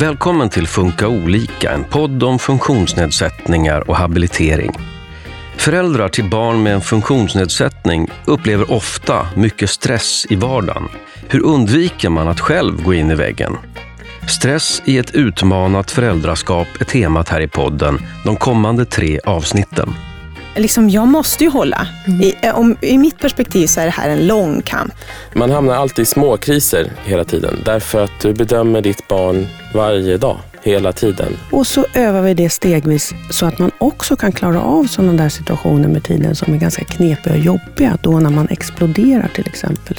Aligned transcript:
Välkommen 0.00 0.48
till 0.48 0.66
Funka 0.66 1.08
olika, 1.08 1.72
en 1.72 1.84
podd 1.84 2.22
om 2.22 2.38
funktionsnedsättningar 2.38 3.90
och 3.90 3.96
habilitering. 3.96 4.72
Föräldrar 5.56 6.08
till 6.08 6.30
barn 6.30 6.62
med 6.62 6.74
en 6.74 6.80
funktionsnedsättning 6.80 8.08
upplever 8.24 8.72
ofta 8.72 9.28
mycket 9.36 9.70
stress 9.70 10.26
i 10.30 10.36
vardagen. 10.36 10.88
Hur 11.28 11.44
undviker 11.44 12.08
man 12.08 12.28
att 12.28 12.40
själv 12.40 12.82
gå 12.82 12.94
in 12.94 13.10
i 13.10 13.14
väggen? 13.14 13.56
Stress 14.28 14.82
i 14.84 14.98
ett 14.98 15.14
utmanat 15.14 15.90
föräldraskap 15.90 16.68
är 16.80 16.84
temat 16.84 17.28
här 17.28 17.40
i 17.40 17.48
podden 17.48 17.98
de 18.24 18.36
kommande 18.36 18.84
tre 18.84 19.20
avsnitten. 19.24 19.94
Liksom, 20.58 20.90
jag 20.90 21.08
måste 21.08 21.44
ju 21.44 21.50
hålla. 21.50 21.88
Mm. 22.06 22.20
I, 22.20 22.34
eh, 22.42 22.58
om, 22.58 22.76
I 22.80 22.98
mitt 22.98 23.18
perspektiv 23.18 23.66
så 23.66 23.80
är 23.80 23.84
det 23.84 23.90
här 23.90 24.10
en 24.10 24.26
lång 24.26 24.62
kamp. 24.62 24.94
Man 25.34 25.50
hamnar 25.50 25.74
alltid 25.74 26.02
i 26.02 26.06
små 26.06 26.36
kriser 26.36 26.92
hela 27.04 27.24
tiden 27.24 27.62
därför 27.64 28.04
att 28.04 28.20
du 28.22 28.32
bedömer 28.32 28.80
ditt 28.80 29.08
barn 29.08 29.46
varje 29.74 30.16
dag, 30.16 30.38
hela 30.62 30.92
tiden. 30.92 31.36
Och 31.50 31.66
så 31.66 31.86
övar 31.94 32.22
vi 32.22 32.34
det 32.34 32.50
stegvis 32.50 33.14
så 33.30 33.46
att 33.46 33.58
man 33.58 33.70
också 33.78 34.16
kan 34.16 34.32
klara 34.32 34.62
av 34.62 34.84
sådana 34.84 35.12
där 35.22 35.28
situationer 35.28 35.88
med 35.88 36.04
tiden 36.04 36.34
som 36.34 36.54
är 36.54 36.58
ganska 36.58 36.84
knepiga 36.84 37.32
och 37.32 37.38
jobbiga. 37.38 37.98
Då 38.02 38.20
när 38.20 38.30
man 38.30 38.48
exploderar 38.50 39.28
till 39.34 39.46
exempel. 39.46 39.96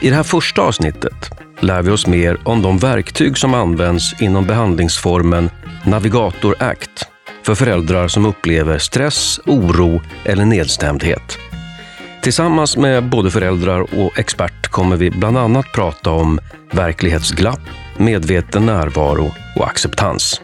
I 0.00 0.10
det 0.10 0.16
här 0.16 0.22
första 0.22 0.62
avsnittet 0.62 1.30
lär 1.60 1.82
vi 1.82 1.90
oss 1.90 2.06
mer 2.06 2.38
om 2.44 2.62
de 2.62 2.78
verktyg 2.78 3.38
som 3.38 3.54
används 3.54 4.20
inom 4.20 4.46
behandlingsformen 4.46 5.50
Navigator 5.84 6.54
ACT 6.58 7.08
för 7.48 7.54
föräldrar 7.54 8.08
som 8.08 8.26
upplever 8.26 8.78
stress, 8.78 9.40
oro 9.46 10.02
eller 10.24 10.44
nedstämdhet. 10.44 11.38
Tillsammans 12.22 12.76
med 12.76 13.08
både 13.08 13.30
föräldrar 13.30 13.80
och 13.80 14.18
expert 14.18 14.68
kommer 14.68 14.96
vi 14.96 15.10
bland 15.10 15.38
annat 15.38 15.72
prata 15.72 16.10
om 16.10 16.38
verklighetsglapp, 16.72 17.60
medveten 17.96 18.66
närvaro 18.66 19.34
och 19.56 19.66
acceptans. 19.66 20.40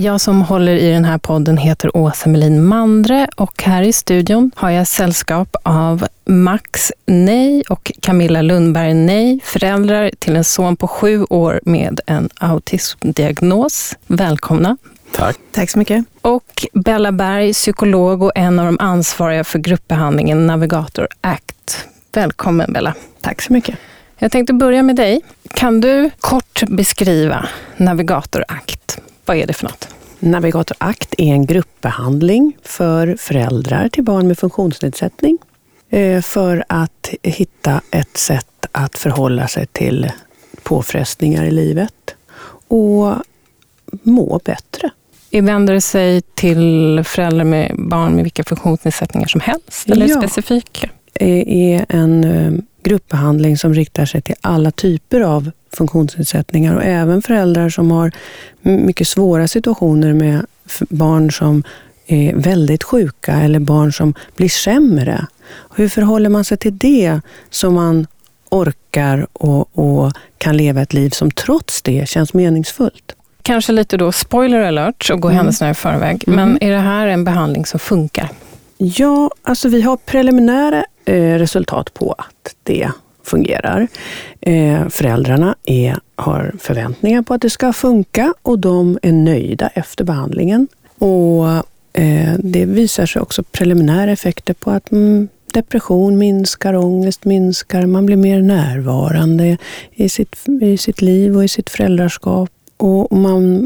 Jag 0.00 0.20
som 0.20 0.42
håller 0.42 0.76
i 0.76 0.90
den 0.90 1.04
här 1.04 1.18
podden 1.18 1.56
heter 1.56 1.96
Åsa 1.96 2.28
Melin 2.28 2.64
Mandre 2.64 3.28
och 3.36 3.62
här 3.62 3.82
i 3.82 3.92
studion 3.92 4.50
har 4.56 4.70
jag 4.70 4.86
sällskap 4.86 5.56
av 5.62 6.06
Max 6.24 6.92
Nej 7.06 7.62
och 7.68 7.92
Camilla 8.00 8.42
Lundberg 8.42 8.94
Nej, 8.94 9.40
föräldrar 9.44 10.10
till 10.18 10.36
en 10.36 10.44
son 10.44 10.76
på 10.76 10.88
sju 10.88 11.24
år 11.24 11.60
med 11.62 12.00
en 12.06 12.28
autismdiagnos. 12.40 13.96
Välkomna! 14.06 14.76
Tack. 15.12 15.36
Tack 15.52 15.70
så 15.70 15.78
mycket. 15.78 16.04
Och 16.20 16.66
Bella 16.72 17.12
Berg, 17.12 17.52
psykolog 17.52 18.22
och 18.22 18.32
en 18.34 18.58
av 18.58 18.66
de 18.66 18.76
ansvariga 18.80 19.44
för 19.44 19.58
gruppbehandlingen 19.58 20.46
Navigator 20.46 21.08
ACT. 21.20 21.86
Välkommen 22.12 22.72
Bella. 22.72 22.94
Tack 23.20 23.42
så 23.42 23.52
mycket. 23.52 23.74
Jag 24.18 24.32
tänkte 24.32 24.52
börja 24.52 24.82
med 24.82 24.96
dig. 24.96 25.20
Kan 25.54 25.80
du 25.80 26.10
kort 26.20 26.62
beskriva 26.68 27.48
Navigator 27.76 28.44
ACT? 28.48 28.79
Vad 29.30 29.38
är 29.38 29.46
det 29.46 29.52
för 29.52 29.64
något? 29.64 29.88
Navigator 30.18 30.76
ACT 30.80 31.14
är 31.18 31.32
en 31.32 31.46
gruppbehandling 31.46 32.56
för 32.62 33.16
föräldrar 33.18 33.88
till 33.88 34.04
barn 34.04 34.28
med 34.28 34.38
funktionsnedsättning 34.38 35.38
eh, 35.90 36.22
för 36.22 36.64
att 36.68 37.14
hitta 37.22 37.80
ett 37.90 38.16
sätt 38.16 38.66
att 38.72 38.98
förhålla 38.98 39.48
sig 39.48 39.66
till 39.66 40.12
påfrestningar 40.62 41.44
i 41.44 41.50
livet 41.50 42.14
och 42.68 43.14
må 44.02 44.40
bättre. 44.44 44.90
Vänder 45.30 45.74
det 45.74 45.80
sig 45.80 46.22
till 46.22 47.02
föräldrar 47.04 47.44
med 47.44 47.74
barn 47.78 48.14
med 48.14 48.24
vilka 48.24 48.44
funktionsnedsättningar 48.44 49.28
som 49.28 49.40
helst? 49.40 49.90
Eller 49.90 50.08
ja. 50.08 50.16
specifika? 50.16 50.88
Det 51.12 51.72
är 51.74 51.86
en 51.88 52.24
eh, 52.24 52.52
gruppbehandling 52.82 53.58
som 53.58 53.74
riktar 53.74 54.06
sig 54.06 54.22
till 54.22 54.36
alla 54.40 54.70
typer 54.70 55.20
av 55.20 55.50
funktionsnedsättningar 55.72 56.76
och 56.76 56.84
även 56.84 57.22
föräldrar 57.22 57.68
som 57.68 57.90
har 57.90 58.12
mycket 58.62 59.08
svåra 59.08 59.48
situationer 59.48 60.12
med 60.12 60.46
barn 60.88 61.32
som 61.32 61.62
är 62.06 62.34
väldigt 62.34 62.82
sjuka 62.82 63.32
eller 63.32 63.58
barn 63.58 63.92
som 63.92 64.14
blir 64.36 64.48
sämre. 64.48 65.26
Hur 65.74 65.88
förhåller 65.88 66.28
man 66.28 66.44
sig 66.44 66.58
till 66.58 66.78
det 66.78 67.20
så 67.50 67.70
man 67.70 68.06
orkar 68.48 69.26
och, 69.32 69.78
och 69.78 70.12
kan 70.38 70.56
leva 70.56 70.82
ett 70.82 70.92
liv 70.92 71.10
som 71.10 71.30
trots 71.30 71.82
det 71.82 72.08
känns 72.08 72.34
meningsfullt? 72.34 73.16
Kanske 73.42 73.72
lite 73.72 73.96
då 73.96 74.12
spoiler 74.12 74.60
alert 74.60 75.10
och 75.12 75.20
gå 75.20 75.28
mm. 75.28 75.36
händelserna 75.36 75.70
i 75.70 75.74
förväg. 75.74 76.24
Mm. 76.26 76.36
Men 76.36 76.58
är 76.62 76.70
det 76.70 76.80
här 76.80 77.06
en 77.06 77.24
behandling 77.24 77.66
som 77.66 77.80
funkar? 77.80 78.28
Ja, 78.76 79.30
alltså 79.42 79.68
vi 79.68 79.82
har 79.82 79.96
preliminära 79.96 80.84
eh, 81.04 81.14
resultat 81.14 81.94
på 81.94 82.14
att 82.18 82.54
det 82.62 82.90
fungerar. 83.22 83.88
Eh, 84.40 84.88
föräldrarna 84.88 85.54
är, 85.64 85.98
har 86.16 86.52
förväntningar 86.58 87.22
på 87.22 87.34
att 87.34 87.40
det 87.40 87.50
ska 87.50 87.72
funka 87.72 88.34
och 88.42 88.58
de 88.58 88.98
är 89.02 89.12
nöjda 89.12 89.68
efter 89.68 90.04
behandlingen. 90.04 90.68
Och 90.98 91.46
eh, 91.92 92.34
Det 92.38 92.64
visar 92.64 93.06
sig 93.06 93.22
också 93.22 93.42
preliminära 93.42 94.12
effekter 94.12 94.54
på 94.54 94.70
att 94.70 94.92
mm, 94.92 95.28
depression 95.52 96.18
minskar, 96.18 96.74
ångest 96.74 97.24
minskar, 97.24 97.86
man 97.86 98.06
blir 98.06 98.16
mer 98.16 98.42
närvarande 98.42 99.58
i 99.94 100.08
sitt, 100.08 100.36
i 100.62 100.76
sitt 100.76 101.02
liv 101.02 101.36
och 101.36 101.44
i 101.44 101.48
sitt 101.48 101.70
föräldraskap. 101.70 102.50
Och 102.76 103.16
man 103.16 103.60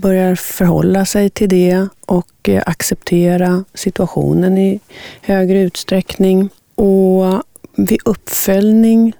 börjar 0.00 0.34
förhålla 0.34 1.06
sig 1.06 1.30
till 1.30 1.48
det 1.48 1.88
och 2.06 2.48
eh, 2.48 2.62
acceptera 2.66 3.64
situationen 3.74 4.58
i 4.58 4.80
högre 5.20 5.60
utsträckning. 5.60 6.48
Och 6.74 7.42
vid 7.76 7.98
uppföljning, 8.04 9.12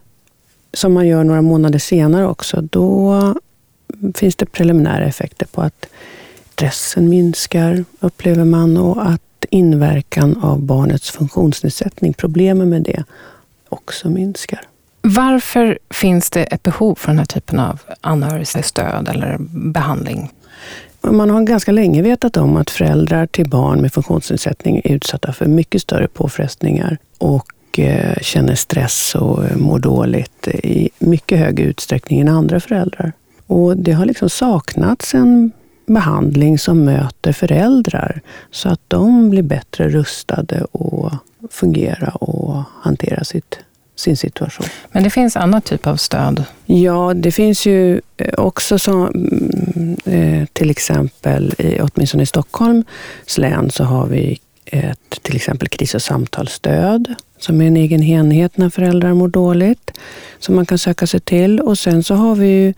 som 0.73 0.93
man 0.93 1.07
gör 1.07 1.25
några 1.25 1.43
månader 1.43 1.79
senare 1.79 2.27
också, 2.27 2.61
då 2.61 3.35
finns 4.15 4.37
det 4.37 4.47
preliminära 4.47 5.05
effekter 5.05 5.47
på 5.47 5.63
att 5.63 5.87
stressen 6.53 7.09
minskar, 7.09 7.85
upplever 8.01 8.45
man, 8.45 8.77
och 8.77 9.07
att 9.07 9.21
inverkan 9.51 10.37
av 10.43 10.63
barnets 10.63 11.11
funktionsnedsättning, 11.11 12.13
problemen 12.13 12.69
med 12.69 12.83
det, 12.83 13.05
också 13.69 14.11
minskar. 14.11 14.61
Varför 15.01 15.79
finns 15.91 16.31
det 16.31 16.43
ett 16.43 16.63
behov 16.63 16.95
för 16.95 17.09
den 17.09 17.19
här 17.19 17.27
typen 17.27 17.59
av 17.59 17.81
anhörigstöd 18.01 19.09
eller 19.09 19.37
behandling? 19.73 20.33
Man 21.01 21.31
har 21.31 21.43
ganska 21.43 21.73
länge 21.73 22.03
vetat 22.03 22.37
om 22.37 22.57
att 22.57 22.71
föräldrar 22.71 23.27
till 23.27 23.49
barn 23.49 23.81
med 23.81 23.93
funktionsnedsättning 23.93 24.81
är 24.85 24.93
utsatta 24.93 25.33
för 25.33 25.47
mycket 25.47 25.83
större 25.83 26.09
påfrestningar 26.09 26.99
och 27.19 27.47
Eh, 27.79 28.19
känner 28.21 28.55
stress 28.55 29.15
och 29.15 29.45
eh, 29.45 29.57
mår 29.57 29.79
dåligt 29.79 30.49
i 30.49 30.91
mycket 30.99 31.39
högre 31.39 31.65
utsträckning 31.65 32.21
än 32.21 32.29
andra 32.29 32.61
föräldrar. 32.61 33.13
Och 33.47 33.77
det 33.77 33.93
har 33.93 34.07
liksom 34.07 34.31
saknats 34.31 35.15
en 35.15 35.53
behandling 35.87 36.59
som 36.59 36.85
möter 36.85 37.33
föräldrar 37.33 38.21
så 38.51 38.69
att 38.69 38.81
de 38.89 39.31
blir 39.31 39.43
bättre 39.43 39.89
rustade 39.89 40.67
att 40.73 41.53
fungera 41.53 42.09
och 42.09 42.63
hantera 42.81 43.25
sitt, 43.25 43.59
sin 43.97 44.17
situation. 44.17 44.67
Men 44.93 45.03
det 45.03 45.11
finns 45.11 45.37
annan 45.37 45.63
typ 45.63 45.87
av 45.87 45.97
stöd? 45.97 46.45
Ja, 46.67 47.15
det 47.15 47.33
finns 47.33 47.67
ju 47.67 48.01
eh, 48.17 48.35
också 48.39 48.79
som, 48.79 49.07
mm, 50.07 50.47
till 50.53 50.71
exempel, 50.71 51.55
åtminstone 51.81 52.23
i 52.23 52.27
Stockholms 52.27 53.39
län, 53.39 53.71
så 53.71 53.85
har 53.85 54.07
vi 54.07 54.39
ett 54.65 55.23
till 55.23 55.37
exempel 55.37 55.69
kris 55.69 55.95
och 55.95 56.03
samtalsstöd 56.03 57.15
som 57.45 57.61
är 57.61 57.67
en 57.67 57.77
egen 57.77 58.03
enhet 58.03 58.57
när 58.57 58.71
föräldrar 58.71 59.15
mår 59.15 59.29
dåligt 59.29 59.91
som 60.39 60.55
man 60.55 60.67
kan 60.67 60.79
söka 60.79 61.07
sig 61.07 61.21
till. 61.21 61.61
Och 61.61 61.79
sen 61.79 62.03
så 62.03 62.15
har 62.15 62.35
vi 62.35 62.47
ju 62.47 62.75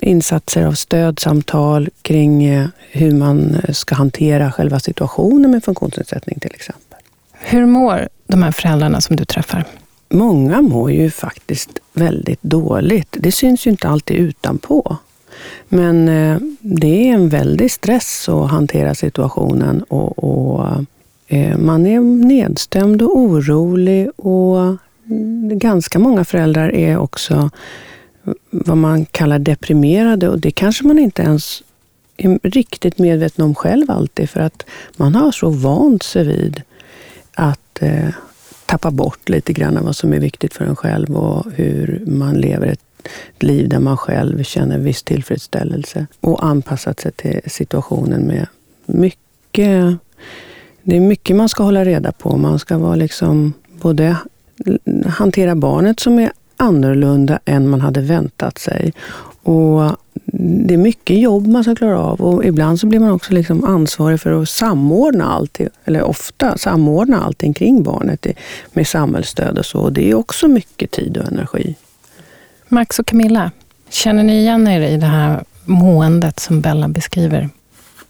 insatser 0.00 0.66
av 0.66 0.72
stödsamtal 0.72 1.88
kring 2.02 2.44
eh, 2.44 2.68
hur 2.90 3.12
man 3.12 3.56
ska 3.72 3.94
hantera 3.94 4.52
själva 4.52 4.80
situationen 4.80 5.50
med 5.50 5.64
funktionsnedsättning 5.64 6.38
till 6.40 6.54
exempel. 6.54 6.98
Hur 7.32 7.66
mår 7.66 8.08
de 8.26 8.42
här 8.42 8.52
föräldrarna 8.52 9.00
som 9.00 9.16
du 9.16 9.24
träffar? 9.24 9.64
Många 10.08 10.62
mår 10.62 10.92
ju 10.92 11.10
faktiskt 11.10 11.78
väldigt 11.92 12.42
dåligt. 12.42 13.16
Det 13.20 13.32
syns 13.32 13.66
ju 13.66 13.70
inte 13.70 13.88
alltid 13.88 14.16
utanpå. 14.16 14.96
Men 15.68 16.08
eh, 16.08 16.38
det 16.60 17.08
är 17.08 17.14
en 17.14 17.28
väldig 17.28 17.70
stress 17.70 18.28
att 18.28 18.50
hantera 18.50 18.94
situationen 18.94 19.82
och, 19.82 20.24
och 20.24 20.66
Eh, 20.66 20.80
Eh, 21.34 21.58
man 21.58 21.86
är 21.86 22.00
nedstämd 22.00 23.02
och 23.02 23.18
orolig 23.18 24.10
och 24.16 24.76
ganska 25.50 25.98
många 25.98 26.24
föräldrar 26.24 26.74
är 26.74 26.98
också 26.98 27.50
vad 28.50 28.76
man 28.76 29.04
kallar 29.04 29.38
deprimerade 29.38 30.28
och 30.28 30.40
det 30.40 30.50
kanske 30.50 30.86
man 30.86 30.98
inte 30.98 31.22
ens 31.22 31.62
är 32.16 32.38
riktigt 32.42 32.98
medveten 32.98 33.44
om 33.44 33.54
själv 33.54 33.90
alltid 33.90 34.30
för 34.30 34.40
att 34.40 34.66
man 34.96 35.14
har 35.14 35.32
så 35.32 35.50
vant 35.50 36.02
sig 36.02 36.26
vid 36.26 36.62
att 37.34 37.82
eh, 37.82 38.08
tappa 38.66 38.90
bort 38.90 39.28
lite 39.28 39.52
grann 39.52 39.84
vad 39.84 39.96
som 39.96 40.12
är 40.12 40.20
viktigt 40.20 40.54
för 40.54 40.64
en 40.64 40.76
själv 40.76 41.16
och 41.16 41.52
hur 41.52 42.02
man 42.06 42.34
lever 42.34 42.66
ett 42.66 43.08
liv 43.38 43.68
där 43.68 43.80
man 43.80 43.96
själv 43.96 44.42
känner 44.42 44.78
viss 44.78 45.02
tillfredsställelse 45.02 46.06
och 46.20 46.44
anpassat 46.44 47.00
sig 47.00 47.12
till 47.12 47.40
situationen 47.46 48.22
med 48.22 48.46
mycket 48.86 49.98
det 50.84 50.96
är 50.96 51.00
mycket 51.00 51.36
man 51.36 51.48
ska 51.48 51.62
hålla 51.62 51.84
reda 51.84 52.12
på. 52.12 52.36
Man 52.36 52.58
ska 52.58 52.78
vara 52.78 52.94
liksom 52.94 53.52
både 53.80 54.16
hantera 55.06 55.54
barnet 55.54 56.00
som 56.00 56.18
är 56.18 56.32
annorlunda 56.56 57.38
än 57.44 57.68
man 57.68 57.80
hade 57.80 58.00
väntat 58.00 58.58
sig. 58.58 58.92
Och 59.42 59.96
det 60.36 60.74
är 60.74 60.78
mycket 60.78 61.18
jobb 61.18 61.46
man 61.46 61.64
ska 61.64 61.74
klara 61.74 61.98
av 61.98 62.20
och 62.20 62.44
ibland 62.44 62.80
så 62.80 62.86
blir 62.86 63.00
man 63.00 63.10
också 63.10 63.32
liksom 63.32 63.64
ansvarig 63.64 64.20
för 64.20 64.42
att 64.42 64.48
samordna 64.48 65.32
allt, 65.32 65.60
eller 65.84 66.02
ofta 66.02 66.58
samordna 66.58 67.24
allting 67.24 67.54
kring 67.54 67.82
barnet 67.82 68.26
med 68.72 68.86
samhällsstöd 68.86 69.58
och 69.58 69.66
så. 69.66 69.90
Det 69.90 70.10
är 70.10 70.14
också 70.14 70.48
mycket 70.48 70.90
tid 70.90 71.16
och 71.16 71.32
energi. 71.32 71.74
Max 72.68 72.98
och 72.98 73.06
Camilla, 73.06 73.50
känner 73.88 74.22
ni 74.22 74.38
igen 74.38 74.68
er 74.68 74.80
i 74.80 74.96
det 74.96 75.06
här 75.06 75.44
måendet 75.64 76.40
som 76.40 76.60
Bella 76.60 76.88
beskriver? 76.88 77.48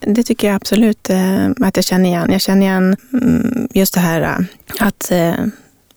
Det 0.00 0.23
tycker 0.23 0.46
jag 0.46 0.56
absolut 0.56 1.11
eh, 1.11 1.50
att 1.61 1.76
jag 1.76 1.85
känner 1.85 2.08
igen. 2.08 2.32
Jag 2.32 2.41
känner 2.41 2.62
igen 2.62 2.96
mm, 3.12 3.69
just 3.75 3.94
det 3.94 4.00
här 4.00 4.20
eh, 4.20 4.87
att 4.87 5.11
eh, 5.11 5.44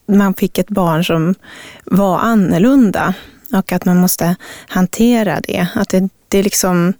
man 0.08 0.34
fick 0.34 0.58
ett 0.58 0.70
barn 0.70 1.06
som 1.06 1.36
var 1.84 2.20
annorlunda 2.20 3.14
och 3.54 3.72
att 3.72 3.86
man 3.86 3.98
måste 3.98 4.36
hantera 4.68 5.42
det. 5.42 5.68
Att 5.76 5.90
det, 5.90 6.10
det, 6.28 6.44
liksom, 6.44 6.94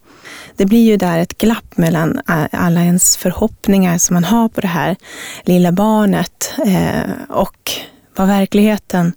det 0.56 0.66
blir 0.66 0.84
ju 0.84 0.98
där 0.98 1.20
ett 1.20 1.38
glapp 1.38 1.78
mellan 1.78 2.22
eh, 2.30 2.46
alla 2.52 2.82
ens 2.82 3.18
förhoppningar 3.18 3.98
som 3.98 4.14
man 4.14 4.24
har 4.24 4.50
på 4.50 4.62
det 4.62 4.68
här 4.68 4.96
lilla 5.44 5.72
barnet 5.72 6.54
eh, 6.66 7.12
och 7.30 7.72
vad 8.16 8.28
verkligheten 8.28 9.14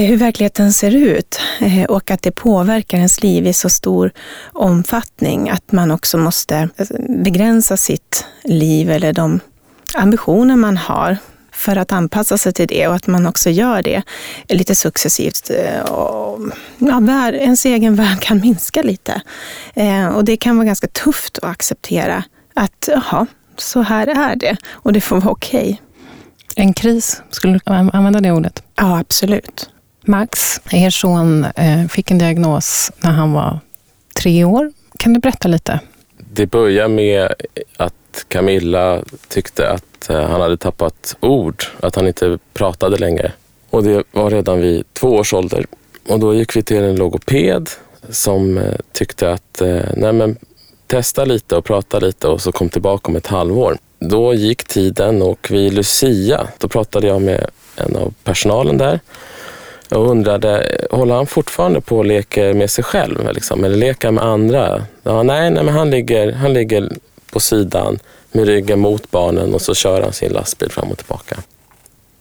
hur 0.00 0.16
verkligheten 0.16 0.72
ser 0.72 0.96
ut 0.96 1.40
eh, 1.60 1.84
och 1.84 2.10
att 2.10 2.22
det 2.22 2.30
påverkar 2.30 2.98
ens 2.98 3.22
liv 3.22 3.46
i 3.46 3.52
så 3.52 3.68
stor 3.68 4.12
omfattning 4.52 5.50
att 5.50 5.72
man 5.72 5.90
också 5.90 6.18
måste 6.18 6.68
eh, 6.76 6.86
begränsa 7.08 7.76
sitt 7.76 8.24
liv 8.44 8.90
eller 8.90 9.12
de 9.12 9.40
ambitioner 9.94 10.56
man 10.56 10.76
har 10.76 11.16
för 11.52 11.76
att 11.76 11.92
anpassa 11.92 12.38
sig 12.38 12.52
till 12.52 12.66
det 12.66 12.88
och 12.88 12.94
att 12.94 13.06
man 13.06 13.26
också 13.26 13.50
gör 13.50 13.82
det 13.82 14.02
lite 14.48 14.74
successivt. 14.74 15.50
Och, 15.90 16.40
ja, 16.78 17.30
ens 17.32 17.64
egen 17.64 17.94
värld 17.94 18.20
kan 18.20 18.40
minska 18.40 18.82
lite. 18.82 19.20
Och 20.14 20.24
det 20.24 20.36
kan 20.36 20.56
vara 20.56 20.66
ganska 20.66 20.86
tufft 20.86 21.38
att 21.38 21.50
acceptera 21.50 22.24
att 22.54 22.88
jaha, 22.92 23.26
så 23.56 23.82
här 23.82 24.06
är 24.06 24.36
det 24.36 24.56
och 24.70 24.92
det 24.92 25.00
får 25.00 25.20
vara 25.20 25.32
okej. 25.32 25.60
Okay. 25.60 26.64
En 26.64 26.72
kris, 26.72 27.22
skulle 27.30 27.52
du 27.52 27.60
använda 27.66 28.20
det 28.20 28.32
ordet? 28.32 28.62
Ja, 28.74 28.98
absolut. 28.98 29.70
Max, 30.08 30.60
er 30.70 30.90
son 30.90 31.44
eh, 31.44 31.86
fick 31.88 32.10
en 32.10 32.18
diagnos 32.18 32.92
när 33.00 33.10
han 33.10 33.32
var 33.32 33.58
tre 34.14 34.44
år. 34.44 34.72
Kan 34.98 35.12
du 35.12 35.20
berätta 35.20 35.48
lite? 35.48 35.80
Det 36.32 36.46
började 36.46 36.88
med 36.88 37.34
att 37.76 38.24
Camilla 38.28 39.02
tyckte 39.28 39.70
att 39.70 40.10
eh, 40.10 40.28
han 40.28 40.40
hade 40.40 40.56
tappat 40.56 41.16
ord, 41.20 41.64
att 41.80 41.96
han 41.96 42.06
inte 42.06 42.38
pratade 42.54 42.96
längre. 42.96 43.32
Och 43.70 43.82
det 43.82 44.02
var 44.12 44.30
redan 44.30 44.60
vid 44.60 44.84
två 44.92 45.08
års 45.08 45.34
ålder. 45.34 45.66
Och 46.08 46.20
då 46.20 46.34
gick 46.34 46.56
vi 46.56 46.62
till 46.62 46.76
en 46.76 46.96
logoped 46.96 47.70
som 48.08 48.58
eh, 48.58 48.74
tyckte 48.92 49.32
att 49.32 49.62
nej 49.96 50.12
men, 50.12 50.36
testa 50.86 51.24
lite 51.24 51.56
och 51.56 51.64
prata 51.64 51.98
lite 51.98 52.28
och 52.28 52.40
så 52.40 52.52
kom 52.52 52.68
tillbaka 52.68 53.08
om 53.08 53.16
ett 53.16 53.26
halvår. 53.26 53.78
Då 53.98 54.34
gick 54.34 54.64
tiden 54.64 55.22
och 55.22 55.50
vid 55.50 55.74
Lucia, 55.74 56.48
då 56.58 56.68
pratade 56.68 57.06
jag 57.06 57.22
med 57.22 57.46
en 57.76 57.96
av 57.96 58.14
personalen 58.24 58.78
där 58.78 59.00
jag 59.88 60.06
undrade, 60.06 60.78
håller 60.90 61.14
han 61.14 61.26
fortfarande 61.26 61.80
på 61.80 61.98
och 61.98 62.04
leker 62.04 62.54
med 62.54 62.70
sig 62.70 62.84
själv? 62.84 63.32
Liksom, 63.34 63.64
eller 63.64 63.76
leker 63.76 64.10
med 64.10 64.24
andra? 64.24 64.82
Ja, 65.02 65.22
nej, 65.22 65.50
nej 65.50 65.64
men 65.64 65.74
han 65.74 65.90
ligger, 65.90 66.32
han 66.32 66.52
ligger 66.52 66.88
på 67.32 67.40
sidan 67.40 67.98
med 68.32 68.46
ryggen 68.46 68.78
mot 68.78 69.10
barnen 69.10 69.54
och 69.54 69.62
så 69.62 69.74
kör 69.74 70.02
han 70.02 70.12
sin 70.12 70.32
lastbil 70.32 70.70
fram 70.70 70.90
och 70.90 70.98
tillbaka. 70.98 71.36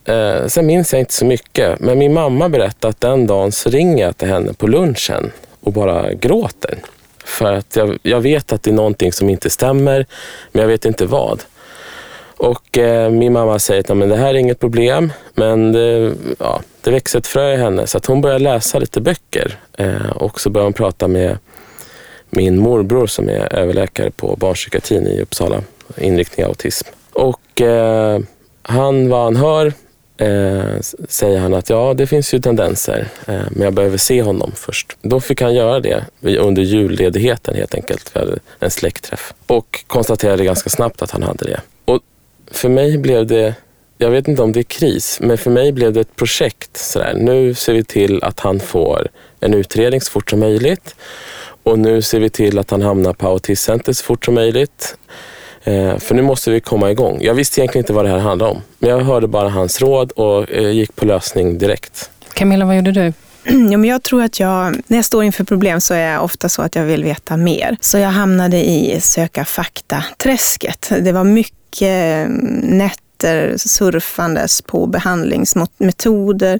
Eh, 0.06 0.48
sen 0.48 0.66
minns 0.66 0.94
jag 0.94 1.00
inte 1.00 1.14
så 1.14 1.26
mycket, 1.26 1.80
men 1.80 2.00
min 2.00 2.14
mamma 2.14 2.50
berättade 2.50 2.90
att 2.90 3.02
den 3.02 3.28
dagen 3.28 3.52
så 3.52 3.70
ringer 3.70 4.06
jag 4.06 4.18
till 4.18 4.28
henne 4.28 4.54
på 4.54 4.68
lunchen 4.68 5.32
och 5.62 5.74
bara 5.74 6.14
gråter. 6.14 6.78
För 7.26 7.54
att 7.54 7.76
jag, 7.76 7.98
jag 8.02 8.22
vet 8.22 8.54
att 8.54 8.64
det 8.64 8.72
är 8.72 8.76
någonting 8.76 9.12
som 9.12 9.30
inte 9.30 9.50
stämmer, 9.50 10.06
men 10.52 10.62
jag 10.62 10.68
vet 10.68 10.86
inte 10.86 11.06
vad. 11.06 11.44
Och 12.38 12.78
eh, 12.78 13.10
min 13.10 13.34
mamma 13.34 13.60
säger 13.60 13.92
att 13.92 13.98
men 13.98 14.10
det 14.10 14.18
här 14.18 14.30
är 14.30 14.34
inget 14.34 14.60
problem, 14.60 15.14
men 15.34 15.72
det, 15.72 16.14
ja, 16.40 16.62
det 16.86 16.92
växer 16.92 17.20
ett 17.20 17.28
frö 17.28 17.54
i 17.54 17.58
henne. 17.58 17.88
Så 17.88 17.98
att 17.98 18.06
hon 18.06 18.22
börjar 18.22 18.40
läsa 18.40 18.80
lite 18.80 19.02
böcker 19.02 19.58
eh, 19.78 20.10
och 20.10 20.42
så 20.42 20.50
börjar 20.50 20.64
hon 20.64 20.74
prata 20.74 21.08
med 21.08 21.38
min 22.30 22.60
morbror 22.60 23.08
som 23.08 23.30
är 23.30 23.54
överläkare 23.54 24.12
på 24.12 24.36
barnpsykiatrin 24.36 25.08
i 25.08 25.22
Uppsala, 25.22 25.62
inriktning 25.98 26.46
autism. 26.46 26.88
Och 27.14 27.62
eh, 27.62 28.20
han, 28.62 29.10
vad 29.10 29.24
han 29.24 29.36
hör, 29.36 29.74
eh, 30.18 30.80
säger 31.10 31.40
han 31.40 31.54
att 31.54 31.70
ja, 31.70 31.94
det 31.94 32.08
finns 32.08 32.34
ju 32.34 32.40
tendenser, 32.40 33.08
eh, 33.28 33.42
men 33.50 33.62
jag 33.62 33.74
behöver 33.74 33.98
se 33.98 34.22
honom 34.22 34.52
först. 34.56 34.98
Då 35.02 35.20
fick 35.20 35.42
han 35.42 35.54
göra 35.54 35.80
det 35.80 36.04
under 36.22 36.62
julledigheten 36.62 37.56
helt 37.56 37.76
enkelt. 37.76 38.12
Vi 38.14 38.20
hade 38.20 38.40
en 38.60 38.72
släktträff 38.72 39.34
och 39.48 39.84
konstaterade 39.88 40.46
ganska 40.46 40.70
snabbt 40.70 41.02
att 41.02 41.12
han 41.12 41.24
hade 41.24 41.46
det. 41.46 41.62
Och 41.86 42.00
för 42.52 42.70
mig 42.70 42.98
blev 42.98 43.28
det, 43.28 43.56
jag 43.98 44.10
vet 44.10 44.28
inte 44.28 44.42
om 44.42 44.52
det 44.52 44.60
är 44.60 44.64
kris, 44.64 45.20
men 45.22 45.38
för 45.38 45.52
mig 45.52 45.72
blev 45.72 45.94
det 45.94 46.02
ett 46.02 46.16
projekt. 46.16 46.78
Sådär. 46.78 47.14
Nu 47.18 47.54
ser 47.54 47.74
vi 47.74 47.84
till 47.84 48.24
att 48.24 48.40
han 48.40 48.60
får 48.60 49.08
en 49.40 49.54
utredning 49.54 50.02
så 50.02 50.12
fort 50.12 50.30
som 50.30 50.40
möjligt. 50.40 50.96
Och 51.64 51.80
nu 51.80 52.02
ser 52.02 52.20
vi 52.20 52.30
till 52.30 52.60
att 52.60 52.72
han 52.72 52.82
hamnar 52.82 53.14
på 53.14 53.28
autismcenter 53.28 53.94
så 53.94 54.04
fort 54.04 54.26
som 54.26 54.34
möjligt. 54.34 54.98
Eh, 55.64 55.98
för 55.98 56.16
nu 56.16 56.22
måste 56.22 56.52
vi 56.52 56.60
komma 56.60 56.92
igång. 56.92 57.18
Jag 57.22 57.34
visste 57.34 57.62
egentligen 57.62 57.84
inte 57.84 57.94
vad 57.94 58.06
det 58.06 58.10
här 58.10 58.20
handlade 58.20 58.52
om. 58.52 58.62
Men 58.80 58.90
jag 58.90 59.00
hörde 59.00 59.28
bara 59.28 59.50
hans 59.50 59.82
råd 59.82 60.12
och 60.12 60.52
eh, 60.52 60.72
gick 60.72 60.96
på 60.96 61.06
lösning 61.06 61.58
direkt. 61.58 62.10
Camilla, 62.34 62.66
vad 62.66 62.76
gjorde 62.76 62.92
du? 62.92 63.14
Ja, 63.72 63.78
men 63.78 63.84
jag 63.84 64.04
tror 64.04 64.24
att 64.24 64.40
jag, 64.40 64.76
när 64.88 64.98
jag 64.98 65.06
står 65.06 65.24
inför 65.24 65.44
problem 65.44 65.82
så 65.82 65.94
är 65.94 66.12
jag 66.12 66.24
ofta 66.24 66.50
så 66.50 66.62
att 66.62 66.76
jag 66.76 66.84
vill 66.84 67.04
veta 67.04 67.38
mer. 67.38 67.78
Så 67.82 67.98
jag 67.98 68.10
hamnade 68.10 68.58
i 68.58 69.00
söka 69.02 69.46
fakta-träsket. 69.46 70.92
Det 71.02 71.12
var 71.12 71.24
mycket 71.24 71.56
mycket 71.76 72.30
nät 73.24 73.62
surfandes 73.62 74.62
på 74.62 74.86
behandlingsmetoder, 74.88 76.60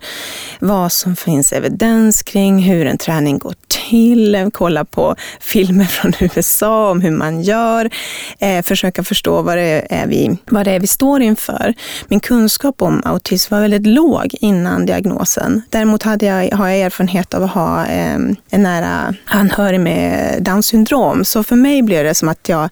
vad 0.60 0.92
som 0.92 1.16
finns 1.16 1.54
evidens 1.54 2.24
kring, 2.24 2.60
hur 2.60 2.86
en 2.86 2.98
träning 2.98 3.38
går 3.38 3.56
till, 3.90 4.50
kolla 4.54 4.86
på 4.86 5.16
filmer 5.40 5.86
från 5.86 6.14
USA 6.36 6.92
om 6.92 7.02
hur 7.02 7.12
man 7.12 7.42
gör, 7.42 7.90
eh, 8.40 8.64
försöka 8.64 9.04
förstå 9.04 9.42
vad 9.42 9.58
det, 9.58 9.88
är 9.90 10.08
vi, 10.08 10.38
vad 10.46 10.66
det 10.66 10.72
är 10.72 10.80
vi 10.80 10.88
står 10.88 11.22
inför. 11.22 11.74
Min 12.08 12.20
kunskap 12.20 12.82
om 12.82 13.02
autism 13.06 13.54
var 13.54 13.62
väldigt 13.62 13.88
låg 13.88 14.36
innan 14.42 14.86
diagnosen. 14.86 15.62
Däremot 15.70 16.04
hade 16.04 16.26
jag, 16.26 16.58
har 16.58 16.68
jag 16.68 16.80
erfarenhet 16.80 17.34
av 17.34 17.44
att 17.44 17.52
ha 17.52 17.86
eh, 17.86 18.16
en 18.50 18.64
nära 18.64 19.16
anhörig 19.26 19.80
med 19.80 20.38
Downs 20.44 20.68
syndrom, 20.68 21.26
så 21.26 21.44
för 21.44 21.56
mig 21.56 21.82
blev 21.82 22.04
det 22.04 22.16
som 22.16 22.30
att 22.30 22.50
jag 22.50 22.70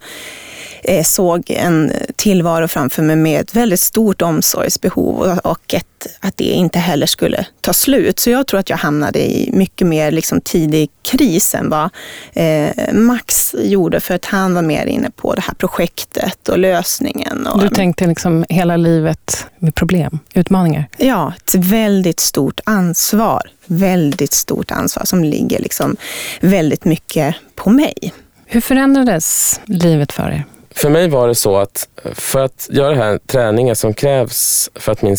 såg 1.04 1.44
en 1.50 1.92
tillvaro 2.16 2.68
framför 2.68 3.04
mig 3.04 3.16
med 3.16 3.42
ett 3.42 3.56
väldigt 3.56 3.80
stort 3.80 4.22
omsorgsbehov 4.22 5.40
och 5.44 5.74
ett, 5.74 6.08
att 6.20 6.38
det 6.38 6.44
inte 6.44 6.80
heller 6.80 7.06
skulle 7.06 7.46
ta 7.62 7.74
slut. 7.74 8.20
Så 8.20 8.30
jag 8.30 8.48
tror 8.48 8.60
att 8.60 8.70
jag 8.70 8.78
hamnade 8.78 9.20
i 9.20 9.50
mycket 9.54 9.88
mer 9.88 10.12
liksom 10.12 10.42
tidig 10.42 10.90
kris 11.12 11.56
än 11.56 11.70
vad 11.70 11.90
eh, 12.34 12.94
Max 12.94 13.56
gjorde 13.60 14.00
för 14.00 14.16
att 14.16 14.26
han 14.26 14.54
var 14.54 14.62
mer 14.62 14.86
inne 14.86 15.10
på 15.10 15.34
det 15.34 15.42
här 15.42 15.54
projektet 15.54 16.50
och 16.50 16.60
lösningen. 16.60 17.48
Och, 17.48 17.62
du 17.62 17.70
tänkte 17.70 18.08
liksom 18.08 18.46
hela 18.50 18.78
livet 18.78 19.48
med 19.60 19.76
problem, 19.76 20.20
utmaningar? 20.34 20.86
Ja, 20.98 21.34
ett 21.44 21.56
väldigt 21.56 22.20
stort 22.20 22.60
ansvar. 22.64 23.42
Väldigt 23.66 24.34
stort 24.34 24.72
ansvar 24.72 25.06
som 25.06 25.24
ligger 25.24 25.60
liksom 25.60 25.98
väldigt 26.42 26.86
mycket 26.86 27.36
på 27.56 27.70
mig. 27.70 28.14
Hur 28.46 28.62
förändrades 28.62 29.62
livet 29.66 30.12
för 30.12 30.32
er? 30.32 30.46
För 30.76 30.90
mig 30.90 31.10
var 31.10 31.28
det 31.28 31.36
så 31.36 31.58
att 31.58 31.88
för 32.04 32.40
att 32.40 32.68
göra 32.72 32.90
den 32.90 32.98
här 32.98 33.20
träningen 33.28 33.76
som 33.76 33.94
krävs 33.94 34.70
för 34.76 34.92
att 34.92 35.02
min 35.02 35.18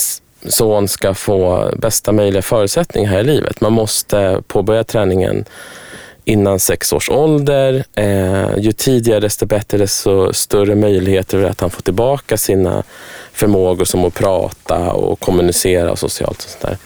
son 0.49 0.89
ska 0.89 1.15
få 1.15 1.71
bästa 1.77 2.13
möjliga 2.13 2.43
förutsättningar 2.43 3.11
här 3.11 3.21
i 3.21 3.25
livet. 3.25 3.61
Man 3.61 3.73
måste 3.73 4.43
påbörja 4.47 4.85
träningen 4.85 5.45
innan 6.25 6.61
sex 6.61 6.93
års 6.93 7.11
ålder. 7.11 7.85
Eh, 7.95 8.59
ju 8.59 8.73
tidigare 8.73 9.21
desto 9.21 9.47
bättre, 9.47 9.79
desto 9.79 10.33
större 10.33 10.75
möjligheter 10.75 11.43
att 11.43 11.61
han 11.61 11.71
får 11.71 11.83
tillbaka 11.83 12.37
sina 12.37 12.83
förmågor 13.33 13.85
som 13.85 14.05
att 14.05 14.15
prata 14.15 14.93
och 14.93 15.21
kommunicera 15.21 15.97
socialt. 15.97 16.37
Och 16.37 16.51
sånt 16.51 16.63
där. 16.63 16.77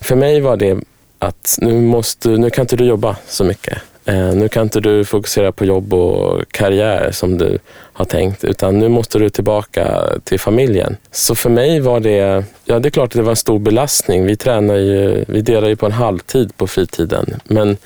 För 0.00 0.16
mig 0.16 0.40
var 0.40 0.56
det 0.56 0.78
att 1.18 1.58
nu, 1.60 1.80
måste, 1.80 2.28
nu 2.28 2.50
kan 2.50 2.62
inte 2.62 2.76
du 2.76 2.84
jobba 2.84 3.16
så 3.26 3.44
mycket. 3.44 3.78
Eh, 4.08 4.34
nu 4.34 4.48
kan 4.48 4.62
inte 4.62 4.80
du 4.80 5.04
fokusera 5.04 5.52
på 5.52 5.64
jobb 5.64 5.94
och 5.94 6.42
karriär 6.50 7.10
som 7.12 7.38
du 7.38 7.58
har 7.92 8.04
tänkt, 8.04 8.44
utan 8.44 8.78
nu 8.78 8.88
måste 8.88 9.18
du 9.18 9.30
tillbaka 9.30 10.04
till 10.24 10.40
familjen. 10.40 10.96
Så 11.10 11.34
för 11.34 11.50
mig 11.50 11.80
var 11.80 12.00
det, 12.00 12.44
ja 12.64 12.78
det 12.78 12.88
är 12.88 12.90
klart 12.90 13.06
att 13.06 13.16
det 13.16 13.22
var 13.22 13.30
en 13.30 13.36
stor 13.36 13.58
belastning. 13.58 14.26
Vi 14.26 14.36
tränar 14.36 14.74
ju, 14.74 15.24
vi 15.28 15.40
delar 15.40 15.68
ju 15.68 15.76
på 15.76 15.86
en 15.86 15.92
halvtid 15.92 16.56
på 16.56 16.66
fritiden, 16.66 17.40
men 17.44 17.76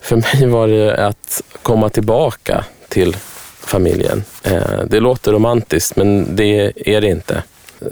för 0.00 0.16
mig 0.40 0.48
var 0.48 0.68
det 0.68 1.06
att 1.06 1.42
komma 1.62 1.88
tillbaka 1.88 2.64
till 2.88 3.16
familjen. 3.60 4.24
Eh, 4.42 4.80
det 4.86 5.00
låter 5.00 5.32
romantiskt, 5.32 5.96
men 5.96 6.36
det 6.36 6.72
är 6.76 7.00
det 7.00 7.08
inte. 7.08 7.42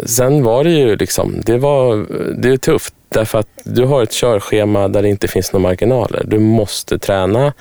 sen 0.04 0.42
var 0.42 0.64
det 0.64 0.70
ju 0.70 0.96
liksom, 0.96 1.42
det 1.44 1.58
var 1.58 2.06
det 2.42 2.48
är 2.48 2.56
tufft 2.56 2.94
därför 3.10 3.38
att 3.38 3.48
du 3.64 3.84
har 3.84 4.02
ett 4.02 4.12
körschema 4.12 4.88
där 4.88 5.02
det 5.02 5.08
inte 5.08 5.28
finns 5.28 5.52
några 5.52 5.62
marginaler. 5.62 6.22
Du 6.26 6.38
måste 6.38 6.98
träna, 6.98 7.52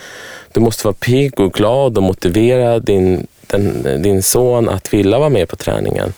du 0.53 0.59
måste 0.59 0.87
vara 0.87 0.95
pigg 0.99 1.39
och 1.39 1.53
glad 1.53 1.97
och 1.97 2.03
motivera 2.03 2.79
din, 2.79 3.27
den, 3.47 4.01
din 4.01 4.23
son 4.23 4.69
att 4.69 4.93
vilja 4.93 5.19
vara 5.19 5.29
med 5.29 5.49
på 5.49 5.55
träningen. 5.55 6.13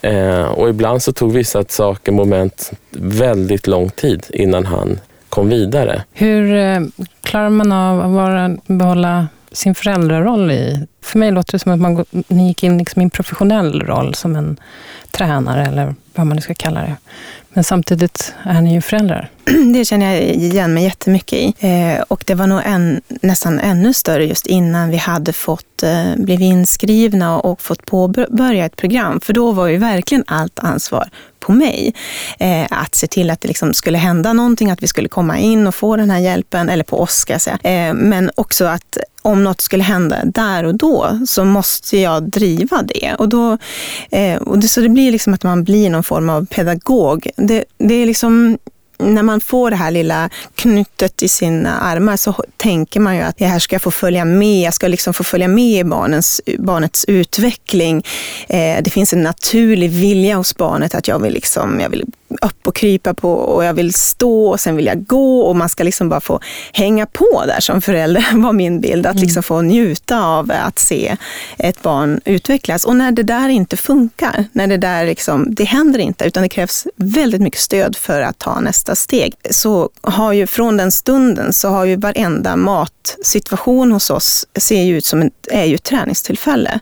Eh, 0.00 0.44
och 0.44 0.68
ibland 0.68 1.02
så 1.02 1.12
tog 1.12 1.32
vissa 1.32 1.64
saker, 1.68 2.12
moment, 2.12 2.72
väldigt 2.90 3.66
lång 3.66 3.90
tid 3.90 4.26
innan 4.30 4.66
han 4.66 5.00
kom 5.28 5.48
vidare. 5.48 6.02
Hur 6.12 6.54
eh, 6.54 6.80
klarar 7.22 7.50
man 7.50 7.72
av 7.72 8.00
att 8.00 8.10
vara, 8.10 8.56
behålla 8.66 9.28
sin 9.52 9.74
föräldraroll 9.74 10.50
i? 10.50 10.86
För 11.06 11.18
mig 11.18 11.30
låter 11.30 11.52
det 11.52 11.58
som 11.58 11.72
att 11.72 11.80
man, 11.80 12.04
ni 12.28 12.48
gick 12.48 12.62
in 12.62 12.78
liksom 12.78 13.02
i 13.02 13.04
en 13.04 13.10
professionell 13.10 13.82
roll 13.82 14.14
som 14.14 14.36
en 14.36 14.60
tränare 15.10 15.66
eller 15.66 15.94
vad 16.14 16.26
man 16.26 16.36
nu 16.36 16.42
ska 16.42 16.54
kalla 16.54 16.80
det. 16.80 16.96
Men 17.48 17.64
samtidigt 17.64 18.34
är 18.42 18.60
ni 18.60 18.74
ju 18.74 18.80
föräldrar. 18.80 19.30
Det 19.74 19.84
känner 19.84 20.14
jag 20.14 20.22
igen 20.22 20.74
mig 20.74 20.84
jättemycket 20.84 21.38
i. 21.38 21.54
Eh, 21.58 22.02
och 22.08 22.24
det 22.26 22.34
var 22.34 22.46
nog 22.46 22.60
en, 22.64 23.00
nästan 23.08 23.60
ännu 23.60 23.94
större 23.94 24.24
just 24.26 24.46
innan 24.46 24.90
vi 24.90 24.96
hade 24.96 25.32
fått 25.32 25.82
eh, 25.82 26.16
blivit 26.16 26.44
inskrivna 26.44 27.40
och 27.40 27.60
fått 27.60 27.86
påbörja 27.86 28.66
ett 28.66 28.76
program. 28.76 29.20
För 29.20 29.32
då 29.32 29.52
var 29.52 29.66
ju 29.66 29.76
verkligen 29.76 30.24
allt 30.26 30.58
ansvar 30.58 31.08
på 31.40 31.52
mig. 31.52 31.94
Eh, 32.38 32.66
att 32.70 32.94
se 32.94 33.06
till 33.06 33.30
att 33.30 33.40
det 33.40 33.48
liksom 33.48 33.74
skulle 33.74 33.98
hända 33.98 34.32
någonting, 34.32 34.70
att 34.70 34.82
vi 34.82 34.88
skulle 34.88 35.08
komma 35.08 35.38
in 35.38 35.66
och 35.66 35.74
få 35.74 35.96
den 35.96 36.10
här 36.10 36.18
hjälpen, 36.18 36.68
eller 36.68 36.84
på 36.84 37.00
oss 37.00 37.16
ska 37.16 37.32
jag 37.32 37.40
säga. 37.40 37.58
Eh, 37.62 37.94
men 37.94 38.30
också 38.34 38.64
att 38.64 38.98
om 39.22 39.44
något 39.44 39.60
skulle 39.60 39.84
hända 39.84 40.24
där 40.24 40.64
och 40.64 40.74
då 40.74 40.95
så 41.26 41.44
måste 41.44 41.98
jag 41.98 42.22
driva 42.22 42.82
det. 42.82 43.14
Och 43.18 43.28
då, 43.28 43.58
eh, 44.10 44.36
och 44.36 44.58
det 44.58 44.68
så 44.68 44.80
det 44.80 44.88
blir 44.88 45.12
liksom 45.12 45.34
att 45.34 45.42
man 45.42 45.64
blir 45.64 45.90
någon 45.90 46.02
form 46.02 46.30
av 46.30 46.46
pedagog. 46.46 47.30
Det, 47.36 47.64
det 47.78 47.94
är 47.94 48.06
liksom 48.06 48.58
när 48.98 49.22
man 49.22 49.40
får 49.40 49.70
det 49.70 49.76
här 49.76 49.90
lilla 49.90 50.30
knutet 50.54 51.22
i 51.22 51.28
sina 51.28 51.78
armar 51.78 52.16
så 52.16 52.44
tänker 52.56 53.00
man 53.00 53.16
ju 53.16 53.22
att 53.22 53.38
det 53.38 53.46
här 53.46 53.58
ska 53.58 53.74
jag 53.74 53.82
få 53.82 53.90
följa 53.90 54.24
med. 54.24 54.60
Jag 54.60 54.74
ska 54.74 54.88
liksom 54.88 55.14
få 55.14 55.24
följa 55.24 55.48
med 55.48 55.80
i 55.80 55.84
barnens, 55.84 56.40
barnets 56.58 57.04
utveckling. 57.08 58.04
Eh, 58.48 58.82
det 58.82 58.90
finns 58.90 59.12
en 59.12 59.22
naturlig 59.22 59.90
vilja 59.90 60.36
hos 60.36 60.56
barnet 60.56 60.94
att 60.94 61.08
jag 61.08 61.18
vill, 61.18 61.32
liksom, 61.32 61.80
jag 61.80 61.90
vill 61.90 62.04
upp 62.28 62.66
och 62.66 62.74
krypa 62.74 63.14
på 63.14 63.32
och 63.32 63.64
jag 63.64 63.74
vill 63.74 63.92
stå 63.92 64.48
och 64.48 64.60
sen 64.60 64.76
vill 64.76 64.86
jag 64.86 65.06
gå 65.06 65.40
och 65.40 65.56
man 65.56 65.68
ska 65.68 65.84
liksom 65.84 66.08
bara 66.08 66.20
få 66.20 66.40
hänga 66.72 67.06
på 67.06 67.44
där 67.46 67.60
som 67.60 67.80
förälder 67.80 68.26
var 68.42 68.52
min 68.52 68.80
bild. 68.80 69.06
Att 69.06 69.12
mm. 69.12 69.22
liksom 69.22 69.42
få 69.42 69.62
njuta 69.62 70.24
av 70.24 70.52
att 70.54 70.78
se 70.78 71.16
ett 71.58 71.82
barn 71.82 72.20
utvecklas. 72.24 72.84
Och 72.84 72.96
när 72.96 73.12
det 73.12 73.22
där 73.22 73.48
inte 73.48 73.76
funkar, 73.76 74.44
när 74.52 74.66
det 74.66 74.76
där 74.76 75.06
liksom, 75.06 75.54
det 75.54 75.64
händer 75.64 75.98
inte 75.98 76.24
utan 76.24 76.42
det 76.42 76.48
krävs 76.48 76.86
väldigt 76.96 77.40
mycket 77.40 77.60
stöd 77.60 77.96
för 77.96 78.22
att 78.22 78.38
ta 78.38 78.60
nästa 78.60 78.94
steg. 78.94 79.34
Så 79.50 79.90
har 80.00 80.32
ju 80.32 80.46
från 80.46 80.76
den 80.76 80.90
stunden 80.90 81.52
så 81.52 81.68
har 81.68 81.84
ju 81.84 81.96
varenda 81.96 82.56
matsituation 82.56 83.92
hos 83.92 84.10
oss 84.10 84.46
ser 84.54 84.82
ju 84.82 84.96
ut 84.96 85.04
som 85.04 85.22
ett, 85.22 85.48
är 85.50 85.64
ju 85.64 85.74
ett 85.74 85.82
träningstillfälle. 85.82 86.80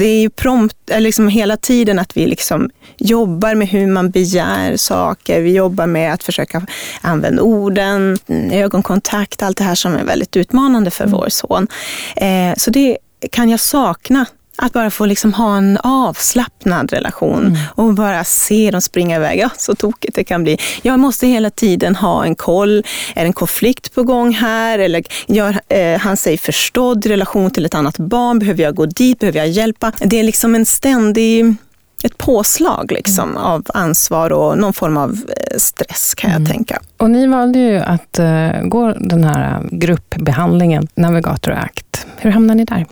Det 0.00 0.06
är 0.06 0.20
ju 0.20 0.30
prompt, 0.30 0.76
liksom 0.98 1.28
hela 1.28 1.56
tiden 1.56 1.98
att 1.98 2.16
vi 2.16 2.26
liksom 2.26 2.70
jobbar 2.96 3.54
med 3.54 3.68
hur 3.68 3.86
man 3.86 4.10
begär 4.10 4.76
saker. 4.76 5.40
Vi 5.40 5.54
jobbar 5.54 5.86
med 5.86 6.12
att 6.12 6.22
försöka 6.22 6.66
använda 7.00 7.42
orden, 7.42 8.18
ögonkontakt, 8.52 9.42
allt 9.42 9.58
det 9.58 9.64
här 9.64 9.74
som 9.74 9.94
är 9.94 10.04
väldigt 10.04 10.36
utmanande 10.36 10.90
för 10.90 11.04
mm. 11.04 11.18
vår 11.18 11.28
son. 11.28 11.68
Eh, 12.16 12.54
så 12.56 12.70
det 12.70 12.98
kan 13.30 13.48
jag 13.48 13.60
sakna 13.60 14.26
att 14.56 14.72
bara 14.72 14.90
få 14.90 15.06
liksom 15.06 15.32
ha 15.32 15.56
en 15.56 15.78
avslappnad 15.82 16.92
relation 16.92 17.46
mm. 17.46 17.58
och 17.74 17.94
bara 17.94 18.24
se 18.24 18.70
dem 18.70 18.80
springa 18.80 19.16
iväg. 19.16 19.38
Ja, 19.38 19.50
så 19.56 19.74
tokigt 19.74 20.14
det 20.14 20.24
kan 20.24 20.42
bli. 20.42 20.58
Jag 20.82 20.98
måste 20.98 21.26
hela 21.26 21.50
tiden 21.50 21.96
ha 21.96 22.24
en 22.24 22.34
koll. 22.34 22.78
Är 23.14 23.20
det 23.20 23.26
en 23.26 23.32
konflikt 23.32 23.94
på 23.94 24.02
gång 24.02 24.32
här? 24.32 24.78
Eller 24.78 25.02
gör 25.26 25.60
eh, 25.68 25.98
han 25.98 26.16
sig 26.16 26.38
förstådd 26.38 27.06
i 27.06 27.08
relation 27.08 27.50
till 27.50 27.64
ett 27.64 27.74
annat 27.74 27.98
barn? 27.98 28.38
Behöver 28.38 28.62
jag 28.62 28.74
gå 28.74 28.86
dit? 28.86 29.18
Behöver 29.18 29.38
jag 29.38 29.48
hjälpa? 29.48 29.92
Det 29.98 30.20
är 30.20 30.22
liksom 30.22 30.54
en 30.54 30.66
ständig 30.66 31.54
ett 32.02 32.18
påslag 32.18 32.92
liksom, 32.92 33.30
mm. 33.30 33.42
av 33.42 33.66
ansvar 33.74 34.32
och 34.32 34.58
någon 34.58 34.72
form 34.72 34.96
av 34.96 35.10
eh, 35.10 35.56
stress 35.58 36.14
kan 36.14 36.30
mm. 36.30 36.42
jag 36.42 36.52
tänka. 36.52 36.80
Och 36.96 37.10
ni 37.10 37.26
valde 37.26 37.58
ju 37.58 37.78
att 37.78 38.18
uh, 38.20 38.62
gå 38.62 38.92
den 38.92 39.24
här 39.24 39.68
gruppbehandlingen, 39.70 40.88
Navigator 40.94 41.52
Act. 41.52 42.06
Hur 42.16 42.30
hamnade 42.30 42.56
ni 42.56 42.64
där? 42.64 42.86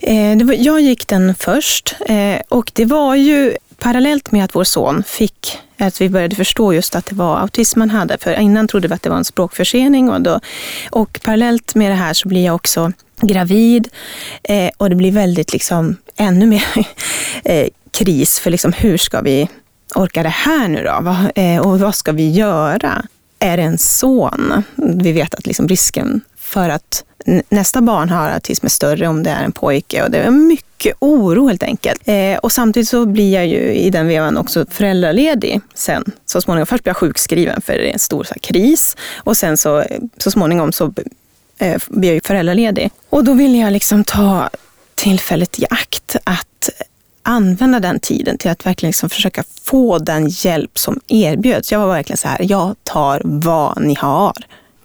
Eh, 0.00 0.46
var, 0.46 0.54
jag 0.54 0.80
gick 0.80 1.08
den 1.08 1.34
först 1.34 1.96
eh, 2.06 2.40
och 2.48 2.70
det 2.74 2.84
var 2.84 3.14
ju 3.14 3.56
parallellt 3.78 4.32
med 4.32 4.44
att 4.44 4.54
vår 4.54 4.64
son 4.64 5.02
fick, 5.06 5.58
att 5.78 6.00
vi 6.00 6.08
började 6.08 6.36
förstå 6.36 6.72
just 6.72 6.94
att 6.94 7.06
det 7.06 7.14
var 7.14 7.38
autism 7.38 7.80
han 7.80 7.90
hade. 7.90 8.18
För 8.18 8.40
innan 8.40 8.68
trodde 8.68 8.88
vi 8.88 8.94
att 8.94 9.02
det 9.02 9.10
var 9.10 9.16
en 9.16 9.24
språkförsening 9.24 10.10
och, 10.10 10.20
då, 10.20 10.40
och 10.90 11.20
parallellt 11.22 11.74
med 11.74 11.90
det 11.90 11.94
här 11.94 12.14
så 12.14 12.28
blir 12.28 12.44
jag 12.44 12.54
också 12.54 12.92
gravid 13.20 13.88
eh, 14.42 14.70
och 14.76 14.90
det 14.90 14.96
blir 14.96 15.12
väldigt 15.12 15.52
liksom 15.52 15.96
ännu 16.16 16.46
mer 16.46 16.64
eh, 17.44 17.68
kris 17.90 18.40
för 18.40 18.50
liksom 18.50 18.72
hur 18.72 18.98
ska 18.98 19.20
vi 19.20 19.48
orka 19.94 20.22
det 20.22 20.28
här 20.28 20.68
nu 20.68 20.84
då? 20.84 21.16
Eh, 21.42 21.60
och 21.60 21.80
vad 21.80 21.94
ska 21.94 22.12
vi 22.12 22.30
göra? 22.30 23.06
Är 23.38 23.56
det 23.56 23.62
en 23.62 23.78
son? 23.78 24.62
Vi 24.76 25.12
vet 25.12 25.34
att 25.34 25.46
liksom 25.46 25.68
risken 25.68 26.20
för 26.48 26.68
att 26.68 27.04
nästa 27.48 27.80
barn 27.80 28.08
har 28.08 28.30
autism 28.30 28.66
är 28.66 28.70
större 28.70 29.08
om 29.08 29.22
det 29.22 29.30
är 29.30 29.44
en 29.44 29.52
pojke 29.52 30.02
och 30.02 30.10
det 30.10 30.18
är 30.18 30.30
mycket 30.30 30.96
oro 30.98 31.48
helt 31.48 31.62
enkelt. 31.62 32.00
Eh, 32.04 32.36
och 32.36 32.52
samtidigt 32.52 32.88
så 32.88 33.06
blir 33.06 33.34
jag 33.34 33.46
ju 33.46 33.72
i 33.72 33.90
den 33.90 34.06
vevan 34.08 34.36
också 34.36 34.66
föräldraledig 34.70 35.60
sen 35.74 36.04
så 36.26 36.40
småningom. 36.40 36.66
Först 36.66 36.82
blir 36.82 36.90
jag 36.90 36.96
sjukskriven 36.96 37.60
för 37.60 37.72
det 37.72 37.88
är 37.88 37.92
en 37.92 37.98
stor 37.98 38.24
så 38.24 38.34
här, 38.34 38.40
kris 38.40 38.96
och 39.16 39.36
sen 39.36 39.56
så, 39.56 39.84
så 40.16 40.30
småningom 40.30 40.72
så 40.72 40.92
eh, 41.58 41.82
blir 41.88 42.08
jag 42.08 42.14
ju 42.14 42.20
föräldraledig. 42.20 42.90
Och 43.10 43.24
då 43.24 43.32
vill 43.32 43.60
jag 43.60 43.72
liksom 43.72 44.04
ta 44.04 44.50
tillfället 44.94 45.58
i 45.58 45.66
akt 45.70 46.16
att 46.24 46.70
använda 47.22 47.80
den 47.80 48.00
tiden 48.00 48.38
till 48.38 48.50
att 48.50 48.66
verkligen 48.66 48.90
liksom 48.90 49.10
försöka 49.10 49.44
få 49.64 49.98
den 49.98 50.28
hjälp 50.28 50.78
som 50.78 51.00
erbjöds. 51.08 51.72
Jag 51.72 51.78
var 51.78 51.88
verkligen 51.88 52.16
så 52.16 52.28
här, 52.28 52.38
jag 52.50 52.76
tar 52.82 53.20
vad 53.24 53.82
ni 53.82 53.94
har. 53.94 54.32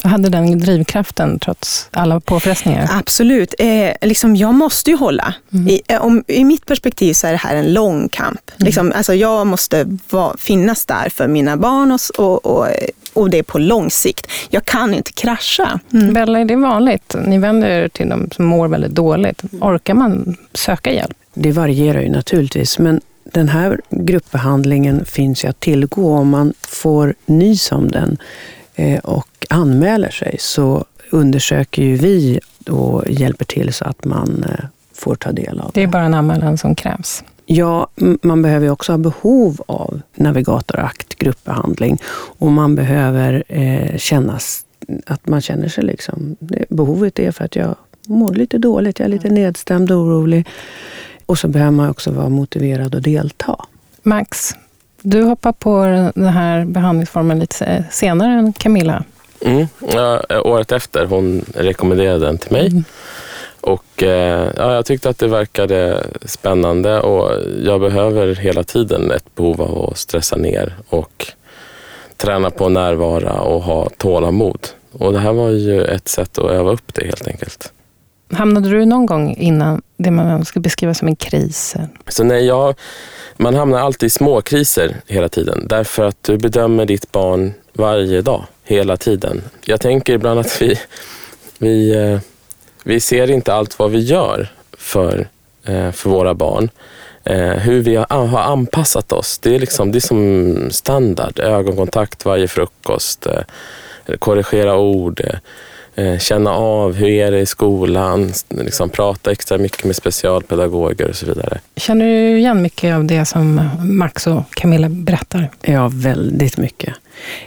Hade 0.04 0.30
den 0.30 0.60
drivkraften 0.60 1.40
trots 1.40 1.90
alla 1.92 2.20
påfrestningar? 2.20 2.90
Absolut. 2.92 3.54
Eh, 3.60 3.92
liksom, 4.02 4.36
jag 4.36 4.54
måste 4.54 4.90
ju 4.90 4.98
hålla. 4.98 5.34
Mm. 5.54 5.68
I, 5.68 5.82
eh, 5.88 6.02
om, 6.06 6.24
I 6.28 6.44
mitt 6.44 6.66
perspektiv 6.66 7.14
så 7.14 7.28
är 7.28 7.32
det 7.32 7.38
här 7.38 7.56
en 7.56 7.74
lång 7.74 8.10
kamp. 8.10 8.52
Mm. 8.52 8.66
Liksom, 8.66 8.94
alltså, 8.96 9.14
jag 9.14 9.48
måste 9.48 9.98
va, 10.10 10.36
finnas 10.38 10.86
där 10.86 11.10
för 11.10 11.28
mina 11.28 11.58
barn 11.58 11.92
och, 11.92 12.20
och, 12.20 12.46
och, 12.46 12.68
och, 13.14 13.30
det 13.30 13.38
är 13.38 13.44
på 13.44 13.60
lång 13.60 13.90
sikt. 13.90 14.28
Jag 14.50 14.66
kan 14.66 14.94
inte 14.94 15.12
krascha. 15.12 15.80
Mm. 15.94 16.14
Bella, 16.14 16.40
är 16.40 16.46
det 16.46 16.56
vanligt? 16.56 17.16
Ni 17.26 17.38
vänder 17.38 17.70
er 17.70 17.88
till 17.88 18.10
de 18.10 18.30
som 18.32 18.46
mår 18.46 18.68
väldigt 18.68 18.92
dåligt. 18.92 19.42
Orkar 19.62 19.94
man 19.94 20.36
söka 20.54 20.92
hjälp? 20.92 21.18
Det 21.34 21.52
varierar 21.52 22.02
ju 22.02 22.10
naturligtvis, 22.10 22.80
men 22.80 23.02
den 23.24 23.50
här 23.50 23.82
gruppbehandlingen 23.90 25.06
finns 25.06 25.44
ju 25.44 25.50
att 25.50 25.60
tillgå 25.60 26.14
om 26.14 26.30
man 26.30 26.54
får 26.68 27.14
nys 27.26 27.72
om 27.72 27.92
den 27.92 28.12
eh, 28.12 28.18
och 29.04 29.48
anmäler 29.50 30.10
sig 30.10 30.36
så 30.40 30.86
undersöker 31.10 31.84
ju 31.84 31.96
vi 31.96 32.40
och 32.70 33.04
hjälper 33.10 33.46
till 33.46 33.74
så 33.74 33.86
att 33.86 34.06
man 34.06 34.46
eh, 34.50 34.66
får 34.94 35.16
ta 35.16 35.32
del 35.32 35.60
av 35.60 35.72
det. 35.74 35.80
Det 35.80 35.84
är 35.84 35.88
bara 35.88 36.04
en 36.04 36.14
anmälan 36.14 36.58
som 36.58 36.76
krävs? 36.76 37.24
Ja, 37.46 37.88
man 38.22 38.42
behöver 38.42 38.70
också 38.70 38.92
ha 38.92 38.98
behov 38.98 39.62
av 39.66 40.02
navigatorakt, 40.16 41.16
gruppbehandling 41.16 41.98
och 42.40 42.52
man 42.52 42.76
behöver 42.76 43.44
eh, 43.48 43.98
känna 43.98 44.40
att 45.06 45.28
man 45.28 45.42
känner 45.42 45.68
sig 45.68 45.84
liksom, 45.84 46.36
behovet 46.70 47.20
är 47.20 47.32
för 47.32 47.46
att 47.46 47.56
jag 47.56 47.76
mår 48.08 48.34
lite 48.34 48.58
dåligt, 48.58 49.00
jag 49.00 49.06
är 49.06 49.10
lite 49.10 49.30
nedstämd 49.30 49.92
och 49.92 49.98
orolig. 49.98 50.48
Och 51.26 51.38
så 51.38 51.48
behöver 51.48 51.72
man 51.72 51.90
också 51.90 52.12
vara 52.12 52.30
motiverad 52.30 52.96
att 52.96 53.04
delta. 53.04 53.66
Max, 54.04 54.56
du 55.04 55.24
hoppar 55.24 55.52
på 55.52 55.86
den 56.16 56.28
här 56.28 56.66
behandlingsformen 56.66 57.40
lite 57.40 57.86
senare 57.92 58.32
än 58.32 58.54
Camilla. 58.54 59.04
Mm. 59.42 59.68
Ja, 59.94 60.22
året 60.44 60.72
efter, 60.72 61.06
hon 61.06 61.46
rekommenderade 61.56 62.26
den 62.26 62.38
till 62.38 62.52
mig. 62.52 62.68
Mm. 62.68 62.84
Och 63.62 64.04
eh, 64.04 64.52
ja, 64.58 64.74
Jag 64.74 64.86
tyckte 64.86 65.10
att 65.10 65.18
det 65.18 65.28
verkade 65.28 66.04
spännande 66.22 67.02
och 67.02 67.32
jag 67.64 67.82
behöver 67.82 68.36
hela 68.36 68.64
tiden 68.64 69.12
ett 69.12 69.36
behov 69.36 69.62
av 69.62 69.90
att 69.90 69.98
stressa 69.98 70.36
ner 70.36 70.76
och 70.90 71.28
träna 72.18 72.50
på 72.50 72.66
att 72.66 72.72
närvara 72.72 73.34
och 73.34 73.62
ha 73.62 73.90
tålamod. 73.98 74.68
Och 74.92 75.14
det 75.14 75.20
här 75.20 75.34
var 75.34 75.50
ju 75.50 75.86
ett 75.86 76.08
sätt 76.08 76.38
att 76.38 76.52
öva 76.52 76.72
upp 76.72 76.94
det 76.94 77.06
helt 77.06 77.28
enkelt. 77.28 77.72
Hamnade 78.32 78.70
du 78.70 78.86
någon 78.86 79.06
gång 79.06 79.36
innan 79.36 79.82
det 80.04 80.12
man 80.12 80.46
skulle 80.46 80.64
beskriva 80.64 80.94
som 80.94 81.08
en 81.08 81.16
kris? 81.16 81.76
Så 82.08 82.24
när 82.24 82.38
jag, 82.38 82.76
man 83.38 83.56
hamnar 83.56 83.80
alltid 83.80 84.08
i 84.08 84.10
småkriser 84.10 84.96
hela 85.08 85.30
tiden 85.30 85.68
därför 85.68 86.04
att 86.04 86.24
du 86.24 86.38
bedömer 86.38 86.86
ditt 86.86 87.12
barn 87.12 87.54
varje 87.74 88.22
dag, 88.22 88.46
hela 88.64 88.98
tiden. 88.98 89.42
Jag 89.66 89.82
tänker 89.82 90.14
ibland 90.14 90.40
att 90.40 90.62
vi, 90.62 90.80
vi, 91.58 91.96
eh, 91.96 92.20
vi 92.84 93.00
ser 93.00 93.32
inte 93.32 93.54
allt 93.54 93.80
vad 93.80 93.92
vi 93.92 94.00
gör 94.00 94.48
för, 94.78 95.28
eh, 95.66 95.92
för 95.92 96.10
våra 96.10 96.34
barn. 96.34 96.70
Eh, 97.26 97.52
hur 97.52 97.82
vi 97.82 97.96
har, 97.96 98.38
anpassat 98.38 99.12
oss. 99.12 99.40
Det 99.40 99.56
är, 99.56 99.60
liksom, 99.60 99.92
det 99.92 99.98
är 99.98 100.00
som 100.00 100.72
standard. 100.72 101.40
Ögonkontakt 101.40 102.26
varje 102.26 102.48
frukost, 102.48 103.28
korrigera 104.20 104.78
ord, 104.78 105.22
känna 106.20 106.52
av 106.52 106.94
hur 106.94 107.08
är 107.08 107.32
det 107.32 107.40
i 107.40 107.46
skolan, 107.46 108.32
liksom, 108.50 108.90
prata 108.90 109.32
extra 109.32 109.58
mycket 109.58 109.84
med 109.86 109.96
specialpedagoger 109.96 111.10
och 111.10 111.16
så 111.16 111.26
vidare. 111.26 111.60
Känner 111.76 112.06
du 112.06 112.38
igen 112.38 112.62
mycket 112.62 112.96
av 112.96 113.06
det 113.06 113.26
som 113.26 113.70
Max 113.82 114.28
och 114.28 114.44
Camilla 114.50 114.90
berättar? 114.90 115.50
Ja, 115.62 115.90
väldigt 115.94 116.58
mycket. 116.58 116.94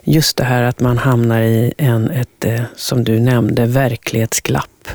Just 0.04 0.36
det 0.36 0.44
här 0.44 0.62
att 0.62 0.80
man 0.80 0.98
hamnar 0.98 1.40
i 1.40 1.72
en, 1.78 2.10
ett, 2.10 2.44
eh, 2.44 2.60
som 2.76 3.04
du 3.04 3.20
nämnde, 3.20 3.66
verklighetsglapp. 3.66 4.88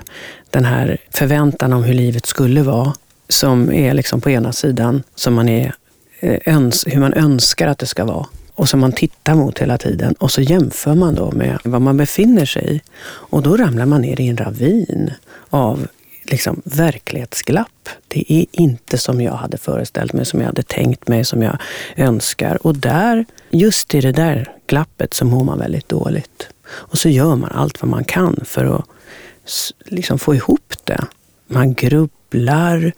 Den 0.49 0.65
här 0.65 0.97
förväntan 1.11 1.73
om 1.73 1.83
hur 1.83 1.93
livet 1.93 2.25
skulle 2.25 2.61
vara, 2.61 2.93
som 3.29 3.71
är 3.71 3.93
liksom 3.93 4.21
på 4.21 4.29
ena 4.29 4.51
sidan, 4.51 5.03
som 5.15 5.33
man 5.33 5.49
är, 5.49 5.73
eh, 6.19 6.39
öns, 6.45 6.85
hur 6.87 6.99
man 6.99 7.13
önskar 7.13 7.67
att 7.67 7.79
det 7.79 7.85
ska 7.85 8.05
vara 8.05 8.25
och 8.61 8.69
som 8.69 8.79
man 8.79 8.91
tittar 8.91 9.35
mot 9.35 9.59
hela 9.59 9.77
tiden. 9.77 10.13
Och 10.13 10.31
så 10.31 10.41
jämför 10.41 10.95
man 10.95 11.15
då 11.15 11.31
med 11.31 11.59
vad 11.63 11.81
man 11.81 11.97
befinner 11.97 12.45
sig 12.45 12.75
i. 12.75 12.81
Och 13.03 13.41
då 13.41 13.57
ramlar 13.57 13.85
man 13.85 14.01
ner 14.01 14.21
i 14.21 14.27
en 14.27 14.37
ravin 14.37 15.11
av 15.49 15.87
liksom 16.23 16.61
verklighetsglapp. 16.65 17.89
Det 18.07 18.33
är 18.33 18.45
inte 18.51 18.97
som 18.97 19.21
jag 19.21 19.33
hade 19.33 19.57
föreställt 19.57 20.13
mig, 20.13 20.25
som 20.25 20.39
jag 20.39 20.47
hade 20.47 20.63
tänkt 20.63 21.07
mig, 21.07 21.25
som 21.25 21.41
jag 21.41 21.57
önskar. 21.95 22.67
Och 22.67 22.75
där, 22.75 23.25
just 23.49 23.95
i 23.95 24.01
det 24.01 24.11
där 24.11 24.55
glappet 24.67 25.13
så 25.13 25.25
mår 25.25 25.43
man 25.43 25.59
väldigt 25.59 25.89
dåligt. 25.89 26.47
Och 26.67 26.97
så 26.97 27.09
gör 27.09 27.35
man 27.35 27.51
allt 27.51 27.81
vad 27.81 27.89
man 27.89 28.03
kan 28.03 28.39
för 28.45 28.75
att 28.75 28.85
liksom 29.85 30.19
få 30.19 30.35
ihop 30.35 30.73
det. 30.83 31.05
Man 31.47 31.73
grubblar 31.73 32.93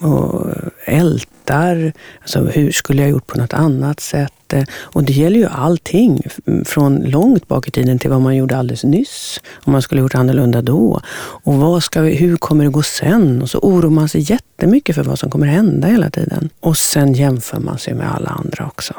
och 0.00 0.50
ältar. 0.84 1.92
Alltså, 2.20 2.40
hur 2.40 2.72
skulle 2.72 3.02
jag 3.02 3.10
gjort 3.10 3.26
på 3.26 3.38
något 3.38 3.52
annat 3.52 4.00
sätt? 4.00 4.32
Och 4.74 5.04
det 5.04 5.12
gäller 5.12 5.38
ju 5.38 5.46
allting, 5.46 6.22
från 6.64 6.98
långt 6.98 7.48
bak 7.48 7.68
i 7.68 7.70
tiden 7.70 7.98
till 7.98 8.10
vad 8.10 8.20
man 8.20 8.36
gjorde 8.36 8.56
alldeles 8.56 8.84
nyss. 8.84 9.40
Om 9.52 9.72
man 9.72 9.82
skulle 9.82 10.00
gjort 10.00 10.14
annorlunda 10.14 10.62
då. 10.62 11.00
Och 11.44 11.54
vad 11.54 11.82
ska 11.82 12.00
vi, 12.00 12.14
hur 12.14 12.36
kommer 12.36 12.64
det 12.64 12.70
gå 12.70 12.82
sen? 12.82 13.42
Och 13.42 13.50
så 13.50 13.58
oroar 13.58 13.90
man 13.90 14.08
sig 14.08 14.20
jättemycket 14.32 14.94
för 14.94 15.02
vad 15.02 15.18
som 15.18 15.30
kommer 15.30 15.46
hända 15.46 15.88
hela 15.88 16.10
tiden. 16.10 16.50
Och 16.60 16.78
sen 16.78 17.12
jämför 17.12 17.60
man 17.60 17.78
sig 17.78 17.94
med 17.94 18.14
alla 18.14 18.30
andra 18.30 18.66
också. 18.66 18.94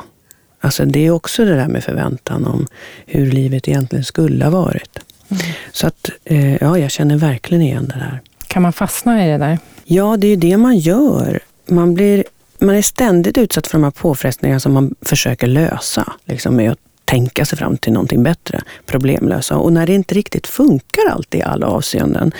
Alltså 0.62 0.85
det 0.85 1.05
är 1.05 1.12
också 1.12 1.45
det 1.45 1.55
där 1.55 1.67
med 1.67 1.83
förväntan 1.83 2.45
om 2.45 2.67
hur 3.05 3.31
livet 3.31 3.67
egentligen 3.67 4.05
skulle 4.05 4.45
ha 4.45 4.51
varit. 4.51 5.00
Mm. 5.29 5.43
Så 5.71 5.88
att, 5.88 6.09
eh, 6.25 6.55
ja, 6.55 6.77
jag 6.77 6.91
känner 6.91 7.17
verkligen 7.17 7.62
igen 7.62 7.91
det 7.93 8.00
där. 8.00 8.21
Kan 8.47 8.62
man 8.62 8.73
fastna 8.73 9.25
i 9.25 9.29
det 9.29 9.38
där? 9.38 9.57
Ja, 9.84 10.18
det 10.18 10.28
är 10.28 10.30
ju 10.30 10.36
det 10.36 10.58
man 10.58 10.78
gör. 10.78 11.40
Man, 11.68 11.94
blir, 11.94 12.24
man 12.60 12.75
är 12.75 12.82
ständigt 12.82 13.38
utsatt 13.38 13.68
för 13.68 13.78
de 13.78 13.84
här 13.84 13.92
påfrestningarna 13.92 14.60
som 14.60 14.74
man 14.74 14.96
försöker 15.02 15.48
lösa. 15.48 16.13
Liksom 16.25 16.56
med 16.56 16.72
att 16.72 16.80
tänka 17.06 17.46
sig 17.46 17.58
fram 17.58 17.78
till 17.78 17.94
någonting 17.94 18.24
bättre, 18.24 18.62
problemlösa. 18.86 19.58
Och 19.58 19.74
när 19.74 19.88
det 19.88 19.94
inte 19.94 20.16
riktigt 20.16 20.48
funkar 20.48 21.10
alltid 21.12 21.40
i 21.40 21.44
alla 21.44 21.68
avseenden. 21.68 22.32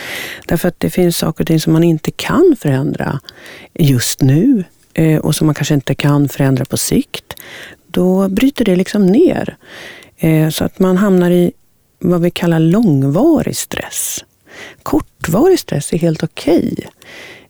Därför 0.48 0.68
att 0.68 0.80
det 0.80 0.90
finns 0.90 1.18
saker 1.18 1.44
och 1.44 1.48
ting 1.48 1.60
som 1.60 1.74
man 1.74 1.84
inte 1.84 2.12
kan 2.12 2.56
förändra 2.60 3.20
just 3.74 4.22
nu 4.22 4.64
eh, 4.94 5.20
och 5.20 5.36
som 5.36 5.48
man 5.48 5.56
kanske 5.56 5.74
inte 5.74 5.96
kan 5.96 6.30
förändra 6.30 6.66
på 6.66 6.78
sikt. 6.78 7.34
Då 7.88 8.30
bryter 8.30 8.66
det 8.66 8.76
liksom 8.76 9.06
ner. 9.06 9.58
Eh, 10.18 10.50
så 10.50 10.64
att 10.66 10.80
man 10.80 10.98
hamnar 10.98 11.32
i 11.32 11.52
vad 12.00 12.22
vi 12.22 12.32
kallar 12.32 12.60
långvarig 12.60 13.58
stress. 13.58 14.26
Kortvarig 14.84 15.60
stress 15.60 15.94
är 15.94 15.98
helt 15.98 16.24
okej. 16.24 16.74
Okay. 16.78 16.88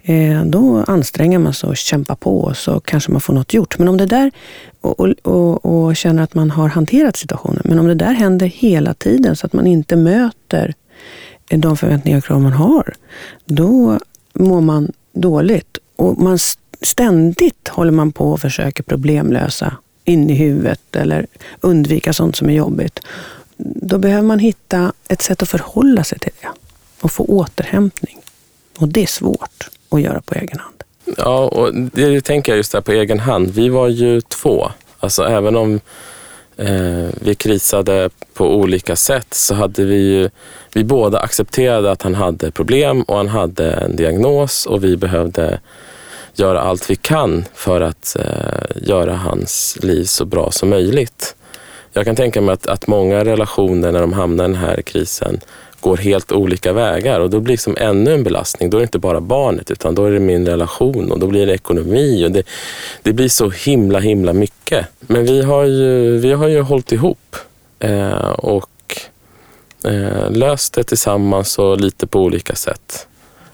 Eh, 0.05 0.43
då 0.45 0.83
anstränger 0.87 1.39
man 1.39 1.53
sig 1.53 1.69
och 1.69 1.77
kämpar 1.77 2.15
på 2.15 2.41
och 2.41 2.57
så 2.57 2.79
kanske 2.79 3.11
man 3.11 3.21
får 3.21 3.33
något 3.33 3.53
gjort. 3.53 3.79
Men 3.79 3.87
om 3.87 3.97
det 3.97 4.05
där, 4.05 4.31
och, 4.81 4.99
och, 5.21 5.65
och, 5.65 5.95
känner 5.95 6.23
att 6.23 6.35
man 6.35 6.51
har 6.51 6.67
hanterat 6.67 7.15
situationen, 7.15 7.61
men 7.65 7.79
om 7.79 7.87
det 7.87 7.95
där 7.95 8.13
händer 8.13 8.47
hela 8.47 8.93
tiden 8.93 9.35
så 9.35 9.45
att 9.45 9.53
man 9.53 9.67
inte 9.67 9.95
möter 9.95 10.73
de 11.49 11.77
förväntningar 11.77 12.17
och 12.17 12.23
krav 12.23 12.41
man 12.41 12.53
har, 12.53 12.93
då 13.45 13.99
mår 14.33 14.61
man 14.61 14.91
dåligt. 15.13 15.77
Och 15.95 16.17
man 16.17 16.37
ständigt 16.81 17.67
håller 17.67 17.91
man 17.91 18.11
på 18.11 18.31
och 18.31 18.41
försöker 18.41 18.83
problemlösa 18.83 19.77
in 20.05 20.29
i 20.29 20.33
huvudet 20.33 20.95
eller 20.95 21.27
undvika 21.61 22.13
sånt 22.13 22.35
som 22.35 22.49
är 22.49 22.53
jobbigt. 22.53 22.99
Då 23.57 23.97
behöver 23.97 24.27
man 24.27 24.39
hitta 24.39 24.93
ett 25.09 25.21
sätt 25.21 25.41
att 25.41 25.49
förhålla 25.49 26.03
sig 26.03 26.19
till 26.19 26.31
det 26.41 26.47
och 27.03 27.11
få 27.11 27.23
återhämtning. 27.23 28.17
Och 28.77 28.87
det 28.87 29.03
är 29.03 29.07
svårt 29.07 29.69
att 29.89 30.01
göra 30.01 30.21
på 30.21 30.35
egen 30.35 30.59
hand. 30.59 30.83
Ja, 31.17 31.47
och 31.47 31.73
det 31.75 32.21
tänker 32.21 32.51
jag 32.51 32.57
just 32.57 32.71
där 32.71 32.81
på 32.81 32.91
egen 32.91 33.19
hand. 33.19 33.51
Vi 33.51 33.69
var 33.69 33.87
ju 33.87 34.21
två. 34.21 34.71
Alltså 34.99 35.23
även 35.23 35.55
om 35.55 35.79
eh, 36.57 37.09
vi 37.21 37.35
krisade 37.35 38.09
på 38.33 38.55
olika 38.55 38.95
sätt 38.95 39.33
så 39.33 39.55
hade 39.55 39.85
vi 39.85 39.95
ju, 39.95 40.29
vi 40.73 40.83
båda 40.83 41.19
accepterade 41.19 41.91
att 41.91 42.01
han 42.01 42.15
hade 42.15 42.51
problem 42.51 43.01
och 43.01 43.17
han 43.17 43.27
hade 43.27 43.71
en 43.71 43.95
diagnos 43.95 44.65
och 44.65 44.83
vi 44.83 44.97
behövde 44.97 45.59
göra 46.33 46.61
allt 46.61 46.89
vi 46.89 46.95
kan 46.95 47.45
för 47.53 47.81
att 47.81 48.15
eh, 48.19 48.87
göra 48.87 49.15
hans 49.15 49.77
liv 49.81 50.05
så 50.05 50.25
bra 50.25 50.51
som 50.51 50.69
möjligt. 50.69 51.35
Jag 51.93 52.05
kan 52.05 52.15
tänka 52.15 52.41
mig 52.41 52.53
att, 52.53 52.67
att 52.67 52.87
många 52.87 53.25
relationer 53.25 53.91
när 53.91 54.01
de 54.01 54.13
hamnar 54.13 54.45
i 54.45 54.47
den 54.47 54.55
här 54.55 54.81
krisen 54.81 55.39
går 55.83 55.97
helt 55.97 56.31
olika 56.31 56.73
vägar 56.73 57.19
och 57.19 57.29
då 57.29 57.39
blir 57.39 57.47
det 57.47 57.53
liksom 57.53 57.77
ännu 57.79 58.13
en 58.13 58.23
belastning. 58.23 58.69
Då 58.69 58.77
är 58.77 58.79
det 58.79 58.83
inte 58.83 58.99
bara 58.99 59.21
barnet 59.21 59.71
utan 59.71 59.95
då 59.95 60.05
är 60.05 60.11
det 60.11 60.19
min 60.19 60.45
relation 60.45 61.11
och 61.11 61.19
då 61.19 61.27
blir 61.27 61.45
det 61.45 61.53
ekonomi 61.53 62.25
och 62.25 62.31
det, 62.31 62.43
det 63.01 63.13
blir 63.13 63.29
så 63.29 63.49
himla 63.49 63.99
himla 63.99 64.33
mycket. 64.33 64.87
Men 64.99 65.25
vi 65.25 65.41
har 65.41 65.63
ju, 65.63 66.17
vi 66.17 66.31
har 66.31 66.47
ju 66.47 66.61
hållit 66.61 66.91
ihop 66.91 67.35
eh, 67.79 68.29
och 68.29 68.99
eh, 69.85 70.31
löst 70.31 70.73
det 70.73 70.83
tillsammans 70.83 71.59
och 71.59 71.81
lite 71.81 72.07
på 72.07 72.19
olika 72.19 72.55
sätt. 72.55 73.07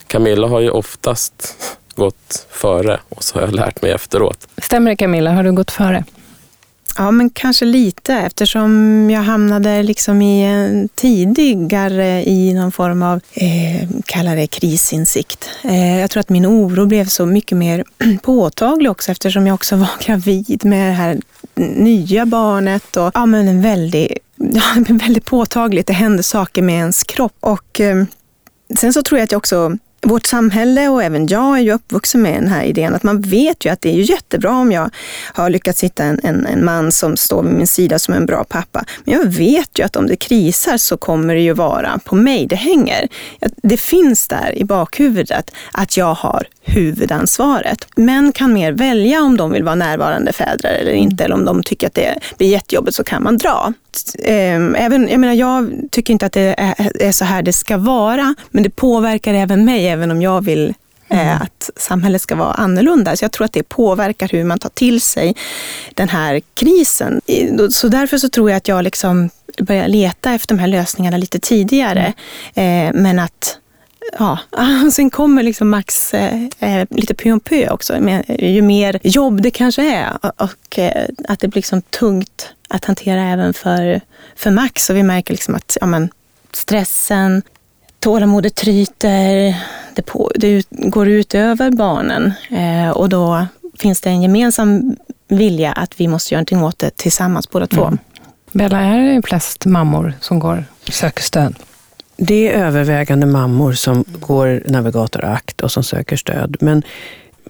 Camilla 0.08 0.48
har 0.48 0.60
ju 0.60 0.70
oftast 0.70 1.54
gått 1.96 2.48
före 2.50 3.00
och 3.10 3.24
så 3.24 3.36
har 3.36 3.42
jag 3.42 3.54
lärt 3.54 3.82
mig 3.82 3.92
efteråt. 3.92 4.48
Stämmer 4.58 4.92
det 4.92 4.98
Camilla? 4.98 5.32
Har 5.32 5.44
du 5.44 5.52
gått 5.52 5.72
före? 5.72 6.04
Ja, 6.98 7.12
men 7.12 7.30
kanske 7.30 7.66
lite 7.66 8.14
eftersom 8.14 9.10
jag 9.10 9.22
hamnade 9.22 9.84
liksom 9.84 10.22
i 10.22 10.42
en 10.44 10.90
tidigare 10.96 12.24
i 12.30 12.54
någon 12.54 12.72
form 12.72 13.04
av, 13.04 13.20
eh, 13.34 13.90
kalla 14.06 14.36
det 14.36 14.48
krisinsikt. 14.48 15.50
Eh, 15.64 16.00
jag 16.00 16.10
tror 16.10 16.22
att 16.22 16.30
min 16.30 16.46
oro 16.46 16.86
blev 16.86 17.06
så 17.06 17.26
mycket 17.26 17.58
mer 17.58 17.84
påtaglig 18.22 18.92
också 18.92 19.12
eftersom 19.12 19.48
jag 19.48 19.54
också 19.54 19.76
var 19.76 19.90
gravid 20.06 20.66
med 20.66 20.90
det 20.90 20.94
här 20.94 21.20
nya 21.56 22.26
barnet 22.26 22.98
och 22.98 23.12
ja, 23.14 23.26
men 23.26 23.48
en 23.48 23.62
väldigt, 23.62 24.18
ja, 24.36 24.64
väldigt 24.88 25.26
påtagligt. 25.26 25.88
Det 25.88 25.94
hände 25.94 26.24
saker 26.24 26.62
med 26.62 26.76
ens 26.76 27.04
kropp 27.04 27.38
och 27.40 27.80
eh, 27.82 28.04
sen 28.80 28.94
så 28.94 29.04
tror 29.04 29.20
jag 29.20 29.24
att 29.24 29.32
jag 29.32 29.40
också 29.40 29.78
vårt 30.02 30.26
samhälle 30.26 30.88
och 30.88 31.04
även 31.04 31.28
jag 31.28 31.58
är 31.58 31.62
ju 31.62 31.72
uppvuxen 31.72 32.22
med 32.22 32.34
den 32.34 32.48
här 32.48 32.64
idén 32.64 32.96
att 32.96 33.04
man 33.04 33.22
vet 33.22 33.66
ju 33.66 33.70
att 33.70 33.82
det 33.82 33.90
är 33.90 34.12
jättebra 34.12 34.52
om 34.52 34.72
jag 34.72 34.90
har 35.34 35.50
lyckats 35.50 35.84
hitta 35.84 36.04
en, 36.04 36.20
en, 36.24 36.46
en, 36.46 36.66
man 36.66 36.92
som 36.92 37.18
står 37.18 37.44
vid 37.44 37.54
min 37.54 37.68
sida 37.68 38.00
som 38.00 38.14
en 38.14 38.26
bra 38.26 38.44
pappa. 38.44 38.86
Men 39.04 39.14
jag 39.14 39.26
vet 39.26 39.80
ju 39.80 39.84
att 39.84 39.96
om 39.96 40.08
det 40.08 40.16
krisar 40.16 40.78
så 40.78 40.98
kommer 40.98 41.36
det 41.36 41.42
ju 41.42 41.54
vara 41.54 42.00
på 42.06 42.16
mig 42.16 42.48
det 42.48 42.56
hänger. 42.56 43.08
Det 43.64 43.78
finns 43.78 44.28
där 44.28 44.58
i 44.58 44.66
bakhuvudet 44.66 45.52
att 45.72 45.98
jag 45.98 46.14
har 46.14 46.48
huvudansvaret. 46.62 47.88
Män 47.96 48.32
kan 48.32 48.54
mer 48.54 48.72
välja 48.72 49.22
om 49.22 49.38
de 49.38 49.52
vill 49.52 49.64
vara 49.64 49.76
närvarande 49.76 50.34
fäder 50.34 50.70
eller 50.70 50.92
inte, 50.92 51.24
eller 51.24 51.36
om 51.36 51.46
de 51.46 51.64
tycker 51.64 51.88
att 51.88 51.94
det 51.94 52.20
blir 52.38 52.48
jättejobbigt 52.48 52.96
så 52.96 53.04
kan 53.04 53.24
man 53.24 53.38
dra. 53.38 53.74
Ehm, 54.24 54.76
även, 54.76 55.08
jag, 55.08 55.20
menar, 55.20 55.34
jag 55.34 55.72
tycker 55.92 56.14
inte 56.14 56.26
att 56.26 56.34
det 56.34 56.56
är 57.00 57.12
så 57.12 57.26
här 57.26 57.42
det 57.42 57.54
ska 57.54 57.78
vara, 57.78 58.36
men 58.50 58.64
det 58.64 58.70
påverkar 58.70 59.34
även 59.34 59.66
mig, 59.66 59.89
även 59.90 60.12
om 60.12 60.22
jag 60.22 60.44
vill 60.44 60.74
eh, 61.10 61.20
Mm. 61.20 61.38
att 61.42 61.70
samhället 61.76 62.22
ska 62.22 62.36
vara 62.36 62.54
annorlunda. 62.54 63.16
Så 63.16 63.24
jag 63.26 63.32
tror 63.32 63.46
att 63.46 63.54
det 63.54 63.64
påverkar 63.64 64.28
hur 64.28 64.44
man 64.44 64.60
tar 64.60 64.70
till 64.70 65.02
sig 65.02 65.36
den 65.94 66.10
här 66.10 66.42
krisen. 66.54 67.22
Så 67.72 67.88
därför 67.88 68.18
så 68.18 68.30
tror 68.30 68.50
jag 68.50 68.58
att 68.58 68.68
jag 68.68 68.84
liksom 68.84 69.30
börjar 69.58 69.88
leta 69.88 70.34
efter 70.34 70.56
de 70.56 70.60
här 70.60 70.68
lösningarna 70.68 71.18
lite 71.18 71.40
tidigare. 71.40 72.14
Mm. 72.56 73.04
Men 73.04 73.20
att 73.20 73.58
ja, 74.18 74.40
sen 74.94 75.10
kommer 75.10 75.44
liksom 75.44 75.70
Max 75.70 76.14
eh, 76.14 76.44
eh, 76.60 76.88
lite 76.90 77.14
pö 77.14 77.32
om 77.32 77.40
pö 77.40 77.70
också. 77.70 78.00
Med, 78.02 78.26
ju 78.40 78.62
mer 78.62 79.00
jobb 79.04 79.42
det 79.42 79.52
kanske 79.52 79.96
är 79.96 80.18
och 80.38 80.80
eh, 80.80 81.06
att 81.28 81.40
det 81.40 81.48
blir 81.48 81.58
liksom 81.58 81.82
tungt 81.82 82.54
att 82.68 82.86
hantera 82.86 83.22
även 83.22 83.54
för, 83.54 84.02
för 84.36 84.52
Max. 84.52 84.90
Och 84.90 84.96
vi 84.96 85.04
märker 85.04 85.34
liksom 85.34 85.56
att 85.56 85.78
ja, 85.82 85.88
men, 85.88 86.10
stressen, 86.52 87.42
tålamodet 88.00 88.56
tryter, 88.56 89.56
det, 89.96 90.02
på, 90.02 90.32
det 90.36 90.66
går 90.70 91.08
ut 91.08 91.36
över 91.36 91.72
barnen 91.72 92.34
eh, 92.50 92.90
och 92.90 93.10
då 93.10 93.46
finns 93.80 94.02
det 94.02 94.10
en 94.10 94.22
gemensam 94.22 94.96
vilja 95.28 95.72
att 95.72 96.00
vi 96.00 96.08
måste 96.08 96.34
göra 96.34 96.40
någonting 96.40 96.64
åt 96.64 96.80
det 96.80 96.98
tillsammans 96.98 97.50
båda 97.50 97.68
två. 97.68 97.86
Mm. 97.86 97.98
Bella, 98.52 98.82
är 98.82 99.16
det 99.16 99.22
flest 99.28 99.66
mammor 99.66 100.14
som 100.22 100.40
går 100.40 100.66
söker 100.90 101.24
stöd? 101.24 101.56
Det 102.18 102.54
är 102.54 102.66
övervägande 102.66 103.26
mammor 103.26 103.74
som 103.74 104.06
går 104.20 104.64
Navigator 104.68 105.26
Akt 105.26 105.62
och 105.62 105.72
som 105.72 105.84
söker 105.84 106.16
stöd. 106.16 106.58
Men 106.60 106.84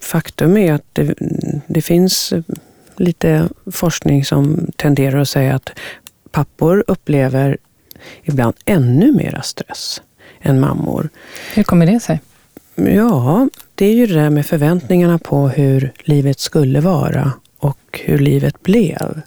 faktum 0.02 0.58
är 0.58 0.74
att 0.74 0.86
det, 0.94 1.14
det 1.68 1.82
finns 1.82 2.34
lite 2.96 3.50
forskning 3.72 4.26
som 4.26 4.68
tenderar 4.76 5.20
att 5.20 5.30
säga 5.30 5.56
att 5.56 5.70
pappor 6.32 6.84
upplever 6.88 7.58
ibland 8.24 8.56
ännu 8.66 9.12
mera 9.12 9.42
stress 9.42 10.02
än 10.42 10.60
mammor. 10.60 11.10
Hur 11.54 11.64
kommer 11.64 11.86
det 11.86 12.00
sig? 12.00 12.22
Ja, 12.76 13.50
det 13.76 13.86
är 13.86 13.94
ju 13.94 14.08
det 14.08 14.14
där 14.14 14.30
med 14.30 14.46
förväntningarna 14.46 15.18
på 15.18 15.50
hur 15.50 15.94
livet 16.00 16.40
skulle 16.40 16.80
vara 16.80 17.34
och 17.58 18.02
hur 18.04 18.20
livet 18.20 18.64
blev. 18.64 19.22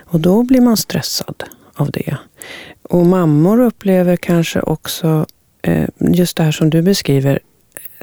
Och 0.00 0.20
då 0.20 0.42
blir 0.42 0.60
man 0.60 0.76
stressad 0.76 1.44
av 1.74 1.90
det. 1.90 2.16
Och 2.82 3.06
mammor 3.06 3.60
upplever 3.60 4.16
kanske 4.16 4.60
också 4.60 5.26
eh, 5.62 5.88
just 5.98 6.36
det 6.36 6.42
här 6.42 6.52
som 6.52 6.70
du 6.70 6.82
beskriver, 6.82 7.38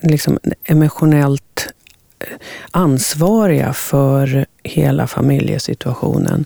liksom 0.01 0.39
emotionellt 0.63 1.73
eh, 2.19 2.27
ansvariga 2.71 3.73
för 3.73 4.45
hela 4.63 5.07
familjesituationen. 5.07 6.45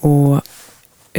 Och 0.00 0.40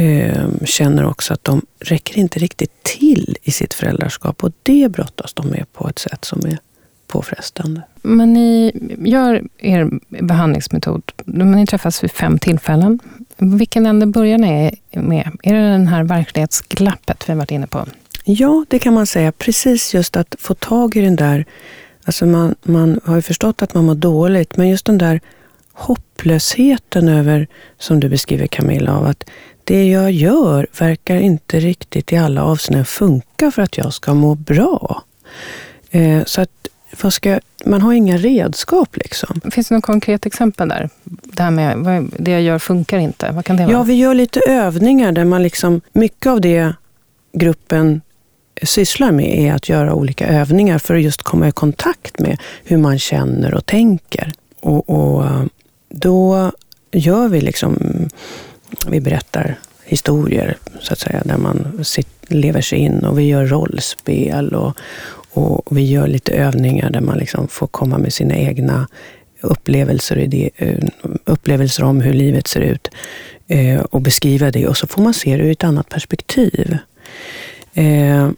eh, 0.00 0.48
känner 0.64 1.04
också 1.06 1.34
att 1.34 1.44
de 1.44 1.62
räcker 1.80 2.18
inte 2.18 2.38
riktigt 2.38 2.82
till 2.82 3.36
i 3.42 3.50
sitt 3.50 3.74
föräldraskap. 3.74 4.44
Och 4.44 4.52
det 4.62 4.88
brottas 4.88 5.32
de 5.32 5.46
med 5.46 5.72
på 5.72 5.88
ett 5.88 5.98
sätt 5.98 6.24
som 6.24 6.46
är 6.46 6.58
påfrestande. 7.06 7.82
Men 8.02 8.32
ni 8.32 8.72
gör 8.98 9.42
er 9.58 9.90
behandlingsmetod, 10.08 11.12
ni 11.24 11.66
träffas 11.66 12.04
vid 12.04 12.10
fem 12.10 12.38
tillfällen. 12.38 12.98
Vilken 13.36 13.86
ände 13.86 14.06
börjar 14.06 14.38
ni 14.38 14.80
med? 14.90 15.30
Är 15.42 15.54
det 15.54 15.60
den 15.60 15.86
här 15.86 16.04
verklighetsglappet 16.04 17.28
vi 17.28 17.32
har 17.32 17.38
varit 17.38 17.50
inne 17.50 17.66
på? 17.66 17.86
Ja, 18.24 18.64
det 18.68 18.78
kan 18.78 18.94
man 18.94 19.06
säga. 19.06 19.32
Precis 19.32 19.94
just 19.94 20.16
att 20.16 20.34
få 20.38 20.54
tag 20.54 20.96
i 20.96 21.00
den 21.00 21.16
där... 21.16 21.44
Alltså 22.04 22.26
man, 22.26 22.54
man 22.62 23.00
har 23.04 23.16
ju 23.16 23.22
förstått 23.22 23.62
att 23.62 23.74
man 23.74 23.84
mår 23.84 23.94
dåligt, 23.94 24.56
men 24.56 24.68
just 24.68 24.86
den 24.86 24.98
där 24.98 25.20
hopplösheten 25.72 27.08
över, 27.08 27.46
som 27.78 28.00
du 28.00 28.08
beskriver 28.08 28.46
Camilla, 28.46 28.96
av 28.96 29.06
att 29.06 29.24
det 29.70 29.88
jag 29.88 30.10
gör 30.10 30.66
verkar 30.78 31.16
inte 31.16 31.60
riktigt 31.60 32.12
i 32.12 32.16
alla 32.16 32.44
avseenden 32.44 32.84
funka 32.84 33.50
för 33.50 33.62
att 33.62 33.78
jag 33.78 33.94
ska 33.94 34.14
må 34.14 34.34
bra. 34.34 35.02
Eh, 35.90 36.24
så 36.24 36.40
att 36.40 36.50
ska, 37.12 37.40
man 37.64 37.82
har 37.82 37.92
inga 37.92 38.16
redskap. 38.16 38.96
Liksom. 38.96 39.40
Finns 39.50 39.68
det 39.68 39.74
något 39.74 39.84
konkret 39.84 40.26
exempel 40.26 40.68
där? 40.68 40.88
Det 41.04 41.42
här 41.42 41.50
med 41.50 41.76
vad, 41.78 42.10
det 42.18 42.30
jag 42.30 42.42
gör 42.42 42.58
funkar 42.58 42.98
inte. 42.98 43.30
Vad 43.32 43.44
kan 43.44 43.56
det 43.56 43.62
vara? 43.62 43.72
Ja, 43.72 43.82
vi 43.82 43.94
gör 43.94 44.14
lite 44.14 44.40
övningar 44.48 45.12
där 45.12 45.24
man 45.24 45.42
liksom, 45.42 45.80
mycket 45.92 46.26
av 46.26 46.40
det 46.40 46.72
gruppen 47.32 48.00
sysslar 48.62 49.12
med 49.12 49.38
är 49.38 49.52
att 49.52 49.68
göra 49.68 49.94
olika 49.94 50.26
övningar 50.26 50.78
för 50.78 50.94
att 50.94 51.02
just 51.02 51.22
komma 51.22 51.48
i 51.48 51.52
kontakt 51.52 52.18
med 52.18 52.40
hur 52.64 52.78
man 52.78 52.98
känner 52.98 53.54
och 53.54 53.66
tänker. 53.66 54.32
Och, 54.60 54.90
och 54.90 55.24
då 55.88 56.52
gör 56.92 57.28
vi 57.28 57.40
liksom, 57.40 57.78
vi 58.86 59.00
berättar 59.00 59.58
historier 59.84 60.56
så 60.80 60.92
att 60.92 60.98
säga, 60.98 61.22
där 61.24 61.36
man 61.36 61.84
lever 62.28 62.60
sig 62.60 62.78
in 62.78 63.04
och 63.04 63.18
vi 63.18 63.22
gör 63.22 63.46
rollspel 63.46 64.54
och, 64.54 64.76
och 65.30 65.76
vi 65.76 65.82
gör 65.82 66.06
lite 66.06 66.32
övningar 66.32 66.90
där 66.90 67.00
man 67.00 67.18
liksom 67.18 67.48
får 67.48 67.66
komma 67.66 67.98
med 67.98 68.12
sina 68.12 68.36
egna 68.36 68.88
upplevelser, 69.40 70.16
det, 70.16 70.50
eh, 70.56 70.84
upplevelser 71.24 71.84
om 71.84 72.00
hur 72.00 72.12
livet 72.12 72.46
ser 72.46 72.60
ut 72.60 72.90
eh, 73.48 73.80
och 73.80 74.00
beskriva 74.00 74.50
det 74.50 74.66
och 74.66 74.76
så 74.76 74.86
får 74.86 75.02
man 75.02 75.14
se 75.14 75.36
det 75.36 75.42
ur 75.42 75.50
ett 75.50 75.64
annat 75.64 75.88
perspektiv. 75.88 76.78
Eh, 77.74 78.30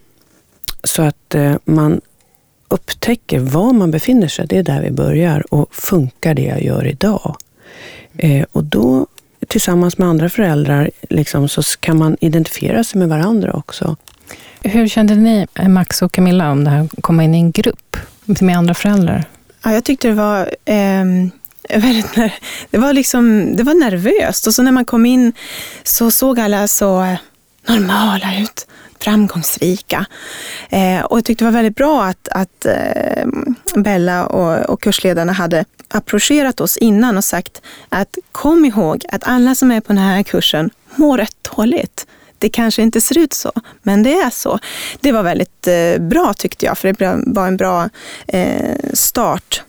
så 0.83 1.01
att 1.01 1.35
eh, 1.35 1.55
man 1.65 2.01
upptäcker 2.67 3.39
var 3.39 3.73
man 3.73 3.91
befinner 3.91 4.27
sig, 4.27 4.47
det 4.47 4.57
är 4.57 4.63
där 4.63 4.81
vi 4.81 4.91
börjar. 4.91 5.53
Och 5.53 5.75
funkar 5.75 6.33
det 6.33 6.41
jag 6.41 6.63
gör 6.63 6.87
idag? 6.87 7.35
Eh, 8.17 8.45
och 8.51 8.63
då 8.63 9.07
tillsammans 9.53 9.97
med 9.97 10.07
andra 10.07 10.29
föräldrar 10.29 10.91
liksom, 11.09 11.49
så 11.49 11.61
kan 11.79 11.97
man 11.97 12.17
identifiera 12.21 12.83
sig 12.83 12.99
med 12.99 13.09
varandra 13.09 13.53
också. 13.53 13.95
Hur 14.61 14.87
kände 14.87 15.15
ni, 15.15 15.47
Max 15.67 16.01
och 16.01 16.11
Camilla, 16.11 16.51
om 16.51 16.63
det 16.63 16.69
här 16.69 16.83
att 16.83 17.01
komma 17.01 17.23
in 17.23 17.35
i 17.35 17.37
en 17.37 17.51
grupp 17.51 17.97
med 18.25 18.57
andra 18.57 18.73
föräldrar? 18.73 19.25
Ja, 19.63 19.73
jag 19.73 19.83
tyckte 19.83 20.07
det 20.07 20.13
var 20.13 20.39
eh, 20.65 21.05
väldigt, 21.79 22.31
det 22.69 22.77
var 22.77 22.93
liksom, 22.93 23.55
det 23.55 23.63
var 23.63 23.73
nervöst. 23.73 24.47
Och 24.47 24.55
så 24.55 24.63
när 24.63 24.71
man 24.71 24.85
kom 24.85 25.05
in 25.05 25.33
så 25.83 26.11
såg 26.11 26.39
alla 26.39 26.67
så 26.67 27.15
normala 27.67 28.39
ut, 28.39 28.67
framgångsrika. 29.03 30.05
Eh, 30.69 31.01
och 31.01 31.17
jag 31.17 31.25
tyckte 31.25 31.43
det 31.43 31.51
var 31.51 31.57
väldigt 31.57 31.75
bra 31.75 32.03
att, 32.03 32.27
att 32.31 32.65
eh, 32.65 33.25
Bella 33.75 34.25
och, 34.25 34.69
och 34.69 34.81
kursledarna 34.81 35.31
hade 35.31 35.65
approcherat 35.87 36.61
oss 36.61 36.77
innan 36.77 37.17
och 37.17 37.23
sagt 37.23 37.61
att 37.89 38.17
kom 38.31 38.65
ihåg 38.65 39.05
att 39.09 39.23
alla 39.23 39.55
som 39.55 39.71
är 39.71 39.81
på 39.81 39.93
den 39.93 40.01
här 40.01 40.23
kursen 40.23 40.69
mår 40.95 41.17
rätt 41.17 41.37
dåligt 41.55 42.05
det 42.43 42.49
kanske 42.49 42.81
inte 42.81 43.01
ser 43.01 43.17
ut 43.17 43.33
så, 43.33 43.51
men 43.81 44.03
det 44.03 44.13
är 44.13 44.29
så. 44.29 44.59
Det 45.01 45.11
var 45.11 45.23
väldigt 45.23 45.67
eh, 45.67 46.01
bra 46.01 46.33
tyckte 46.33 46.65
jag, 46.65 46.77
för 46.77 46.93
det 46.93 47.23
var 47.25 47.47
en 47.47 47.57
bra 47.57 47.89
eh, 48.27 48.77
start. 48.93 49.63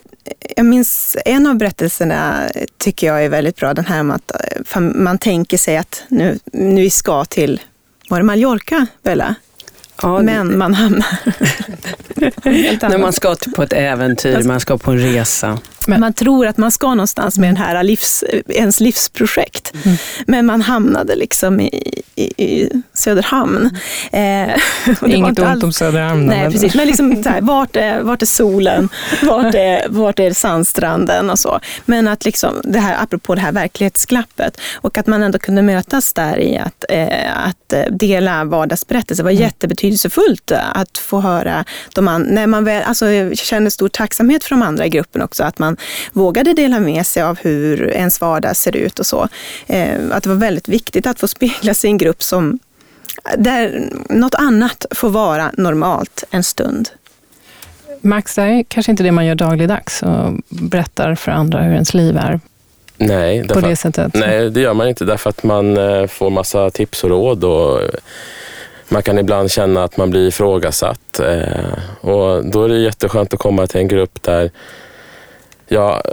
Jag 0.55 0.65
minns 0.65 1.17
en 1.25 1.47
av 1.47 1.55
berättelserna 1.55 2.49
eh, 2.55 2.65
tycker 2.77 3.07
jag 3.07 3.25
är 3.25 3.29
väldigt 3.29 3.55
bra, 3.55 3.73
den 3.73 3.85
här 3.85 3.99
om 3.99 4.11
att 4.11 4.31
eh, 4.75 4.79
man 4.79 5.17
tänker 5.17 5.57
sig 5.57 5.77
att 5.77 6.03
nu, 6.07 6.39
nu 6.53 6.81
vi 6.81 6.89
ska 6.89 7.25
till, 7.25 7.61
var 8.09 8.17
det 8.17 8.23
Mallorca, 8.23 8.87
Bella? 9.03 9.35
Ja, 10.01 10.21
men 10.21 10.57
man 10.57 10.73
hamnar... 10.73 11.05
När 12.89 12.97
man 12.97 13.13
ska 13.13 13.35
på 13.55 13.63
ett 13.63 13.73
äventyr, 13.73 14.43
man 14.43 14.59
ska 14.59 14.77
på 14.77 14.91
en 14.91 14.99
resa. 14.99 15.59
Men. 15.87 15.99
Man 15.99 16.13
tror 16.13 16.47
att 16.47 16.57
man 16.57 16.71
ska 16.71 16.89
någonstans 16.89 17.37
med 17.37 17.49
den 17.49 17.57
här 17.57 17.83
livs, 17.83 18.23
ens 18.49 18.79
livsprojekt. 18.79 19.73
Mm. 19.85 19.97
Men 20.27 20.45
man 20.45 20.61
hamnade 20.61 21.15
liksom 21.15 21.59
i, 21.59 22.01
i, 22.15 22.43
i 22.43 22.69
Söderhamn. 22.93 23.77
Eh, 24.11 24.49
Inget 25.05 25.39
ont 25.39 25.63
om 25.63 25.73
Söderhamn. 25.73 26.25
Nej, 26.25 26.51
precis. 26.51 26.75
Men 26.75 26.87
liksom, 26.87 27.23
här, 27.25 27.41
vart, 27.41 27.75
är, 27.75 28.01
vart 28.01 28.21
är 28.21 28.25
solen? 28.25 28.89
Vart 29.23 29.55
är, 29.55 29.85
vart 29.89 30.19
är 30.19 30.33
sandstranden 30.33 31.29
och 31.29 31.39
så. 31.39 31.59
Men 31.85 32.07
att 32.07 32.25
liksom, 32.25 32.61
det 32.63 32.79
här, 32.79 33.03
apropå 33.03 33.35
det 33.35 33.41
här 33.41 33.51
verklighetsglappet 33.51 34.61
och 34.75 34.97
att 34.97 35.07
man 35.07 35.23
ändå 35.23 35.39
kunde 35.39 35.61
mötas 35.61 36.13
där 36.13 36.39
i 36.39 36.57
att, 36.57 36.85
eh, 36.89 37.47
att 37.47 37.73
dela 37.91 38.43
vardagsberättelser 38.43 39.23
var 39.23 39.31
mm. 39.31 39.43
jättebetydelsefullt 39.43 40.51
att 40.51 40.97
få 40.97 41.19
höra 41.19 41.65
de 41.93 42.07
an, 42.07 42.21
när 42.21 42.47
man 42.47 42.63
väl, 42.63 42.83
alltså, 42.83 43.09
jag 43.09 43.37
känner 43.37 43.69
stor 43.69 43.89
tacksamhet 43.89 44.43
för 44.43 44.49
de 44.49 44.61
andra 44.61 44.85
i 44.85 44.89
gruppen 44.89 45.21
också, 45.21 45.43
att 45.43 45.59
man 45.59 45.74
vågade 46.13 46.53
dela 46.53 46.79
med 46.79 47.05
sig 47.05 47.23
av 47.23 47.37
hur 47.41 47.91
ens 47.91 48.21
vardag 48.21 48.55
ser 48.55 48.75
ut 48.75 48.99
och 48.99 49.05
så. 49.05 49.27
Eh, 49.67 49.99
att 50.11 50.23
det 50.23 50.29
var 50.29 50.35
väldigt 50.35 50.69
viktigt 50.69 51.07
att 51.07 51.19
få 51.19 51.27
spegla 51.27 51.73
sig 51.73 51.87
i 51.87 51.91
en 51.91 51.97
grupp 51.97 52.23
som 52.23 52.59
där 53.37 53.89
något 54.09 54.35
annat 54.35 54.85
får 54.95 55.09
vara 55.09 55.51
normalt 55.57 56.23
en 56.31 56.43
stund. 56.43 56.89
Max, 58.01 58.35
det 58.35 58.41
är 58.41 58.63
kanske 58.63 58.91
inte 58.91 59.03
det 59.03 59.11
man 59.11 59.25
gör 59.25 59.35
dagligdags 59.35 60.03
och 60.03 60.33
berättar 60.49 61.15
för 61.15 61.31
andra 61.31 61.61
hur 61.61 61.73
ens 61.73 61.93
liv 61.93 62.17
är. 62.17 62.39
Nej, 62.97 63.47
på 63.47 63.59
det 63.59 63.75
sättet. 63.75 64.13
nej, 64.13 64.49
det 64.49 64.61
gör 64.61 64.73
man 64.73 64.87
inte 64.87 65.05
därför 65.05 65.29
att 65.29 65.43
man 65.43 65.77
eh, 65.77 66.07
får 66.07 66.29
massa 66.29 66.69
tips 66.69 67.03
och 67.03 67.09
råd 67.09 67.43
och 67.43 67.79
man 68.89 69.03
kan 69.03 69.17
ibland 69.17 69.51
känna 69.51 69.83
att 69.83 69.97
man 69.97 70.09
blir 70.09 70.27
ifrågasatt. 70.27 71.19
Eh, 71.19 72.09
och 72.09 72.45
då 72.45 72.63
är 72.63 72.69
det 72.69 72.79
jätteskönt 72.79 73.33
att 73.33 73.39
komma 73.39 73.67
till 73.67 73.79
en 73.79 73.87
grupp 73.87 74.23
där 74.23 74.51
ja, 75.67 76.03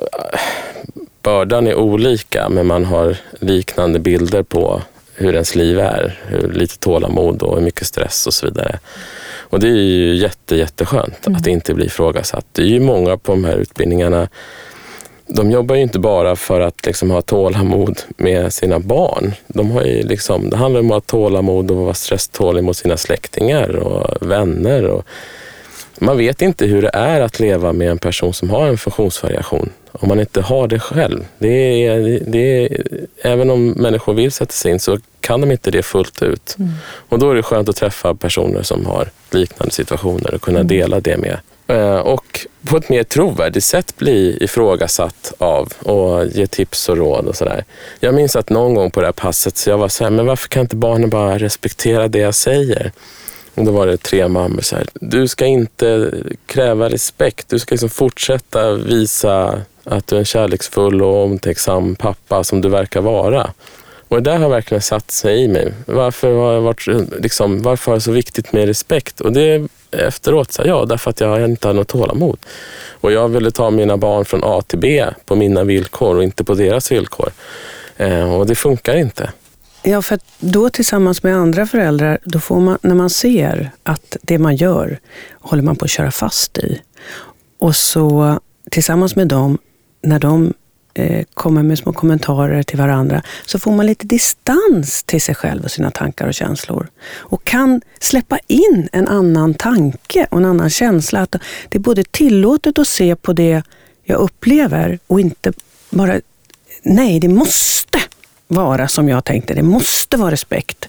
bördan 1.23 1.67
är 1.67 1.75
olika 1.75 2.49
men 2.49 2.67
man 2.67 2.85
har 2.85 3.17
liknande 3.41 3.99
bilder 3.99 4.43
på 4.43 4.83
hur 5.15 5.33
ens 5.33 5.55
liv 5.55 5.79
är. 5.79 6.21
Hur 6.27 6.53
lite 6.53 6.79
tålamod 6.79 7.43
och 7.43 7.57
hur 7.57 7.65
mycket 7.65 7.87
stress 7.87 8.27
och 8.27 8.35
så 8.35 8.47
vidare. 8.47 8.79
Och 9.41 9.61
det 9.61 9.69
är 9.69 9.83
ju 9.83 10.15
jätte, 10.15 10.57
jätteskönt 10.57 11.27
mm. 11.27 11.37
att 11.37 11.47
inte 11.47 11.75
bli 11.75 11.87
ifrågasatt. 11.87 12.47
Det 12.53 12.63
är 12.63 12.67
ju 12.67 12.81
många 12.81 13.17
på 13.17 13.33
de 13.33 13.45
här 13.45 13.57
utbildningarna 13.57 14.29
de 15.27 15.51
jobbar 15.51 15.75
ju 15.75 15.83
inte 15.83 15.99
bara 15.99 16.37
för 16.37 16.61
att 16.61 16.87
liksom 16.87 17.11
ha 17.11 17.23
tålamod 17.23 18.01
med 18.17 18.53
sina 18.53 18.79
barn. 18.79 19.33
De 19.47 19.71
har 19.71 19.83
ju 19.83 20.03
liksom, 20.03 20.51
det 20.51 20.57
handlar 20.57 20.81
om 20.81 20.87
att 20.87 20.93
ha 20.93 21.01
tålamod 21.01 21.71
och 21.71 21.77
vara 21.77 21.95
stresstålig 21.95 22.65
mot 22.65 22.77
sina 22.77 22.97
släktingar 22.97 23.77
och 23.77 24.31
vänner. 24.31 24.85
Och 24.85 25.05
man 26.03 26.17
vet 26.17 26.43
inte 26.43 26.67
hur 26.67 26.83
det 26.83 26.91
är 26.93 27.21
att 27.21 27.41
leva 27.41 27.73
med 27.73 27.91
en 27.91 27.99
person 27.99 28.35
som 28.35 28.51
har 28.51 28.67
en 28.67 28.79
funktionsvariation 28.79 29.71
om 29.93 30.09
man 30.09 30.21
inte 30.21 30.41
har 30.41 30.69
det 30.69 30.79
själv. 30.79 31.25
Det 31.39 31.87
är, 31.87 32.21
det 32.27 32.39
är, 32.39 32.85
även 33.23 33.51
om 33.51 33.71
människor 33.71 34.15
vill 34.15 34.33
sätta 34.33 34.53
sig 34.53 34.73
in 34.73 34.81
så 34.81 34.99
kan 35.21 35.41
de 35.41 35.53
inte 35.53 35.71
det 35.71 35.83
fullt 35.83 36.23
ut. 36.23 36.57
Mm. 36.59 36.71
Och 37.09 37.19
då 37.19 37.31
är 37.31 37.35
det 37.35 37.43
skönt 37.43 37.69
att 37.69 37.77
träffa 37.77 38.15
personer 38.15 38.63
som 38.63 38.87
har 38.87 39.11
liknande 39.31 39.75
situationer 39.75 40.35
och 40.35 40.43
kunna 40.43 40.59
mm. 40.59 40.69
dela 40.69 41.01
det 41.01 41.17
med. 41.17 41.39
Eh, 41.67 41.99
och 41.99 42.47
på 42.69 42.77
ett 42.77 42.89
mer 42.89 43.03
trovärdigt 43.03 43.65
sätt 43.65 43.97
bli 43.97 44.39
ifrågasatt 44.41 45.33
av 45.39 45.73
och 45.79 46.27
ge 46.27 46.47
tips 46.47 46.89
och 46.89 46.97
råd 46.97 47.27
och 47.27 47.37
sådär. 47.37 47.65
Jag 48.01 48.15
minns 48.15 48.37
att 48.37 48.51
någon 48.51 48.75
gång 48.75 48.91
på 48.91 49.01
det 49.01 49.07
här 49.07 49.13
passet 49.13 49.57
så 49.57 49.71
jag 49.71 49.79
var 49.79 49.89
så 49.89 50.05
här, 50.05 50.11
men 50.11 50.27
varför 50.27 50.49
kan 50.49 50.63
inte 50.63 50.77
barnen 50.77 51.11
bara 51.11 51.39
respektera 51.39 52.09
det 52.09 52.19
jag 52.19 52.35
säger? 52.35 52.93
Och 53.55 53.65
då 53.65 53.73
var 53.73 53.87
det 53.87 53.97
tre 53.97 54.29
mammor 54.29 54.61
så 54.61 54.77
här, 54.77 54.87
du 54.95 55.29
ska 55.29 55.47
inte 55.47 56.13
kräva 56.47 56.89
respekt. 56.89 57.49
Du 57.49 57.59
ska 57.59 57.73
liksom 57.73 57.91
fortsätta 57.91 58.73
visa 58.73 59.61
att 59.85 60.07
du 60.07 60.15
är 60.17 60.19
en 60.19 60.25
kärleksfull 60.25 61.03
och 61.03 61.25
omtänksam 61.25 61.95
pappa 61.95 62.45
som 62.45 62.61
du 62.61 62.69
verkar 62.69 63.01
vara. 63.01 63.51
Och 64.09 64.23
det 64.23 64.31
där 64.31 64.39
har 64.39 64.49
verkligen 64.49 64.83
satt 64.83 65.11
sig 65.11 65.43
i 65.43 65.49
mig. 65.49 65.73
Varför 65.87 66.35
har, 66.35 66.53
jag 66.53 66.61
varit, 66.61 66.87
liksom, 67.21 67.63
varför 67.63 67.91
har 67.91 67.97
det 67.97 68.01
så 68.01 68.13
viktigt 68.13 68.53
med 68.53 68.67
respekt? 68.67 69.21
Och 69.21 69.33
det 69.33 69.69
efteråt, 69.91 70.53
så 70.53 70.63
här, 70.63 70.69
ja, 70.69 70.85
därför 70.85 71.11
att 71.11 71.21
jag 71.21 71.45
inte 71.45 71.69
har 71.69 71.75
något 71.75 71.89
tålamod. 71.89 72.39
Och 72.91 73.13
jag 73.13 73.29
ville 73.29 73.51
ta 73.51 73.71
mina 73.71 73.97
barn 73.97 74.25
från 74.25 74.45
A 74.45 74.63
till 74.67 74.79
B 74.79 75.05
på 75.27 75.37
mina 75.37 75.65
villkor 75.65 76.17
och 76.17 76.23
inte 76.23 76.45
på 76.45 76.55
deras 76.55 76.93
villkor. 76.93 77.31
Eh, 77.97 78.35
och 78.35 78.47
det 78.47 78.55
funkar 78.55 78.97
inte. 78.97 79.31
Ja, 79.85 80.03
för 80.03 80.19
då 80.41 80.71
tillsammans 80.71 81.23
med 81.23 81.37
andra 81.37 81.67
föräldrar, 81.67 82.19
då 82.25 82.41
får 82.41 82.61
man, 82.61 82.79
när 82.83 82.95
man 82.95 83.11
ser 83.11 83.71
att 83.83 84.17
det 84.23 84.39
man 84.39 84.57
gör 84.57 84.99
håller 85.33 85.63
man 85.63 85.77
på 85.77 85.85
att 85.85 85.91
köra 85.91 86.11
fast 86.11 86.59
i. 86.59 86.81
Och 87.59 87.77
så 87.77 88.39
tillsammans 88.71 89.17
med 89.17 89.29
dem, 89.29 89.59
när 90.03 90.19
de 90.19 90.55
eh, 90.95 91.25
kommer 91.35 91.63
med 91.63 91.79
små 91.79 91.93
kommentarer 91.93 92.63
till 92.63 92.79
varandra, 92.79 93.23
så 93.47 93.59
får 93.59 93.73
man 93.73 93.87
lite 93.87 94.07
distans 94.07 95.03
till 95.03 95.23
sig 95.23 95.35
själv 95.35 95.65
och 95.65 95.71
sina 95.71 95.91
tankar 95.91 96.27
och 96.27 96.35
känslor. 96.35 96.89
Och 97.17 97.45
kan 97.45 97.81
släppa 98.01 98.39
in 98.47 98.89
en 98.93 99.09
annan 99.09 99.55
tanke 99.55 100.27
och 100.31 100.39
en 100.39 100.45
annan 100.45 100.71
känsla. 100.71 101.21
Att 101.21 101.37
det 101.69 101.79
är 101.79 101.81
både 101.81 102.05
tillåtet 102.05 102.79
att 102.79 102.89
se 102.89 103.17
på 103.17 103.33
det 103.33 103.63
jag 104.05 104.21
upplever 104.21 104.99
och 105.07 105.21
inte 105.21 105.53
bara, 105.91 106.21
nej, 106.83 107.21
det 107.21 107.29
måste 107.29 107.99
vara 108.53 108.89
som 108.89 109.09
jag 109.09 109.25
tänkte. 109.25 109.55
Det 109.55 109.63
måste 109.63 110.17
vara 110.17 110.31
respekt, 110.31 110.89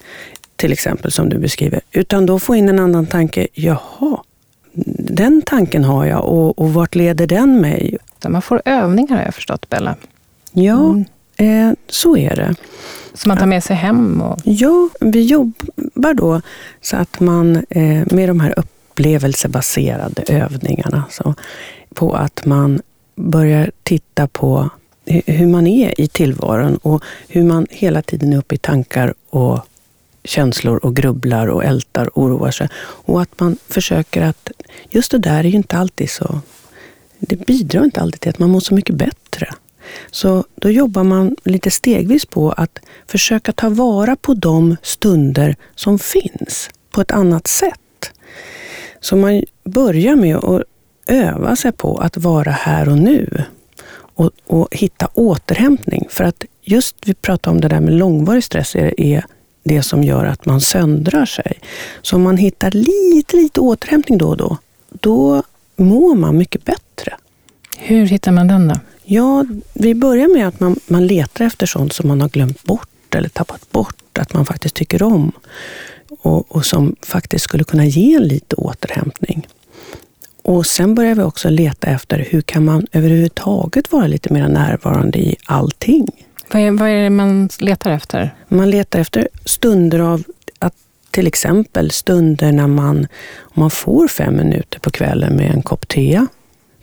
till 0.55 0.71
exempel 0.71 1.11
som 1.11 1.29
du 1.29 1.37
beskriver. 1.37 1.81
Utan 1.91 2.25
då 2.25 2.39
få 2.39 2.55
in 2.55 2.69
en 2.69 2.79
annan 2.79 3.05
tanke. 3.05 3.47
Jaha, 3.53 4.23
den 4.97 5.41
tanken 5.41 5.83
har 5.83 6.05
jag 6.05 6.25
och, 6.25 6.59
och 6.59 6.73
vart 6.73 6.95
leder 6.95 7.27
den 7.27 7.61
mig? 7.61 7.97
Man 8.27 8.41
får 8.41 8.61
övningar 8.65 9.15
har 9.15 9.23
jag 9.23 9.35
förstått, 9.35 9.69
Bella. 9.69 9.95
Ja, 10.51 10.89
mm. 10.89 11.69
eh, 11.69 11.75
så 11.87 12.17
är 12.17 12.35
det. 12.35 12.55
Som 13.13 13.29
man 13.29 13.37
tar 13.37 13.45
med 13.45 13.63
sig 13.63 13.75
hem? 13.75 14.21
Och... 14.21 14.39
Ja, 14.43 14.89
vi 14.99 15.21
jobbar 15.21 16.13
då 16.13 16.41
så 16.81 16.97
att 16.97 17.19
man 17.19 17.55
eh, 17.69 18.03
med 18.11 18.29
de 18.29 18.39
här 18.39 18.53
upplevelsebaserade 18.59 20.23
övningarna, 20.27 21.03
så, 21.09 21.33
på 21.93 22.13
att 22.13 22.45
man 22.45 22.81
börjar 23.15 23.71
titta 23.83 24.27
på 24.27 24.69
hur 25.05 25.47
man 25.47 25.67
är 25.67 26.01
i 26.01 26.07
tillvaron 26.07 26.77
och 26.77 27.03
hur 27.27 27.43
man 27.43 27.67
hela 27.69 28.01
tiden 28.01 28.33
är 28.33 28.37
uppe 28.37 28.55
i 28.55 28.57
tankar 28.57 29.13
och 29.29 29.59
känslor 30.23 30.77
och 30.77 30.95
grubblar 30.95 31.47
och 31.47 31.63
ältar 31.63 32.17
och 32.17 32.23
oroar 32.23 32.51
sig. 32.51 32.69
Och 32.79 33.21
att 33.21 33.39
man 33.39 33.57
försöker 33.67 34.21
att, 34.21 34.51
just 34.89 35.11
det 35.11 35.17
där 35.17 35.39
är 35.39 35.43
ju 35.43 35.57
inte 35.57 35.77
alltid 35.77 36.09
så, 36.09 36.39
det 37.19 37.35
bidrar 37.35 37.83
inte 37.83 38.01
alltid 38.01 38.21
till 38.21 38.29
att 38.29 38.39
man 38.39 38.49
mår 38.49 38.59
så 38.59 38.73
mycket 38.73 38.95
bättre. 38.95 39.49
Så 40.11 40.43
då 40.55 40.69
jobbar 40.69 41.03
man 41.03 41.35
lite 41.43 41.71
stegvis 41.71 42.25
på 42.25 42.51
att 42.51 42.79
försöka 43.07 43.51
ta 43.51 43.69
vara 43.69 44.15
på 44.15 44.33
de 44.33 44.75
stunder 44.81 45.55
som 45.75 45.99
finns 45.99 46.69
på 46.91 47.01
ett 47.01 47.11
annat 47.11 47.47
sätt. 47.47 48.11
Så 48.99 49.15
man 49.15 49.43
börjar 49.63 50.15
med 50.15 50.35
att 50.35 50.63
öva 51.07 51.55
sig 51.55 51.71
på 51.71 51.97
att 51.97 52.17
vara 52.17 52.51
här 52.51 52.89
och 52.89 52.97
nu 52.97 53.43
och, 54.15 54.31
och 54.47 54.67
hitta 54.71 55.07
återhämtning. 55.13 56.07
För 56.09 56.23
att 56.23 56.45
just 56.61 56.95
vi 57.05 57.13
pratar 57.13 57.51
om 57.51 57.61
det 57.61 57.67
där 57.67 57.79
med 57.79 57.93
långvarig 57.93 58.43
stress 58.43 58.75
är, 58.75 58.99
är 58.99 59.25
det 59.63 59.83
som 59.83 60.03
gör 60.03 60.25
att 60.25 60.45
man 60.45 60.61
söndrar 60.61 61.25
sig. 61.25 61.59
Så 62.01 62.15
om 62.15 62.21
man 62.21 62.37
hittar 62.37 62.71
lite, 62.71 63.37
lite 63.37 63.59
återhämtning 63.59 64.17
då 64.17 64.29
och 64.29 64.37
då, 64.37 64.57
då 64.89 65.43
mår 65.75 66.15
man 66.15 66.37
mycket 66.37 66.65
bättre. 66.65 67.17
Hur 67.77 68.05
hittar 68.05 68.31
man 68.31 68.47
den 68.47 68.67
då? 68.67 68.75
Ja, 69.03 69.45
vi 69.73 69.95
börjar 69.95 70.27
med 70.27 70.47
att 70.47 70.59
man, 70.59 70.79
man 70.87 71.07
letar 71.07 71.45
efter 71.45 71.65
sånt 71.65 71.93
som 71.93 72.07
man 72.07 72.21
har 72.21 72.29
glömt 72.29 72.63
bort 72.63 73.15
eller 73.15 73.29
tappat 73.29 73.71
bort, 73.71 74.17
att 74.17 74.33
man 74.33 74.45
faktiskt 74.45 74.75
tycker 74.75 75.03
om. 75.03 75.31
Och, 76.19 76.55
och 76.55 76.65
som 76.65 76.95
faktiskt 77.01 77.43
skulle 77.43 77.63
kunna 77.63 77.85
ge 77.85 78.13
en 78.15 78.23
lite 78.23 78.55
återhämtning. 78.55 79.47
Och 80.43 80.65
sen 80.65 80.95
börjar 80.95 81.15
vi 81.15 81.21
också 81.21 81.49
leta 81.49 81.87
efter 81.87 82.27
hur 82.29 82.41
kan 82.41 82.65
man 82.65 82.87
överhuvudtaget 82.91 83.91
vara 83.91 84.07
lite 84.07 84.33
mer 84.33 84.47
närvarande 84.47 85.19
i 85.19 85.35
allting. 85.45 86.07
Vad 86.51 86.61
är, 86.61 86.71
vad 86.71 86.89
är 86.89 87.03
det 87.03 87.09
man 87.09 87.49
letar 87.59 87.91
efter? 87.91 88.35
Man 88.47 88.69
letar 88.69 88.99
efter 88.99 89.27
stunder 89.45 89.99
av 89.99 90.23
att 90.59 90.73
till 91.11 91.27
exempel 91.27 91.91
stunder 91.91 92.51
när 92.51 92.67
man, 92.67 93.07
man 93.53 93.69
får 93.69 94.07
fem 94.07 94.35
minuter 94.35 94.79
på 94.79 94.89
kvällen 94.89 95.35
med 95.35 95.51
en 95.51 95.61
kopp 95.61 95.87
te. 95.87 96.25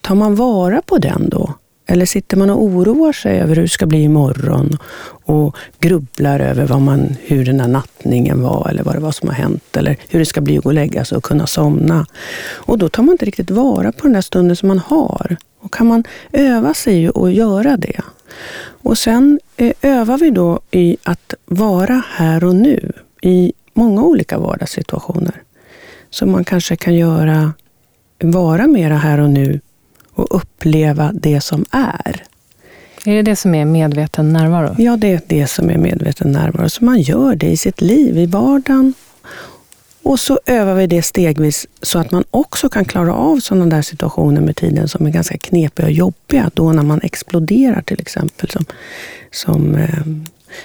Tar 0.00 0.14
man 0.14 0.34
vara 0.34 0.82
på 0.82 0.98
den 0.98 1.28
då? 1.28 1.54
Eller 1.90 2.06
sitter 2.06 2.36
man 2.36 2.50
och 2.50 2.62
oroar 2.62 3.12
sig 3.12 3.40
över 3.40 3.56
hur 3.56 3.62
det 3.62 3.68
ska 3.68 3.86
bli 3.86 4.02
imorgon 4.02 4.78
och 5.24 5.56
grubblar 5.78 6.40
över 6.40 6.66
vad 6.66 6.80
man, 6.80 7.16
hur 7.22 7.44
den 7.44 7.60
här 7.60 7.68
nattningen 7.68 8.42
var 8.42 8.68
eller 8.70 8.82
vad 8.82 8.94
det 8.94 9.00
var 9.00 9.12
som 9.12 9.28
har 9.28 9.34
hänt 9.34 9.76
eller 9.76 9.96
hur 10.08 10.18
det 10.18 10.26
ska 10.26 10.40
bli 10.40 10.58
att 10.58 10.64
gå 10.64 10.68
och 10.68 10.74
lägga 10.74 11.04
sig 11.04 11.16
och 11.16 11.24
kunna 11.24 11.46
somna. 11.46 12.06
Och 12.52 12.78
då 12.78 12.88
tar 12.88 13.02
man 13.02 13.12
inte 13.12 13.24
riktigt 13.24 13.50
vara 13.50 13.92
på 13.92 14.02
den 14.02 14.12
där 14.12 14.20
stunden 14.20 14.56
som 14.56 14.68
man 14.68 14.78
har. 14.78 15.36
Och 15.60 15.74
kan 15.74 15.86
man 15.86 16.04
öva 16.32 16.74
sig 16.74 17.10
att 17.14 17.32
göra 17.32 17.76
det. 17.76 18.00
Och 18.82 18.98
sen 18.98 19.40
eh, 19.56 19.72
övar 19.82 20.18
vi 20.18 20.30
då 20.30 20.60
i 20.70 20.96
att 21.02 21.34
vara 21.46 22.02
här 22.10 22.44
och 22.44 22.56
nu 22.56 22.92
i 23.22 23.52
många 23.74 24.02
olika 24.02 24.38
vardagssituationer. 24.38 25.42
Så 26.10 26.26
man 26.26 26.44
kanske 26.44 26.76
kan 26.76 26.94
göra, 26.94 27.52
vara 28.18 28.66
mera 28.66 28.96
här 28.96 29.20
och 29.20 29.30
nu 29.30 29.60
och 30.20 30.36
uppleva 30.36 31.12
det 31.14 31.40
som 31.40 31.64
är. 31.70 32.22
Är 33.04 33.14
det 33.14 33.22
det 33.22 33.36
som 33.36 33.54
är 33.54 33.64
medveten 33.64 34.32
närvaro? 34.32 34.74
Ja, 34.78 34.96
det 34.96 35.12
är 35.12 35.20
det 35.26 35.46
som 35.46 35.70
är 35.70 35.78
medveten 35.78 36.32
närvaro. 36.32 36.68
Så 36.68 36.84
man 36.84 37.00
gör 37.00 37.34
det 37.34 37.50
i 37.50 37.56
sitt 37.56 37.80
liv, 37.80 38.18
i 38.18 38.26
vardagen. 38.26 38.94
Och 40.02 40.20
så 40.20 40.40
övar 40.46 40.74
vi 40.74 40.86
det 40.86 41.02
stegvis 41.02 41.66
så 41.82 41.98
att 41.98 42.10
man 42.10 42.24
också 42.30 42.68
kan 42.68 42.84
klara 42.84 43.14
av 43.14 43.40
sådana 43.40 43.66
där 43.66 43.82
situationer 43.82 44.40
med 44.40 44.56
tiden 44.56 44.88
som 44.88 45.06
är 45.06 45.10
ganska 45.10 45.38
knepiga 45.38 45.86
och 45.86 45.92
jobbiga. 45.92 46.50
Då 46.54 46.72
när 46.72 46.82
man 46.82 47.00
exploderar 47.02 47.82
till 47.82 48.00
exempel, 48.00 48.50
som, 48.50 48.64
som 49.30 49.74
eh, 49.74 50.04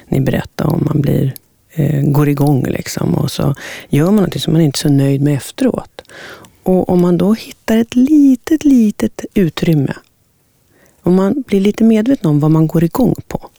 ni 0.08 0.22
berättade 0.22 0.70
om. 0.70 0.84
Man 0.86 1.02
blir, 1.02 1.34
eh, 1.74 2.02
går 2.02 2.30
igång 2.30 2.64
liksom 2.64 3.16
och 3.16 3.32
så 3.32 3.56
gör 3.90 4.12
man 4.12 4.24
något 4.24 4.42
som 4.42 4.54
man 4.54 4.62
inte 4.62 4.78
är 4.78 4.80
så 4.80 4.90
nöjd 4.90 5.22
med 5.22 5.36
efteråt. 5.36 6.02
Och 6.66 6.90
om 6.90 7.02
man 7.02 7.18
då 7.18 7.34
hittar 7.34 7.78
ett 7.78 7.96
litet, 7.96 8.64
litet 8.64 9.26
utrymme, 9.34 9.94
om 11.04 11.16
man 11.16 11.44
blir 11.48 11.60
lite 11.60 11.84
medveten 11.84 12.30
om 12.30 12.40
vad 12.40 12.52
man 12.52 12.68
går 12.68 12.84
igång 12.84 13.16
på, 13.28 13.50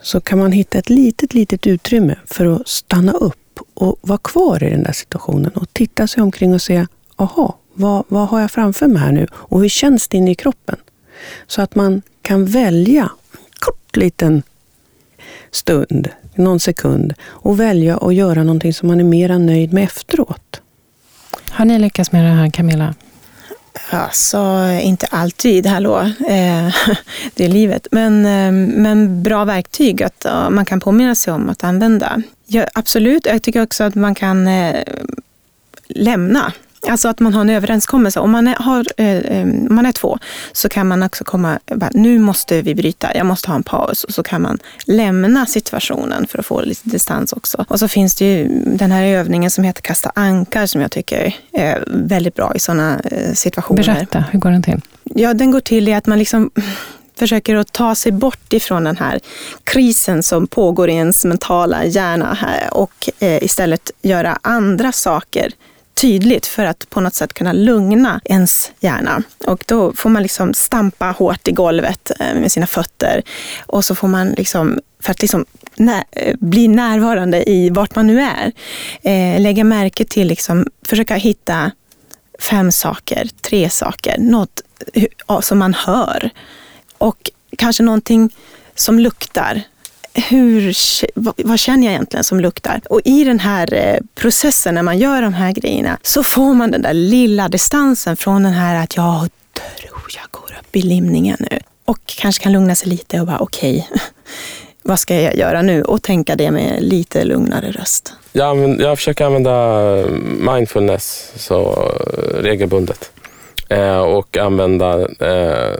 så 0.00 0.20
kan 0.20 0.38
man 0.38 0.52
hitta 0.52 0.78
ett 0.78 0.90
litet, 0.90 1.34
litet 1.34 1.66
utrymme 1.66 2.18
för 2.26 2.46
att 2.46 2.68
stanna 2.68 3.12
upp 3.12 3.60
och 3.74 3.98
vara 4.00 4.18
kvar 4.18 4.64
i 4.64 4.70
den 4.70 4.82
där 4.82 4.92
situationen 4.92 5.50
och 5.50 5.72
titta 5.72 6.06
sig 6.06 6.22
omkring 6.22 6.54
och 6.54 6.62
se, 6.62 6.86
aha, 7.16 7.58
vad, 7.74 8.04
vad 8.08 8.28
har 8.28 8.40
jag 8.40 8.50
framför 8.50 8.86
mig 8.86 9.02
här 9.02 9.12
nu 9.12 9.26
och 9.32 9.60
hur 9.60 9.68
känns 9.68 10.08
det 10.08 10.16
inne 10.16 10.30
i 10.30 10.34
kroppen? 10.34 10.76
Så 11.46 11.62
att 11.62 11.74
man 11.74 12.02
kan 12.22 12.46
välja 12.46 13.10
en 13.32 13.38
kort 13.60 13.96
liten 13.96 14.42
stund, 15.50 16.08
någon 16.34 16.60
sekund, 16.60 17.14
och 17.22 17.60
välja 17.60 17.96
att 17.96 18.14
göra 18.14 18.42
någonting 18.42 18.74
som 18.74 18.88
man 18.88 19.00
är 19.00 19.04
mera 19.04 19.38
nöjd 19.38 19.72
med 19.72 19.84
efteråt. 19.84 20.60
Har 21.56 21.64
ni 21.64 21.78
lyckats 21.78 22.12
med 22.12 22.24
det 22.24 22.30
här 22.30 22.50
Camilla? 22.50 22.94
Alltså, 23.90 24.70
inte 24.82 25.06
alltid, 25.06 25.66
hallå. 25.66 26.00
Eh, 26.28 26.74
det 27.34 27.44
är 27.44 27.48
livet. 27.48 27.86
Men, 27.90 28.26
eh, 28.26 28.52
men 28.82 29.22
bra 29.22 29.44
verktyg 29.44 30.02
att 30.02 30.26
man 30.50 30.64
kan 30.64 30.80
påminna 30.80 31.14
sig 31.14 31.32
om 31.32 31.48
att 31.48 31.64
använda. 31.64 32.22
Ja, 32.46 32.66
absolut, 32.74 33.26
jag 33.26 33.42
tycker 33.42 33.62
också 33.62 33.84
att 33.84 33.94
man 33.94 34.14
kan 34.14 34.48
eh, 34.48 34.82
lämna 35.88 36.52
Alltså 36.88 37.08
att 37.08 37.20
man 37.20 37.34
har 37.34 37.40
en 37.40 37.50
överenskommelse. 37.50 38.20
Om 38.20 38.30
man 38.30 38.48
är, 38.48 38.54
har, 38.54 38.86
eh, 38.96 39.46
man 39.70 39.86
är 39.86 39.92
två 39.92 40.18
så 40.52 40.68
kan 40.68 40.88
man 40.88 41.02
också 41.02 41.24
komma, 41.24 41.58
nu 41.92 42.18
måste 42.18 42.62
vi 42.62 42.74
bryta, 42.74 43.14
jag 43.14 43.26
måste 43.26 43.48
ha 43.48 43.56
en 43.56 43.62
paus. 43.62 44.04
Och 44.04 44.14
så 44.14 44.22
kan 44.22 44.42
man 44.42 44.58
lämna 44.86 45.46
situationen 45.46 46.26
för 46.26 46.38
att 46.38 46.46
få 46.46 46.60
lite 46.60 46.88
distans 46.88 47.32
också. 47.32 47.64
Och 47.68 47.78
så 47.78 47.88
finns 47.88 48.14
det 48.14 48.24
ju 48.24 48.62
den 48.64 48.92
här 48.92 49.04
övningen 49.04 49.50
som 49.50 49.64
heter 49.64 49.82
kasta 49.82 50.12
ankar 50.14 50.66
som 50.66 50.80
jag 50.80 50.90
tycker 50.90 51.36
är 51.52 51.84
väldigt 51.86 52.34
bra 52.34 52.52
i 52.54 52.58
sådana 52.58 53.00
eh, 53.04 53.32
situationer. 53.32 53.82
Berätta, 53.82 54.24
hur 54.30 54.38
går 54.38 54.50
den 54.50 54.62
till? 54.62 54.80
Ja, 55.04 55.34
den 55.34 55.50
går 55.50 55.60
till 55.60 55.88
i 55.88 55.94
att 55.94 56.06
man 56.06 56.18
liksom 56.18 56.50
försöker 57.18 57.56
att 57.56 57.72
ta 57.72 57.94
sig 57.94 58.12
bort 58.12 58.52
ifrån 58.52 58.84
den 58.84 58.96
här 58.96 59.20
krisen 59.64 60.22
som 60.22 60.46
pågår 60.46 60.90
i 60.90 60.92
ens 60.92 61.24
mentala 61.24 61.84
hjärna 61.84 62.34
här 62.34 62.74
och 62.74 63.08
eh, 63.18 63.42
istället 63.42 63.90
göra 64.02 64.38
andra 64.42 64.92
saker 64.92 65.52
tydligt 66.00 66.46
för 66.46 66.64
att 66.64 66.90
på 66.90 67.00
något 67.00 67.14
sätt 67.14 67.34
kunna 67.34 67.52
lugna 67.52 68.20
ens 68.24 68.72
hjärna. 68.80 69.22
Och 69.46 69.64
då 69.66 69.92
får 69.92 70.10
man 70.10 70.22
liksom 70.22 70.54
stampa 70.54 71.06
hårt 71.10 71.48
i 71.48 71.52
golvet 71.52 72.10
eh, 72.20 72.34
med 72.34 72.52
sina 72.52 72.66
fötter 72.66 73.22
och 73.66 73.84
så 73.84 73.94
får 73.94 74.08
man 74.08 74.28
liksom, 74.28 74.80
för 75.00 75.10
att 75.10 75.22
liksom 75.22 75.44
när, 75.76 76.04
eh, 76.12 76.36
bli 76.40 76.68
närvarande 76.68 77.50
i 77.50 77.70
vart 77.70 77.94
man 77.94 78.06
nu 78.06 78.20
är. 78.20 78.52
Eh, 79.02 79.40
lägga 79.40 79.64
märke 79.64 80.04
till, 80.04 80.26
liksom, 80.26 80.66
försöka 80.88 81.14
hitta 81.14 81.70
fem 82.38 82.72
saker, 82.72 83.28
tre 83.40 83.70
saker, 83.70 84.18
något 84.18 84.62
eh, 84.94 85.40
som 85.40 85.58
man 85.58 85.74
hör. 85.74 86.30
Och 86.98 87.30
kanske 87.58 87.82
någonting 87.82 88.34
som 88.74 88.98
luktar. 88.98 89.62
Hur, 90.16 90.74
vad 91.46 91.58
känner 91.58 91.86
jag 91.86 91.92
egentligen 91.92 92.24
som 92.24 92.40
luktar? 92.40 92.80
Och 92.90 93.00
i 93.04 93.24
den 93.24 93.38
här 93.38 93.74
eh, 93.74 93.98
processen 94.14 94.74
när 94.74 94.82
man 94.82 94.98
gör 94.98 95.22
de 95.22 95.34
här 95.34 95.52
grejerna 95.52 95.98
så 96.02 96.24
får 96.24 96.54
man 96.54 96.70
den 96.70 96.82
där 96.82 96.94
lilla 96.94 97.48
distansen 97.48 98.16
från 98.16 98.42
den 98.42 98.52
här 98.52 98.82
att 98.84 98.96
jag 98.96 99.28
tror 99.80 100.02
jag 100.14 100.30
går 100.30 100.56
upp 100.60 100.76
i 100.76 100.82
limningen 100.82 101.36
nu. 101.50 101.58
Och 101.84 101.98
kanske 102.06 102.42
kan 102.42 102.52
lugna 102.52 102.74
sig 102.74 102.88
lite 102.88 103.20
och 103.20 103.26
bara 103.26 103.38
okej, 103.38 103.86
okay, 103.90 104.00
vad 104.82 105.00
ska 105.00 105.20
jag 105.20 105.36
göra 105.36 105.62
nu? 105.62 105.82
Och 105.82 106.02
tänka 106.02 106.36
det 106.36 106.50
med 106.50 106.82
lite 106.82 107.24
lugnare 107.24 107.70
röst. 107.70 108.14
Jag, 108.32 108.80
jag 108.80 108.98
försöker 108.98 109.24
använda 109.24 109.84
mindfulness 110.52 111.32
så 111.36 111.62
eh, 111.62 112.42
regelbundet. 112.42 113.10
Eh, 113.68 113.98
och 113.98 114.36
använda... 114.36 115.00
Eh, 115.20 115.74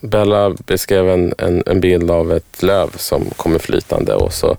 Bella 0.00 0.54
beskrev 0.66 1.10
en, 1.10 1.34
en, 1.38 1.62
en, 1.66 1.80
bild 1.80 2.10
av 2.10 2.32
ett 2.32 2.62
löv 2.62 2.90
som 2.96 3.24
kommer 3.36 3.58
flytande 3.58 4.14
och 4.14 4.32
så 4.32 4.56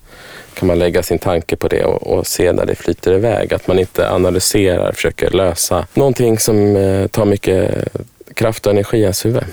kan 0.53 0.67
man 0.67 0.79
lägga 0.79 1.03
sin 1.03 1.19
tanke 1.19 1.55
på 1.55 1.67
det 1.67 1.85
och, 1.85 2.07
och 2.07 2.27
se 2.27 2.53
när 2.53 2.65
det 2.65 2.75
flyter 2.75 3.13
iväg. 3.13 3.53
Att 3.53 3.67
man 3.67 3.79
inte 3.79 4.09
analyserar, 4.09 4.91
försöker 4.91 5.31
lösa 5.31 5.87
någonting 5.93 6.39
som 6.39 6.75
eh, 6.75 7.07
tar 7.07 7.25
mycket 7.25 7.87
kraft 8.33 8.65
och 8.65 8.71
energi 8.71 8.97
i 8.97 9.01
ens 9.01 9.25
huvud. 9.25 9.43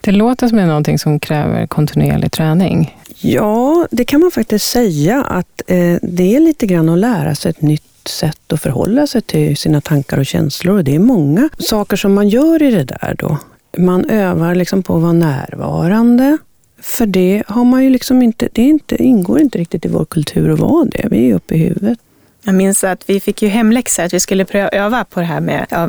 Det 0.00 0.12
låter 0.12 0.48
som 0.48 0.58
någonting 0.58 0.98
som 0.98 1.20
kräver 1.20 1.66
kontinuerlig 1.66 2.32
träning. 2.32 2.98
Ja, 3.20 3.86
det 3.90 4.04
kan 4.04 4.20
man 4.20 4.30
faktiskt 4.30 4.70
säga 4.70 5.24
att 5.24 5.62
eh, 5.66 5.96
det 6.02 6.36
är 6.36 6.40
lite 6.40 6.66
grann 6.66 6.88
att 6.88 6.98
lära 6.98 7.34
sig 7.34 7.50
ett 7.50 7.62
nytt 7.62 7.91
sätt 8.08 8.52
att 8.52 8.62
förhålla 8.62 9.06
sig 9.06 9.22
till 9.22 9.56
sina 9.56 9.80
tankar 9.80 10.18
och 10.18 10.26
känslor. 10.26 10.76
Och 10.76 10.84
det 10.84 10.94
är 10.94 10.98
många 10.98 11.48
saker 11.58 11.96
som 11.96 12.14
man 12.14 12.28
gör 12.28 12.62
i 12.62 12.70
det 12.70 12.84
där 12.84 13.16
då. 13.18 13.38
Man 13.78 14.04
övar 14.10 14.54
liksom 14.54 14.82
på 14.82 14.96
att 14.96 15.02
vara 15.02 15.12
närvarande. 15.12 16.38
För 16.80 17.06
det 17.06 17.42
har 17.46 17.64
man 17.64 17.84
ju 17.84 17.90
liksom 17.90 18.22
inte, 18.22 18.48
det 18.52 18.62
inte, 18.62 19.02
ingår 19.02 19.40
inte 19.40 19.58
riktigt 19.58 19.84
i 19.84 19.88
vår 19.88 20.04
kultur 20.04 20.52
att 20.52 20.58
vara 20.58 20.84
det. 20.84 21.08
Vi 21.10 21.30
är 21.30 21.34
uppe 21.34 21.54
i 21.54 21.58
huvudet. 21.58 21.98
Jag 22.44 22.54
minns 22.54 22.84
att 22.84 23.10
vi 23.10 23.20
fick 23.20 23.42
ju 23.42 23.48
hemläxa 23.48 24.04
att 24.04 24.14
vi 24.14 24.20
skulle 24.20 24.68
öva 24.72 25.04
på 25.04 25.20
det 25.20 25.26
här 25.26 25.40
med 25.40 25.66
ja, 25.70 25.86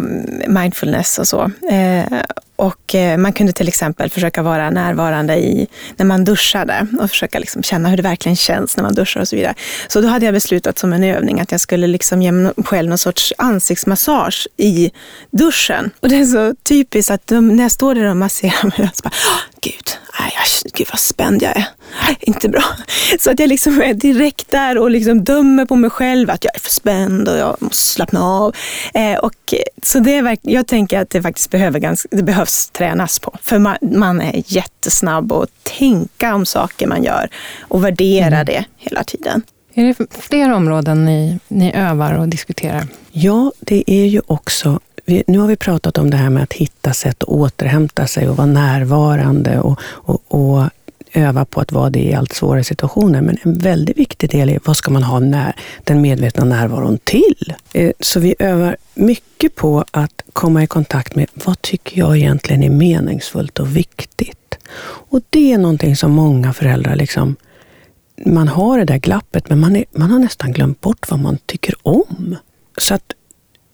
mindfulness 0.47 1.19
och 1.19 1.27
så. 1.27 1.51
Eh, 1.71 2.03
och 2.55 2.95
eh, 2.95 3.17
man 3.17 3.33
kunde 3.33 3.53
till 3.53 3.67
exempel 3.67 4.09
försöka 4.09 4.41
vara 4.41 4.69
närvarande 4.69 5.35
i 5.35 5.67
när 5.97 6.05
man 6.05 6.23
duschade 6.23 6.87
och 6.99 7.09
försöka 7.09 7.39
liksom 7.39 7.63
känna 7.63 7.89
hur 7.89 7.97
det 7.97 8.03
verkligen 8.03 8.35
känns 8.35 8.77
när 8.77 8.83
man 8.83 8.95
duschar 8.95 9.21
och 9.21 9.27
så 9.27 9.35
vidare. 9.35 9.53
Så 9.87 10.01
då 10.01 10.07
hade 10.07 10.25
jag 10.25 10.33
beslutat 10.33 10.79
som 10.79 10.93
en 10.93 11.03
övning 11.03 11.39
att 11.39 11.51
jag 11.51 11.61
skulle 11.61 11.87
liksom 11.87 12.21
ge 12.21 12.31
mig 12.31 12.53
själv 12.65 12.89
någon 12.89 12.97
sorts 12.97 13.33
ansiktsmassage 13.37 14.47
i 14.57 14.91
duschen. 15.31 15.91
Och 15.99 16.09
det 16.09 16.15
är 16.15 16.25
så 16.25 16.55
typiskt 16.63 17.11
att 17.11 17.27
de, 17.27 17.47
när 17.47 17.63
jag 17.63 17.71
står 17.71 17.95
där 17.95 18.05
och 18.05 18.17
masserar 18.17 18.63
mig, 18.63 18.89
så 18.93 19.01
bara, 19.03 19.09
ah, 19.09 19.39
gud, 19.61 19.97
nej, 20.19 20.31
gud 20.73 20.87
vad 20.91 20.99
spänd 20.99 21.43
jag 21.43 21.57
är. 21.57 21.65
Nej, 22.07 22.17
inte 22.19 22.49
bra. 22.49 22.63
Så 23.19 23.31
att 23.31 23.39
jag 23.39 23.49
liksom 23.49 23.81
är 23.81 23.93
direkt 23.93 24.51
där 24.51 24.77
och 24.77 24.91
liksom 24.91 25.23
dömer 25.23 25.65
på 25.65 25.75
mig 25.75 25.89
själv 25.89 26.29
att 26.29 26.45
jag 26.45 26.55
är 26.55 26.59
för 26.59 26.69
spänd 26.69 27.29
och 27.29 27.37
jag 27.37 27.57
måste 27.59 27.85
slappna 27.85 28.23
av. 28.23 28.55
Eh, 28.93 29.17
och, 29.17 29.53
så 29.83 29.99
det 29.99 30.17
är, 30.17 30.37
jag 30.41 30.67
tänker 30.67 30.99
att 30.99 31.09
det 31.09 31.21
faktiskt 31.21 31.51
behöver 31.51 31.79
ganska, 31.79 32.07
det 32.11 32.23
behövs 32.43 32.69
tränas 32.69 33.19
på. 33.19 33.37
För 33.41 33.59
man, 33.59 33.77
man 33.81 34.21
är 34.21 34.43
jättesnabb 34.45 35.31
att 35.31 35.49
tänka 35.63 36.35
om 36.35 36.45
saker 36.45 36.87
man 36.87 37.03
gör 37.03 37.29
och 37.61 37.83
värdera 37.83 38.35
mm. 38.35 38.45
det 38.45 38.65
hela 38.77 39.03
tiden. 39.03 39.41
Är 39.73 39.83
det 39.83 40.07
fler 40.09 40.53
områden 40.53 41.05
ni, 41.05 41.39
ni 41.47 41.73
övar 41.75 42.13
och 42.13 42.27
diskuterar? 42.27 42.87
Ja, 43.11 43.51
det 43.59 43.83
är 43.87 44.05
ju 44.05 44.21
också 44.27 44.79
vi, 45.05 45.23
nu 45.27 45.39
har 45.39 45.47
vi 45.47 45.55
pratat 45.55 45.97
om 45.97 46.09
det 46.09 46.17
här 46.17 46.29
med 46.29 46.43
att 46.43 46.53
hitta 46.53 46.93
sätt 46.93 47.23
att 47.23 47.29
återhämta 47.29 48.07
sig 48.07 48.29
och 48.29 48.37
vara 48.37 48.47
närvarande 48.47 49.59
och, 49.59 49.79
och, 49.83 50.21
och 50.27 50.63
öva 51.13 51.45
på 51.45 51.61
att 51.61 51.71
vara 51.71 51.89
det 51.89 51.99
i 51.99 52.13
allt 52.13 52.33
svårare 52.33 52.63
situationer. 52.63 53.21
Men 53.21 53.37
en 53.43 53.57
väldigt 53.57 53.97
viktig 53.97 54.29
del 54.29 54.49
är 54.49 54.59
vad 54.65 54.77
ska 54.77 54.91
man 54.91 55.03
ha 55.03 55.19
när, 55.19 55.55
den 55.83 56.01
medvetna 56.01 56.45
närvaron 56.45 56.97
till? 57.03 57.53
Eh, 57.73 57.91
så 57.99 58.19
vi 58.19 58.35
övar 58.39 58.77
mycket 58.93 59.55
på 59.55 59.85
att 59.91 60.23
komma 60.33 60.63
i 60.63 60.67
kontakt 60.67 61.15
med 61.15 61.27
vad 61.33 61.61
tycker 61.61 61.99
jag 61.99 62.17
egentligen 62.17 62.63
är 62.63 62.69
meningsfullt 62.69 63.59
och 63.59 63.77
viktigt? 63.77 64.57
Och 65.09 65.21
det 65.29 65.53
är 65.53 65.57
någonting 65.57 65.95
som 65.95 66.11
många 66.11 66.53
föräldrar 66.53 66.95
liksom 66.95 67.35
man 68.25 68.47
har 68.47 68.77
det 68.77 68.85
där 68.85 68.97
glappet, 68.97 69.49
men 69.49 69.59
man, 69.59 69.75
är, 69.75 69.85
man 69.91 70.11
har 70.11 70.19
nästan 70.19 70.51
glömt 70.51 70.81
bort 70.81 71.11
vad 71.11 71.19
man 71.19 71.37
tycker 71.45 71.75
om. 71.81 72.35
Så 72.77 72.93
att 72.93 73.13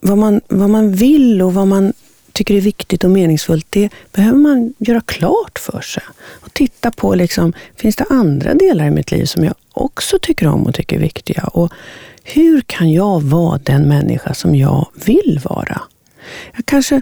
vad 0.02 0.17
man, 0.17 0.41
vad 0.47 0.69
man 0.69 0.91
vill 0.91 1.41
och 1.41 1.54
vad 1.54 1.67
man 1.67 1.93
tycker 2.39 2.56
är 2.56 2.62
viktigt 2.62 3.04
och 3.04 3.10
meningsfullt, 3.10 3.65
det 3.69 3.89
behöver 4.12 4.38
man 4.38 4.73
göra 4.78 5.02
klart 5.02 5.60
för 5.60 5.82
sig. 5.82 6.04
Och 6.19 6.54
titta 6.54 6.91
på, 6.91 7.15
liksom, 7.15 7.54
finns 7.75 7.95
det 7.95 8.06
andra 8.10 8.54
delar 8.54 8.86
i 8.86 8.91
mitt 8.91 9.12
liv 9.12 9.25
som 9.25 9.43
jag 9.43 9.54
också 9.73 10.19
tycker 10.21 10.47
om 10.47 10.63
och 10.63 10.75
tycker 10.75 10.95
är 10.95 10.99
viktiga? 10.99 11.43
Och 11.43 11.71
hur 12.23 12.62
kan 12.62 12.91
jag 12.91 13.21
vara 13.21 13.58
den 13.58 13.82
människa 13.88 14.34
som 14.34 14.56
jag 14.56 14.88
vill 15.06 15.41
vara? 15.43 15.82
Jag 16.56 16.65
kanske, 16.65 17.02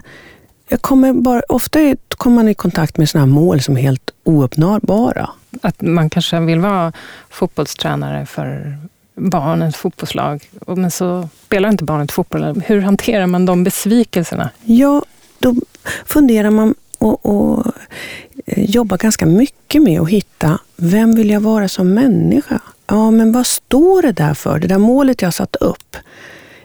jag 0.68 0.82
kommer 0.82 1.12
bara, 1.12 1.42
ofta 1.48 1.96
kommer 2.08 2.36
man 2.36 2.48
i 2.48 2.54
kontakt 2.54 2.96
med 2.96 3.08
sådana 3.08 3.26
mål 3.26 3.60
som 3.60 3.76
är 3.76 3.80
helt 3.80 4.10
ouppnåbara. 4.24 5.30
Att 5.62 5.80
man 5.80 6.10
kanske 6.10 6.40
vill 6.40 6.60
vara 6.60 6.92
fotbollstränare 7.30 8.26
för 8.26 8.78
barnens 9.14 9.76
fotbollslag, 9.76 10.48
men 10.66 10.90
så 10.90 11.28
spelar 11.46 11.68
inte 11.68 11.84
barnet 11.84 12.12
fotboll. 12.12 12.62
Hur 12.66 12.80
hanterar 12.80 13.26
man 13.26 13.46
de 13.46 13.64
besvikelserna? 13.64 14.50
Ja, 14.64 15.02
då 15.38 15.54
funderar 16.06 16.50
man 16.50 16.74
och, 16.98 17.26
och 17.26 17.66
eh, 18.46 18.70
jobbar 18.70 18.98
ganska 18.98 19.26
mycket 19.26 19.82
med 19.82 20.00
att 20.00 20.08
hitta, 20.08 20.58
vem 20.76 21.14
vill 21.14 21.30
jag 21.30 21.40
vara 21.40 21.68
som 21.68 21.94
människa? 21.94 22.60
Ja, 22.86 23.10
men 23.10 23.32
vad 23.32 23.46
står 23.46 24.02
det 24.02 24.12
där 24.12 24.34
för? 24.34 24.58
Det 24.58 24.66
där 24.66 24.78
målet 24.78 25.22
jag 25.22 25.34
satt 25.34 25.56
upp. 25.56 25.96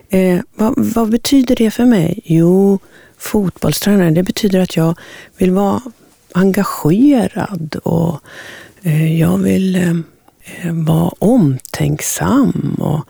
Eh, 0.08 0.40
vad, 0.54 0.74
vad, 0.76 1.10
betyder 1.10 1.56
det 1.56 1.70
för 1.70 1.84
mig? 1.84 2.20
Jo, 2.24 2.78
fotbollstränare, 3.18 4.10
det 4.10 4.22
betyder 4.22 4.60
att 4.60 4.76
jag 4.76 4.98
vill 5.36 5.50
vara 5.50 5.82
engagerad 6.32 7.76
och 7.84 8.20
eh, 8.82 9.20
jag 9.20 9.38
vill 9.38 9.76
eh, 9.76 9.90
eh 9.90 10.72
vara 10.72 11.08
omtänksam 11.18 12.76
och 12.80 13.08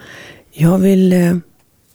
jag 0.52 0.78
vill 0.78 1.12
eh, 1.12 1.36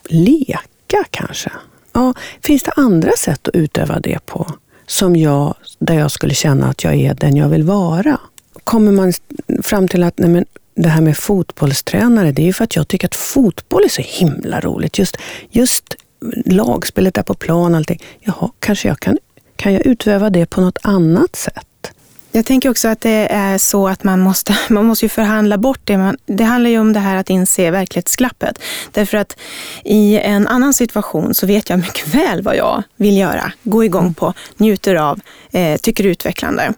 leka 0.09 1.05
kanske. 1.09 1.51
Ja, 1.99 2.13
finns 2.41 2.63
det 2.63 2.71
andra 2.71 3.11
sätt 3.11 3.47
att 3.47 3.55
utöva 3.55 3.99
det 3.99 4.25
på? 4.25 4.51
Som 4.87 5.15
jag, 5.15 5.55
där 5.79 5.93
jag 5.93 6.11
skulle 6.11 6.33
känna 6.33 6.69
att 6.69 6.83
jag 6.83 6.95
är 6.95 7.13
den 7.13 7.35
jag 7.35 7.49
vill 7.49 7.63
vara. 7.63 8.19
Kommer 8.63 8.91
man 8.91 9.13
fram 9.63 9.87
till 9.87 10.03
att 10.03 10.17
nej 10.17 10.29
men, 10.29 10.45
det 10.75 10.89
här 10.89 11.01
med 11.01 11.17
fotbollstränare, 11.17 12.31
det 12.31 12.41
är 12.41 12.45
ju 12.45 12.53
för 12.53 12.63
att 12.63 12.75
jag 12.75 12.87
tycker 12.87 13.07
att 13.07 13.15
fotboll 13.15 13.83
är 13.83 13.89
så 13.89 14.01
himla 14.01 14.59
roligt. 14.59 14.99
Just, 14.99 15.17
just 15.49 15.95
lagspelet 16.45 17.13
där 17.13 17.23
på 17.23 17.33
plan 17.33 17.71
och 17.71 17.77
allting. 17.77 18.03
Jaha, 18.19 18.49
kanske 18.59 18.87
jag 18.87 18.99
kan, 18.99 19.17
kan 19.55 19.73
jag 19.73 19.85
utöva 19.85 20.29
det 20.29 20.45
på 20.45 20.61
något 20.61 20.77
annat 20.81 21.35
sätt? 21.35 21.65
Jag 22.31 22.45
tänker 22.45 22.69
också 22.69 22.87
att 22.87 23.01
det 23.01 23.27
är 23.31 23.57
så 23.57 23.87
att 23.87 24.03
man 24.03 24.19
måste, 24.19 24.57
man 24.69 24.85
måste 24.85 25.05
ju 25.05 25.09
förhandla 25.09 25.57
bort 25.57 25.79
det. 25.83 25.97
Man, 25.97 26.17
det 26.25 26.43
handlar 26.43 26.69
ju 26.69 26.79
om 26.79 26.93
det 26.93 26.99
här 26.99 27.15
att 27.15 27.29
inse 27.29 27.71
verklighetsglappet. 27.71 28.59
Därför 28.91 29.17
att 29.17 29.37
i 29.83 30.17
en 30.17 30.47
annan 30.47 30.73
situation 30.73 31.33
så 31.33 31.47
vet 31.47 31.69
jag 31.69 31.79
mycket 31.85 32.07
väl 32.07 32.41
vad 32.41 32.55
jag 32.55 32.83
vill 32.95 33.17
göra, 33.17 33.51
gå 33.63 33.83
igång 33.83 34.13
på, 34.13 34.33
njuter 34.57 34.95
av, 34.95 35.19
eh, 35.51 35.77
tycker 35.77 36.03
är 36.03 36.09
utvecklande. 36.09 36.73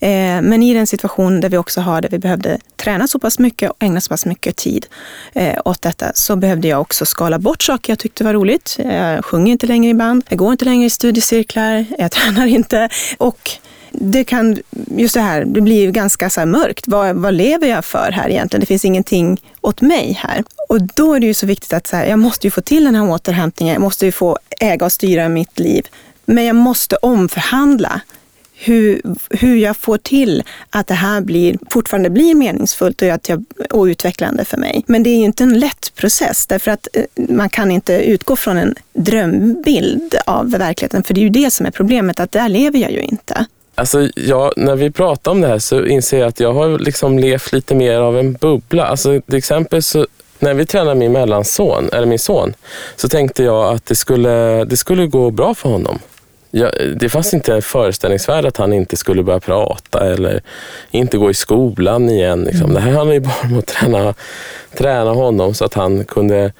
Eh, 0.00 0.42
men 0.42 0.62
i 0.62 0.74
den 0.74 0.86
situation 0.86 1.40
där 1.40 1.48
vi 1.48 1.56
också 1.56 1.80
har 1.80 2.00
det, 2.00 2.08
vi 2.10 2.18
behövde 2.18 2.58
träna 2.76 3.08
så 3.08 3.18
pass 3.18 3.38
mycket 3.38 3.70
och 3.70 3.76
ägna 3.80 4.00
så 4.00 4.08
pass 4.08 4.26
mycket 4.26 4.56
tid 4.56 4.86
eh, 5.32 5.60
åt 5.64 5.82
detta, 5.82 6.12
så 6.14 6.36
behövde 6.36 6.68
jag 6.68 6.80
också 6.80 7.06
skala 7.06 7.38
bort 7.38 7.62
saker 7.62 7.92
jag 7.92 7.98
tyckte 7.98 8.24
var 8.24 8.34
roligt. 8.34 8.76
Jag 8.78 9.24
sjunger 9.24 9.52
inte 9.52 9.66
längre 9.66 9.90
i 9.90 9.94
band, 9.94 10.24
jag 10.28 10.38
går 10.38 10.52
inte 10.52 10.64
längre 10.64 10.86
i 10.86 10.90
studiecirklar, 10.90 11.84
jag 11.98 12.12
tränar 12.12 12.46
inte. 12.46 12.88
Och 13.18 13.50
det 13.90 14.24
kan, 14.24 14.58
just 14.96 15.14
det 15.14 15.20
här, 15.20 15.44
det 15.44 15.60
blir 15.60 15.80
ju 15.80 15.90
ganska 15.90 16.30
så 16.30 16.46
mörkt. 16.46 16.84
Vad, 16.86 17.16
vad 17.16 17.34
lever 17.34 17.66
jag 17.66 17.84
för 17.84 18.10
här 18.12 18.28
egentligen? 18.28 18.60
Det 18.60 18.66
finns 18.66 18.84
ingenting 18.84 19.40
åt 19.60 19.80
mig 19.80 20.12
här. 20.22 20.44
Och 20.68 20.82
då 20.82 21.14
är 21.14 21.20
det 21.20 21.26
ju 21.26 21.34
så 21.34 21.46
viktigt 21.46 21.72
att 21.72 21.86
så 21.86 21.96
här, 21.96 22.06
jag 22.06 22.18
måste 22.18 22.46
ju 22.46 22.50
få 22.50 22.60
till 22.60 22.84
den 22.84 22.94
här 22.94 23.10
återhämtningen. 23.10 23.72
Jag 23.72 23.82
måste 23.82 24.06
ju 24.06 24.12
få 24.12 24.38
äga 24.60 24.86
och 24.86 24.92
styra 24.92 25.28
mitt 25.28 25.58
liv. 25.58 25.86
Men 26.24 26.44
jag 26.44 26.56
måste 26.56 26.96
omförhandla 26.96 28.00
hur, 28.60 29.02
hur 29.30 29.56
jag 29.56 29.76
får 29.76 29.98
till 29.98 30.42
att 30.70 30.86
det 30.86 30.94
här 30.94 31.20
blir, 31.20 31.58
fortfarande 31.70 32.10
blir 32.10 32.34
meningsfullt 32.34 33.02
och, 33.02 33.08
att 33.08 33.28
jag, 33.28 33.44
och 33.70 33.84
utvecklande 33.84 34.44
för 34.44 34.56
mig. 34.56 34.84
Men 34.86 35.02
det 35.02 35.10
är 35.10 35.18
ju 35.18 35.24
inte 35.24 35.42
en 35.42 35.58
lätt 35.58 35.94
process 35.94 36.46
därför 36.46 36.70
att 36.70 36.88
eh, 36.92 37.04
man 37.28 37.48
kan 37.48 37.70
inte 37.70 37.94
utgå 37.94 38.36
från 38.36 38.56
en 38.56 38.74
drömbild 38.92 40.14
av 40.26 40.50
verkligheten. 40.50 41.02
För 41.02 41.14
det 41.14 41.20
är 41.20 41.22
ju 41.22 41.28
det 41.28 41.50
som 41.50 41.66
är 41.66 41.70
problemet, 41.70 42.20
att 42.20 42.32
där 42.32 42.48
lever 42.48 42.78
jag 42.78 42.92
ju 42.92 43.00
inte. 43.00 43.46
Alltså, 43.78 44.08
jag, 44.14 44.52
när 44.56 44.76
vi 44.76 44.90
pratar 44.90 45.30
om 45.30 45.40
det 45.40 45.48
här 45.48 45.58
så 45.58 45.86
inser 45.86 46.18
jag 46.18 46.28
att 46.28 46.40
jag 46.40 46.52
har 46.52 46.78
liksom 46.78 47.18
levt 47.18 47.52
lite 47.52 47.74
mer 47.74 48.00
av 48.00 48.18
en 48.18 48.32
bubbla. 48.32 48.86
Alltså, 48.86 49.20
till 49.20 49.38
exempel 49.38 49.82
så 49.82 50.06
när 50.38 50.54
vi 50.54 50.66
tränade 50.66 50.94
min 50.94 51.12
mellanson, 51.12 51.88
eller 51.92 52.06
min 52.06 52.18
son, 52.18 52.54
så 52.96 53.08
tänkte 53.08 53.42
jag 53.42 53.74
att 53.74 53.86
det 53.86 53.94
skulle, 53.94 54.64
det 54.64 54.76
skulle 54.76 55.06
gå 55.06 55.30
bra 55.30 55.54
för 55.54 55.68
honom. 55.68 55.98
Jag, 56.50 56.72
det 56.96 57.08
fanns 57.08 57.34
inte 57.34 57.54
en 57.54 57.62
föreställningsvärld 57.62 58.46
att 58.46 58.56
han 58.56 58.72
inte 58.72 58.96
skulle 58.96 59.22
börja 59.22 59.40
prata 59.40 60.12
eller 60.12 60.42
inte 60.90 61.18
gå 61.18 61.30
i 61.30 61.34
skolan 61.34 62.10
igen. 62.10 62.44
Liksom. 62.44 62.70
Mm. 62.70 62.74
Det 62.74 62.80
här 62.80 62.92
handlar 62.92 63.14
ju 63.14 63.20
bara 63.20 63.42
om 63.42 63.58
att 63.58 63.66
träna, 63.66 64.14
träna 64.74 65.10
honom 65.10 65.54
så 65.54 65.64
att 65.64 65.74
han 65.74 66.04
kunde 66.04 66.52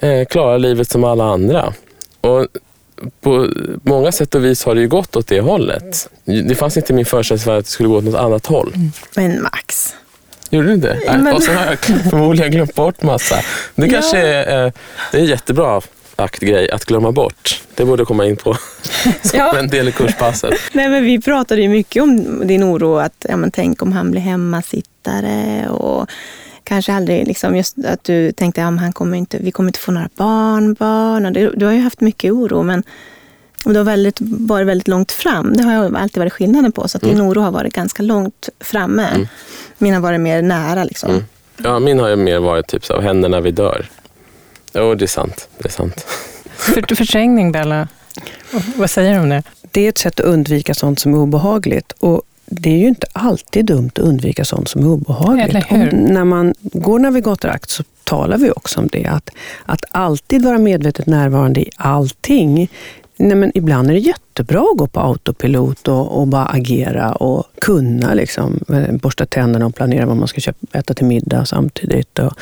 eh, 0.00 0.24
klara 0.24 0.58
livet 0.58 0.90
som 0.90 1.04
alla 1.04 1.24
andra. 1.24 1.72
Och 2.20 2.46
på 3.20 3.48
många 3.82 4.12
sätt 4.12 4.34
och 4.34 4.44
vis 4.44 4.64
har 4.64 4.74
det 4.74 4.80
ju 4.80 4.88
gått 4.88 5.16
åt 5.16 5.26
det 5.26 5.40
hållet. 5.40 6.08
Det 6.24 6.54
fanns 6.54 6.76
inte 6.76 6.92
min 6.92 7.06
föreställningsvärld 7.06 7.58
att 7.58 7.64
det 7.64 7.70
skulle 7.70 7.88
gå 7.88 7.96
åt 7.96 8.04
något 8.04 8.14
annat 8.14 8.46
håll. 8.46 8.72
Mm. 8.74 8.92
Men 9.16 9.42
Max, 9.42 9.94
Gjorde 10.50 10.68
du 10.68 10.74
inte? 10.74 11.00
Men... 11.06 11.34
Och 11.34 11.42
så 11.42 11.52
har 11.52 11.66
jag 11.66 11.78
förmodligen 12.10 12.52
glömt 12.52 12.74
bort 12.74 13.02
massa. 13.02 13.36
Det 13.74 13.88
kanske 13.88 14.18
ja. 14.18 14.26
är, 14.26 14.66
eh, 14.66 14.72
det 15.12 15.18
är 15.18 15.22
en 15.22 15.28
jättebra 15.28 15.80
aktgrej 16.16 16.70
att 16.70 16.84
glömma 16.84 17.12
bort. 17.12 17.62
Det 17.74 17.84
borde 17.84 18.04
komma 18.04 18.26
in 18.26 18.36
på 18.36 18.54
som 19.22 19.38
ja. 19.38 19.58
en 19.58 19.68
del 19.68 19.88
i 19.88 19.92
kurspasset. 19.92 20.54
Nej, 20.72 20.88
men 20.88 21.04
vi 21.04 21.20
pratade 21.20 21.62
ju 21.62 21.68
mycket 21.68 22.02
om 22.02 22.46
din 22.46 22.64
oro 22.64 22.96
att 22.96 23.26
ja, 23.28 23.36
men 23.36 23.50
tänk 23.50 23.82
om 23.82 23.92
han 23.92 24.10
blir 24.10 24.20
hemmasittare 24.20 25.68
och 25.68 26.10
kanske 26.64 26.92
aldrig 26.92 27.26
liksom 27.26 27.56
just 27.56 27.84
att 27.84 28.04
du 28.04 28.32
tänkte 28.32 28.66
att 28.66 28.72
ja, 28.72 28.78
han 28.80 28.92
kommer 28.92 29.16
inte, 29.18 29.38
vi 29.38 29.50
kommer 29.50 29.68
inte 29.68 29.78
få 29.78 29.92
några 29.92 30.08
barnbarn. 30.16 31.32
Du, 31.32 31.52
du 31.56 31.66
har 31.66 31.72
ju 31.72 31.80
haft 31.80 32.00
mycket 32.00 32.32
oro 32.32 32.62
men 32.62 32.82
och 33.64 33.72
du 33.72 33.78
har 33.78 33.84
väldigt, 33.84 34.16
varit 34.20 34.66
väldigt 34.66 34.88
långt 34.88 35.12
fram. 35.12 35.56
Det 35.56 35.62
har 35.62 35.96
alltid 35.96 36.18
varit 36.18 36.32
skillnaden 36.32 36.72
på. 36.72 36.88
Så 36.88 36.96
att 36.96 37.02
mm. 37.02 37.16
din 37.16 37.24
oro 37.24 37.40
har 37.40 37.50
varit 37.50 37.72
ganska 37.72 38.02
långt 38.02 38.48
framme. 38.60 39.08
Mm. 39.14 39.26
Min 39.78 39.94
har 39.94 40.00
varit 40.00 40.20
mer 40.20 40.42
nära. 40.42 40.84
Liksom. 40.84 41.10
Mm. 41.10 41.24
Ja, 41.56 41.78
min 41.78 41.98
har 41.98 42.08
ju 42.08 42.16
mer 42.16 42.38
varit 42.38 42.66
typ 42.66 42.84
så, 42.84 43.00
händer 43.00 43.28
när 43.28 43.40
vi 43.40 43.50
dör. 43.50 43.86
Jo, 44.74 44.94
det 44.94 45.04
är 45.04 45.06
sant. 45.06 45.48
Det 45.58 45.68
är 45.68 45.72
sant. 45.72 46.06
För, 46.56 46.94
förträngning, 46.94 47.52
Bella. 47.52 47.88
Vad 48.76 48.90
säger 48.90 49.14
du 49.14 49.20
om 49.20 49.28
det? 49.28 49.42
Det 49.70 49.80
är 49.80 49.88
ett 49.88 49.98
sätt 49.98 50.20
att 50.20 50.26
undvika 50.26 50.74
sånt 50.74 51.00
som 51.00 51.14
är 51.14 51.18
obehagligt. 51.18 51.92
Och 51.92 52.22
det 52.46 52.70
är 52.70 52.78
ju 52.78 52.88
inte 52.88 53.06
alltid 53.12 53.64
dumt 53.64 53.90
att 53.94 53.98
undvika 53.98 54.44
sånt 54.44 54.68
som 54.68 54.82
är 54.82 54.88
obehagligt. 54.88 55.70
när 55.92 56.24
man 56.24 56.54
går 56.62 56.98
navigatorakt 56.98 57.70
så 57.70 57.82
talar 58.04 58.38
vi 58.38 58.50
också 58.50 58.80
om 58.80 58.88
det. 58.92 59.06
Att, 59.06 59.30
att 59.66 59.84
alltid 59.90 60.44
vara 60.44 60.58
medvetet 60.58 61.06
närvarande 61.06 61.60
i 61.60 61.70
allting 61.76 62.68
Nej, 63.16 63.36
men 63.36 63.52
ibland 63.54 63.90
är 63.90 63.94
det 63.94 64.00
jättebra 64.00 64.60
att 64.60 64.78
gå 64.78 64.86
på 64.86 65.00
autopilot 65.00 65.88
och, 65.88 66.20
och 66.20 66.28
bara 66.28 66.46
agera 66.46 67.12
och 67.12 67.44
kunna 67.60 68.14
liksom, 68.14 68.60
eh, 68.68 68.96
borsta 68.96 69.26
tänderna 69.26 69.66
och 69.66 69.74
planera 69.74 70.06
vad 70.06 70.16
man 70.16 70.28
ska 70.28 70.40
köpa, 70.40 70.78
äta 70.78 70.94
till 70.94 71.06
middag 71.06 71.44
samtidigt. 71.44 72.18
Och, 72.18 72.32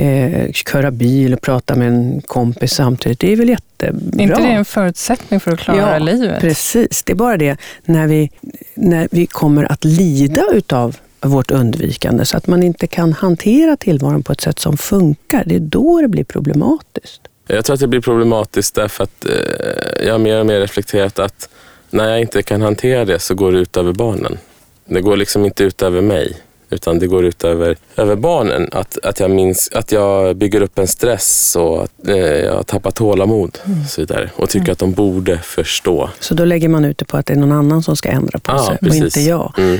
eh, 0.00 0.52
köra 0.52 0.90
bil 0.90 1.34
och 1.34 1.40
prata 1.40 1.74
med 1.74 1.88
en 1.88 2.20
kompis 2.20 2.72
samtidigt. 2.72 3.20
Det 3.20 3.32
är 3.32 3.36
väl 3.36 3.48
jättebra. 3.48 4.00
Är 4.18 4.22
inte 4.22 4.42
det 4.42 4.48
en 4.48 4.64
förutsättning 4.64 5.40
för 5.40 5.52
att 5.52 5.60
klara 5.60 5.92
ja, 5.92 5.98
livet? 5.98 6.40
precis. 6.40 7.02
Det 7.02 7.12
är 7.12 7.16
bara 7.16 7.36
det 7.36 7.56
när 7.84 8.06
vi, 8.06 8.30
när 8.74 9.08
vi 9.10 9.26
kommer 9.26 9.72
att 9.72 9.84
lida 9.84 10.42
utav 10.52 10.96
vårt 11.20 11.50
undvikande 11.50 12.24
så 12.24 12.36
att 12.36 12.46
man 12.46 12.62
inte 12.62 12.86
kan 12.86 13.12
hantera 13.12 13.76
tillvaron 13.76 14.22
på 14.22 14.32
ett 14.32 14.40
sätt 14.40 14.58
som 14.58 14.76
funkar. 14.76 15.44
Det 15.46 15.54
är 15.54 15.60
då 15.60 16.00
det 16.00 16.08
blir 16.08 16.24
problematiskt. 16.24 17.28
Jag 17.56 17.64
tror 17.64 17.74
att 17.74 17.80
det 17.80 17.86
blir 17.86 18.00
problematiskt 18.00 18.74
därför 18.74 19.04
att 19.04 19.24
eh, 19.24 20.06
jag 20.06 20.12
har 20.14 20.18
mer 20.18 20.40
och 20.40 20.46
mer 20.46 20.60
reflekterat 20.60 21.18
att 21.18 21.48
när 21.90 22.08
jag 22.08 22.20
inte 22.20 22.42
kan 22.42 22.62
hantera 22.62 23.04
det 23.04 23.18
så 23.18 23.34
går 23.34 23.52
det 23.52 23.58
ut 23.58 23.76
över 23.76 23.92
barnen. 23.92 24.38
Det 24.84 25.00
går 25.00 25.16
liksom 25.16 25.44
inte 25.44 25.64
ut 25.64 25.82
över 25.82 26.00
mig 26.00 26.36
utan 26.72 26.98
det 26.98 27.06
går 27.06 27.24
ut 27.24 27.44
över, 27.44 27.76
över 27.96 28.16
barnen. 28.16 28.68
Att, 28.72 28.98
att, 29.02 29.20
jag 29.20 29.30
minns, 29.30 29.70
att 29.72 29.92
jag 29.92 30.36
bygger 30.36 30.60
upp 30.60 30.78
en 30.78 30.86
stress 30.86 31.56
och 31.56 31.82
att 31.82 32.08
eh, 32.08 32.16
jag 32.16 32.66
tappar 32.66 32.90
tålamod 32.90 33.58
mm. 33.64 33.80
och 33.80 33.86
så 33.86 34.00
vidare. 34.00 34.30
Och 34.36 34.48
tycker 34.48 34.64
mm. 34.64 34.72
att 34.72 34.78
de 34.78 34.92
borde 34.92 35.38
förstå. 35.38 36.10
Så 36.20 36.34
då 36.34 36.44
lägger 36.44 36.68
man 36.68 36.84
ut 36.84 36.98
det 36.98 37.04
på 37.04 37.16
att 37.16 37.26
det 37.26 37.32
är 37.32 37.38
någon 37.38 37.52
annan 37.52 37.82
som 37.82 37.96
ska 37.96 38.08
ändra 38.08 38.38
på 38.38 38.52
ah, 38.52 38.66
sig 38.66 38.78
precis. 38.78 39.00
och 39.00 39.06
inte 39.06 39.20
jag. 39.20 39.54
Mm. 39.58 39.78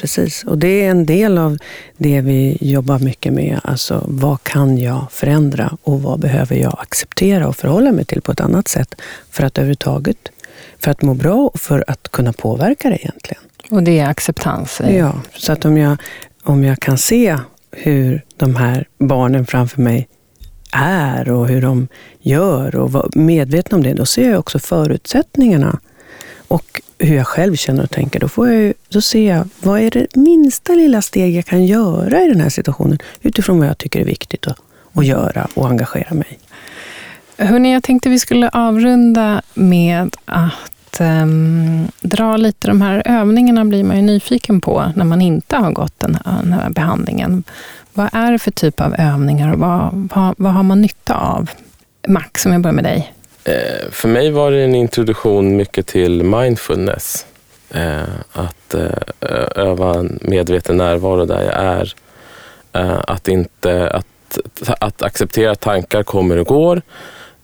Precis, 0.00 0.44
och 0.44 0.58
det 0.58 0.84
är 0.84 0.90
en 0.90 1.06
del 1.06 1.38
av 1.38 1.58
det 1.96 2.20
vi 2.20 2.58
jobbar 2.60 2.98
mycket 2.98 3.32
med. 3.32 3.60
Alltså, 3.64 4.04
vad 4.08 4.42
kan 4.42 4.78
jag 4.78 5.06
förändra 5.10 5.76
och 5.82 6.02
vad 6.02 6.20
behöver 6.20 6.56
jag 6.56 6.76
acceptera 6.80 7.48
och 7.48 7.56
förhålla 7.56 7.92
mig 7.92 8.04
till 8.04 8.22
på 8.22 8.32
ett 8.32 8.40
annat 8.40 8.68
sätt 8.68 8.94
för 9.30 9.44
att 9.44 9.58
överhuvudtaget, 9.58 10.18
för 10.78 10.90
att 10.90 11.02
må 11.02 11.14
bra 11.14 11.34
och 11.34 11.60
för 11.60 11.84
att 11.86 12.08
kunna 12.08 12.32
påverka 12.32 12.90
det 12.90 12.96
egentligen. 12.96 13.42
Och 13.70 13.82
det 13.82 13.98
är 13.98 14.08
acceptans? 14.08 14.80
Ja, 14.90 15.12
så 15.36 15.52
att 15.52 15.64
om 15.64 15.78
jag, 15.78 15.96
om 16.42 16.64
jag 16.64 16.80
kan 16.80 16.98
se 16.98 17.38
hur 17.70 18.24
de 18.36 18.56
här 18.56 18.88
barnen 18.98 19.46
framför 19.46 19.82
mig 19.82 20.08
är 20.72 21.30
och 21.30 21.48
hur 21.48 21.62
de 21.62 21.88
gör 22.20 22.76
och 22.76 22.92
vara 22.92 23.08
medveten 23.14 23.76
om 23.76 23.82
det, 23.82 23.94
då 23.94 24.06
ser 24.06 24.30
jag 24.30 24.38
också 24.38 24.58
förutsättningarna 24.58 25.78
och 26.48 26.82
hur 26.98 27.16
jag 27.16 27.26
själv 27.26 27.56
känner 27.56 27.82
och 27.82 27.90
tänker, 27.90 28.20
då, 28.20 28.28
får 28.28 28.50
jag, 28.50 28.74
då 28.88 29.00
ser 29.00 29.28
jag 29.28 29.48
vad 29.62 29.80
är 29.80 29.90
det 29.90 30.16
minsta 30.16 30.72
lilla 30.72 31.02
steg 31.02 31.36
jag 31.36 31.46
kan 31.46 31.64
göra 31.66 32.22
i 32.22 32.28
den 32.28 32.40
här 32.40 32.48
situationen 32.48 32.98
utifrån 33.22 33.58
vad 33.58 33.68
jag 33.68 33.78
tycker 33.78 34.00
är 34.00 34.04
viktigt 34.04 34.46
att, 34.46 34.58
att 34.92 35.06
göra 35.06 35.48
och 35.54 35.68
engagera 35.68 36.14
mig. 36.14 36.38
Hörrni, 37.38 37.72
jag 37.72 37.82
tänkte 37.82 38.08
vi 38.08 38.18
skulle 38.18 38.48
avrunda 38.48 39.42
med 39.54 40.16
att 40.24 41.00
um, 41.00 41.88
dra 42.00 42.36
lite 42.36 42.68
de 42.68 42.82
här 42.82 43.02
övningarna 43.04 43.64
blir 43.64 43.84
man 43.84 43.96
ju 43.96 44.02
nyfiken 44.02 44.60
på 44.60 44.92
när 44.96 45.04
man 45.04 45.22
inte 45.22 45.56
har 45.56 45.72
gått 45.72 46.00
den 46.00 46.18
här, 46.24 46.42
den 46.42 46.52
här 46.52 46.70
behandlingen. 46.70 47.44
Vad 47.92 48.08
är 48.12 48.32
det 48.32 48.38
för 48.38 48.50
typ 48.50 48.80
av 48.80 48.94
övningar 48.98 49.52
och 49.52 49.58
vad, 49.58 50.08
vad, 50.14 50.34
vad 50.38 50.52
har 50.52 50.62
man 50.62 50.80
nytta 50.80 51.14
av? 51.14 51.50
Max, 52.08 52.46
om 52.46 52.52
jag 52.52 52.60
börjar 52.60 52.74
med 52.74 52.84
dig. 52.84 53.13
Eh, 53.44 53.90
för 53.90 54.08
mig 54.08 54.30
var 54.30 54.50
det 54.50 54.62
en 54.62 54.74
introduktion 54.74 55.56
mycket 55.56 55.86
till 55.86 56.22
mindfulness. 56.22 57.26
Eh, 57.70 58.02
att 58.32 58.74
eh, 58.74 58.90
öva 59.56 59.94
en 59.94 60.18
medveten 60.22 60.76
närvaro 60.76 61.24
där 61.24 61.42
jag 61.42 61.54
är. 61.54 61.94
Eh, 62.72 63.00
att, 63.06 63.28
inte, 63.28 63.88
att, 63.90 64.38
att 64.80 65.02
acceptera 65.02 65.50
att 65.50 65.60
tankar 65.60 66.02
kommer 66.02 66.36
och 66.36 66.46
går. 66.46 66.82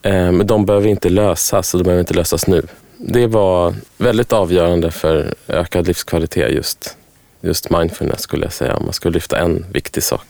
Eh, 0.03 0.33
men 0.33 0.47
de 0.47 0.67
behöver 0.67 0.89
inte 0.89 1.09
lösas 1.09 1.75
och 1.75 1.81
de 1.81 1.85
behöver 1.85 2.01
inte 2.01 2.15
lösas 2.15 2.47
nu. 2.47 2.63
Det 2.97 3.27
var 3.27 3.75
väldigt 3.97 4.33
avgörande 4.33 4.91
för 4.91 5.35
ökad 5.49 5.87
livskvalitet 5.87 6.53
just, 6.53 6.97
just 7.41 7.71
mindfulness 7.71 8.21
skulle 8.21 8.45
jag 8.45 8.53
säga, 8.53 8.77
om 8.77 8.85
man 8.85 8.93
skulle 8.93 9.15
lyfta 9.15 9.39
en 9.39 9.67
viktig 9.73 10.03
sak. 10.03 10.23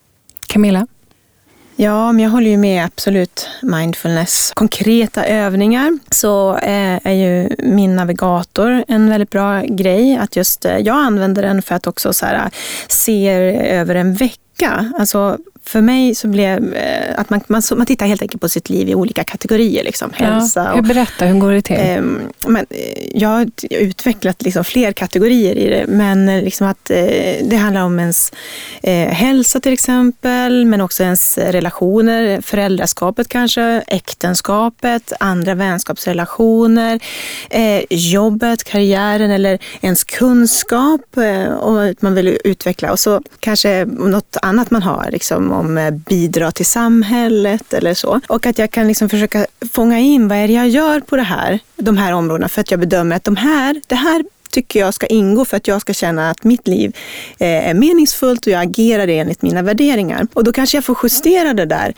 Camilla? 0.47 0.87
Ja, 1.83 2.13
men 2.13 2.25
jag 2.25 2.31
håller 2.31 2.51
ju 2.51 2.57
med 2.57 2.85
absolut 2.85 3.49
mindfulness. 3.63 4.53
Konkreta 4.55 5.25
övningar 5.25 5.99
så 6.11 6.57
eh, 6.57 7.07
är 7.07 7.13
ju 7.13 7.49
min 7.59 7.97
navigator 7.97 8.85
en 8.89 9.11
väldigt 9.11 9.31
bra 9.31 9.61
grej. 9.61 10.17
Att 10.17 10.37
just, 10.37 10.65
eh, 10.65 10.79
jag 10.79 10.97
använder 10.97 11.43
den 11.43 11.63
för 11.63 11.75
att 11.75 11.87
också 11.87 12.13
så 12.13 12.27
här, 12.27 12.51
se 12.89 13.29
över 13.71 13.95
en 13.95 14.15
vecka. 14.15 14.93
Alltså 14.99 15.39
för 15.65 15.81
mig 15.81 16.15
så 16.15 16.29
blev 16.29 16.75
eh, 16.75 17.21
att 17.21 17.31
man, 17.31 17.41
man, 17.47 17.63
man 17.77 17.87
tittar 17.87 18.07
helt 18.07 18.23
enkelt 18.23 18.41
på 18.41 18.49
sitt 18.49 18.69
liv 18.69 18.89
i 18.89 18.95
olika 18.95 19.25
kategorier. 19.25 19.85
Liksom, 19.85 20.11
hälsa 20.15 20.73
och, 20.73 20.85
berätta, 20.85 21.25
hur 21.25 21.41
går 21.41 21.53
det 21.53 21.63
till? 21.63 21.77
Eh, 21.77 22.03
men, 22.47 22.67
jag 23.15 23.29
har 23.29 23.51
utvecklat 23.71 24.43
liksom 24.43 24.65
fler 24.65 24.93
kategorier 24.93 25.59
i 25.59 25.69
det, 25.69 25.87
men 25.89 26.29
eh, 26.29 26.43
liksom 26.43 26.67
att 26.67 26.91
eh, 26.91 26.97
det 27.43 27.57
handlar 27.57 27.83
om 27.83 27.99
ens 27.99 28.33
eh, 28.83 29.09
hälsa 29.09 29.61
till 29.61 29.73
exempel, 29.73 30.67
men 30.67 30.81
också 30.81 31.03
ens 31.03 31.39
relationer, 31.39 32.41
föräldraskapet 32.41 33.29
kanske, 33.29 33.83
äktenskapet, 33.87 35.13
andra 35.21 35.55
vänskapsrelationer, 35.55 37.01
eh, 37.51 37.83
jobbet, 37.91 38.65
karriären 38.65 39.31
eller 39.31 39.59
ens 39.81 40.05
kunskap 40.05 41.01
och 41.61 41.85
att 41.85 42.03
man 42.03 42.15
vill 42.15 42.39
utveckla. 42.45 42.93
Och 42.93 42.99
så 42.99 43.23
kanske 43.41 43.85
något 43.85 44.37
annat 44.43 44.71
man 44.71 44.83
har, 44.83 45.09
liksom, 45.11 45.50
om 45.53 45.79
eh, 45.79 45.91
bidra 45.91 46.53
till 46.53 46.67
samhället 46.67 47.73
eller 47.73 47.95
så. 47.95 48.21
Och 48.29 48.47
att 48.47 48.59
jag 48.59 48.71
kan 48.71 48.89
liksom 48.89 49.09
försöka 49.09 49.47
fånga 49.73 49.99
in 49.99 50.29
vad 50.29 50.39
är 50.39 50.49
det 50.49 50.55
jag 50.55 50.69
gör 50.69 51.01
på 51.01 51.17
det 51.17 51.23
här, 51.23 51.59
de 51.77 51.97
här 51.97 52.13
områdena 52.13 52.49
för 52.49 52.61
att 52.61 52.71
jag 52.71 52.81
bedömer 52.81 53.17
att 53.17 53.25
de 53.25 53.37
här, 53.37 53.81
det 53.87 53.95
här 53.95 54.25
tycker 54.51 54.81
jag 54.81 54.95
ska 54.95 55.07
ingå 55.07 55.45
för 55.45 55.57
att 55.57 55.69
jag 55.69 55.81
ska 55.81 55.93
känna 55.93 56.31
att 56.31 56.45
mitt 56.45 56.69
liv 56.69 56.97
eh, 57.39 57.69
är 57.69 57.75
meningsfullt 57.75 58.47
och 58.47 58.53
jag 58.53 58.63
agerar 58.63 59.09
enligt 59.09 59.43
mina 59.43 59.63
värderingar. 59.63 60.27
Och 60.33 60.45
då 60.45 60.53
kanske 60.53 60.77
jag 60.77 60.85
får 60.85 60.99
justera 61.03 61.55
det 61.55 61.67
där. 61.67 61.95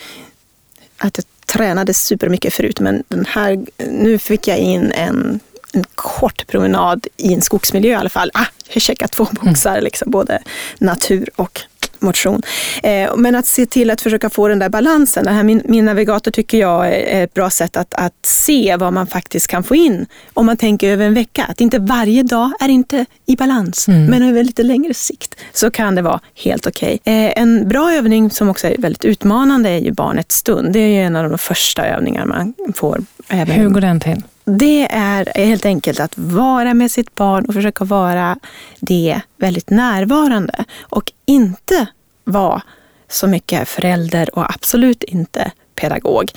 Att 0.99 1.19
jag 1.19 1.25
tränade 1.47 1.95
supermycket 1.95 2.55
förut 2.55 2.81
men 2.81 3.03
den 3.09 3.27
här, 3.29 3.65
nu 3.91 4.19
fick 4.19 4.49
jag 4.49 4.59
in 4.59 4.93
en 4.93 5.41
en 5.73 5.85
kort 5.95 6.47
promenad 6.47 7.07
i 7.17 7.35
en 7.35 7.43
skogsmiljö 7.43 7.91
i 7.91 7.95
alla 7.95 8.09
fall. 8.09 8.31
Ah, 8.35 8.47
jag 8.67 8.75
har 8.75 8.81
checkat 8.81 9.13
två 9.13 9.27
boxar, 9.31 9.81
liksom, 9.81 10.11
både 10.11 10.43
natur 10.79 11.31
och 11.37 11.61
motion. 12.03 12.43
Eh, 12.83 13.17
men 13.17 13.35
att 13.35 13.47
se 13.47 13.67
till 13.67 13.91
att 13.91 14.01
försöka 14.01 14.31
få 14.31 14.49
den 14.49 14.59
där 14.59 14.69
balansen. 14.69 15.25
Det 15.25 15.31
här 15.31 15.43
min, 15.43 15.63
min 15.65 15.85
navigator 15.85 16.31
tycker 16.31 16.59
jag 16.59 16.89
är 16.89 17.25
ett 17.25 17.35
bra 17.35 17.51
sätt 17.51 17.77
att, 17.77 17.95
att 17.95 18.15
se 18.23 18.77
vad 18.77 18.93
man 18.93 19.07
faktiskt 19.07 19.49
kan 19.49 19.63
få 19.63 19.75
in 19.75 20.07
om 20.35 20.47
man 20.47 20.57
tänker 20.57 20.91
över 20.91 21.07
en 21.07 21.15
vecka. 21.15 21.45
Att 21.49 21.61
inte 21.61 21.79
varje 21.79 22.23
dag 22.23 22.53
är 22.61 22.69
inte 22.69 23.07
i 23.27 23.37
balans, 23.37 23.89
mm. 23.89 24.05
men 24.05 24.23
över 24.23 24.45
lite 24.45 24.63
längre 24.63 24.95
sikt 24.95 25.35
så 25.53 25.71
kan 25.71 25.95
det 25.95 26.03
vara 26.03 26.21
helt 26.45 26.67
okej. 26.67 26.99
Okay. 27.03 27.15
Eh, 27.15 27.33
en 27.37 27.69
bra 27.69 27.93
övning 27.93 28.31
som 28.31 28.49
också 28.49 28.67
är 28.67 28.77
väldigt 28.79 29.05
utmanande 29.05 29.71
är 29.71 29.79
ju 29.79 29.93
barnets 29.93 30.37
stund. 30.37 30.73
Det 30.73 30.79
är 30.79 31.05
en 31.05 31.17
av 31.17 31.29
de 31.29 31.39
första 31.39 31.87
övningar 31.87 32.25
man 32.25 32.55
får. 32.75 33.05
Även. 33.29 33.57
Hur 33.57 33.69
går 33.69 33.81
den 33.81 34.01
till? 34.01 34.23
Det 34.45 34.89
är 34.91 35.45
helt 35.45 35.67
enkelt 35.67 36.01
att 36.01 36.19
vara 36.19 36.75
med 36.75 36.91
sitt 36.91 37.15
barn 37.15 37.45
och 37.45 37.55
försöka 37.55 37.85
vara 37.85 38.39
det 38.81 39.21
väldigt 39.37 39.71
närvarande 39.71 40.65
och 40.81 41.13
inte 41.27 41.87
vara 42.25 42.63
så 43.09 43.27
mycket 43.27 43.69
förälder 43.69 44.39
och 44.39 44.55
absolut 44.55 45.03
inte 45.03 45.53
pedagog. 45.75 46.31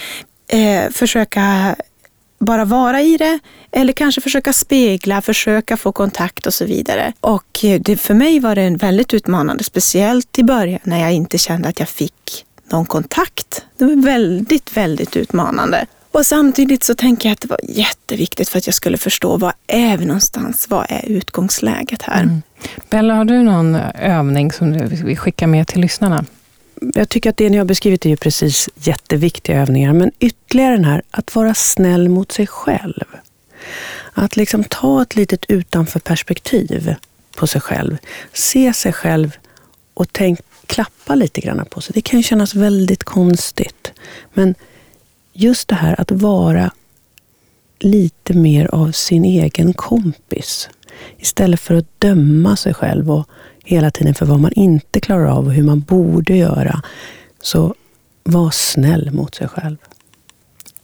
Eh, 0.48 0.92
försöka 0.92 1.76
bara 2.40 2.66
vara 2.66 3.02
i 3.02 3.18
det 3.18 3.40
eller 3.72 3.94
kanske 3.94 4.22
försöka 4.22 4.54
spegla, 4.54 5.22
försöka 5.22 5.78
få 5.78 5.92
kontakt 5.92 6.48
och 6.48 6.54
så 6.54 6.66
vidare. 6.66 7.14
Och 7.20 7.64
eh, 7.64 7.82
det, 7.82 7.98
för 7.98 8.14
mig 8.14 8.40
var 8.40 8.56
det 8.56 8.70
väldigt 8.70 9.14
utmanande, 9.14 9.64
speciellt 9.64 10.40
i 10.40 10.44
början 10.44 10.80
när 10.84 11.02
jag 11.02 11.14
inte 11.14 11.38
kände 11.38 11.70
att 11.70 11.80
jag 11.80 11.90
fick 11.90 12.46
någon 12.72 12.86
kontakt. 12.86 13.66
Det 13.78 13.86
var 13.86 14.04
väldigt, 14.04 14.78
väldigt 14.78 15.18
utmanande. 15.18 15.86
Och 16.16 16.26
samtidigt 16.26 16.84
så 16.84 16.96
tänker 16.96 17.30
jag 17.30 17.34
att 17.34 17.42
det 17.42 17.48
var 17.48 17.60
jätteviktigt 17.64 18.50
för 18.50 18.58
att 18.58 18.68
jag 18.68 18.74
skulle 18.74 18.98
förstå 18.98 19.38
vad 19.38 19.54
är 19.68 19.98
vi 19.98 20.06
någonstans? 20.06 20.70
Vad 20.70 20.86
är 20.90 21.06
utgångsläget 21.06 22.02
här? 22.02 22.24
Mm. 22.24 22.42
Bella, 22.90 23.14
har 23.14 23.26
du 23.26 23.44
någon 23.44 23.76
övning 23.96 24.52
som 24.52 24.72
du 24.72 24.86
vill 24.86 25.18
skicka 25.18 25.48
med 25.48 25.68
till 25.68 25.82
lyssnarna? 25.82 26.26
Jag 26.94 27.10
tycker 27.10 27.30
att 27.30 27.38
det 27.38 27.50
ni 27.50 27.58
har 27.58 27.66
beskrivit 27.66 28.06
är 28.06 28.10
ju 28.10 28.18
precis 28.18 28.70
jätteviktiga 28.76 29.62
övningar, 29.62 29.94
men 29.94 30.12
ytterligare 30.20 30.76
den 30.76 30.86
här 30.86 31.02
att 31.12 31.36
vara 31.36 31.54
snäll 31.54 32.10
mot 32.10 32.32
sig 32.32 32.48
själv. 32.48 33.06
Att 34.14 34.36
liksom 34.36 34.64
ta 34.64 35.02
ett 35.02 35.16
litet 35.16 35.46
utanförperspektiv 35.46 36.96
på 37.38 37.48
sig 37.48 37.62
själv. 37.62 37.98
Se 38.34 38.74
sig 38.74 38.94
själv 38.94 39.32
och 39.94 40.08
tänk, 40.12 40.40
klappa 40.66 41.16
lite 41.16 41.42
grann 41.42 41.66
på 41.70 41.82
sig. 41.82 41.94
Det 41.94 42.02
kan 42.02 42.20
ju 42.20 42.24
kännas 42.24 42.56
väldigt 42.56 43.04
konstigt, 43.04 43.92
men 44.34 44.56
just 45.36 45.68
det 45.68 45.76
här 45.76 46.02
att 46.02 46.12
vara 46.12 46.72
lite 47.80 48.34
mer 48.34 48.76
av 48.76 48.92
sin 48.92 49.26
egen 49.26 49.74
kompis. 49.74 50.70
Istället 51.18 51.60
för 51.60 51.76
att 51.76 52.00
döma 52.00 52.56
sig 52.56 52.74
själv 52.74 53.12
och 53.12 53.28
hela 53.64 53.92
tiden 53.92 54.16
för 54.16 54.26
vad 54.26 54.40
man 54.40 54.52
inte 54.54 55.00
klarar 55.00 55.26
av 55.26 55.46
och 55.46 55.54
hur 55.54 55.64
man 55.64 55.80
borde 55.80 56.36
göra. 56.36 56.82
Så 57.42 57.76
var 58.24 58.50
snäll 58.52 59.12
mot 59.12 59.36
sig 59.36 59.48
själv. 59.48 59.78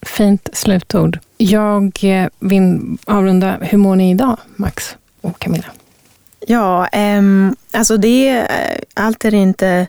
Fint 0.01 0.49
slutord. 0.53 1.19
Jag 1.37 1.99
eh, 2.03 2.27
vill 2.39 2.97
avrunda. 3.05 3.57
Hur 3.61 3.77
mår 3.77 3.95
ni 3.95 4.11
idag, 4.11 4.37
Max 4.55 4.95
och 5.21 5.39
Camilla? 5.39 5.65
Ja, 6.47 6.87
um, 6.93 7.55
alltså 7.71 7.97
det, 7.97 8.29
eh, 8.29 8.81
allt 8.93 9.25
är 9.25 9.33
inte 9.33 9.87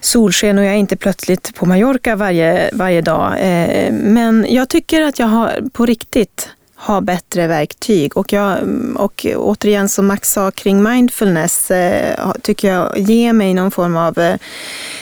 solsken 0.00 0.58
och 0.58 0.64
jag 0.64 0.72
är 0.72 0.78
inte 0.78 0.96
plötsligt 0.96 1.54
på 1.54 1.66
Mallorca 1.66 2.16
varje, 2.16 2.70
varje 2.72 3.00
dag. 3.00 3.32
Uh, 3.32 3.92
men 3.92 4.46
jag 4.48 4.68
tycker 4.68 5.02
att 5.02 5.18
jag 5.18 5.26
har 5.26 5.68
på 5.72 5.86
riktigt 5.86 6.48
ha 6.80 7.00
bättre 7.00 7.46
verktyg. 7.46 8.16
Och, 8.16 8.32
jag, 8.32 8.58
och 8.96 9.26
återigen 9.36 9.88
som 9.88 10.06
Max 10.06 10.32
sa 10.32 10.50
kring 10.50 10.82
mindfulness, 10.82 11.70
eh, 11.70 12.32
tycker 12.42 12.72
jag 12.72 12.98
ger 12.98 13.32
mig 13.32 13.54
någon 13.54 13.70
form 13.70 13.96
av, 13.96 14.18
eh, 14.18 14.36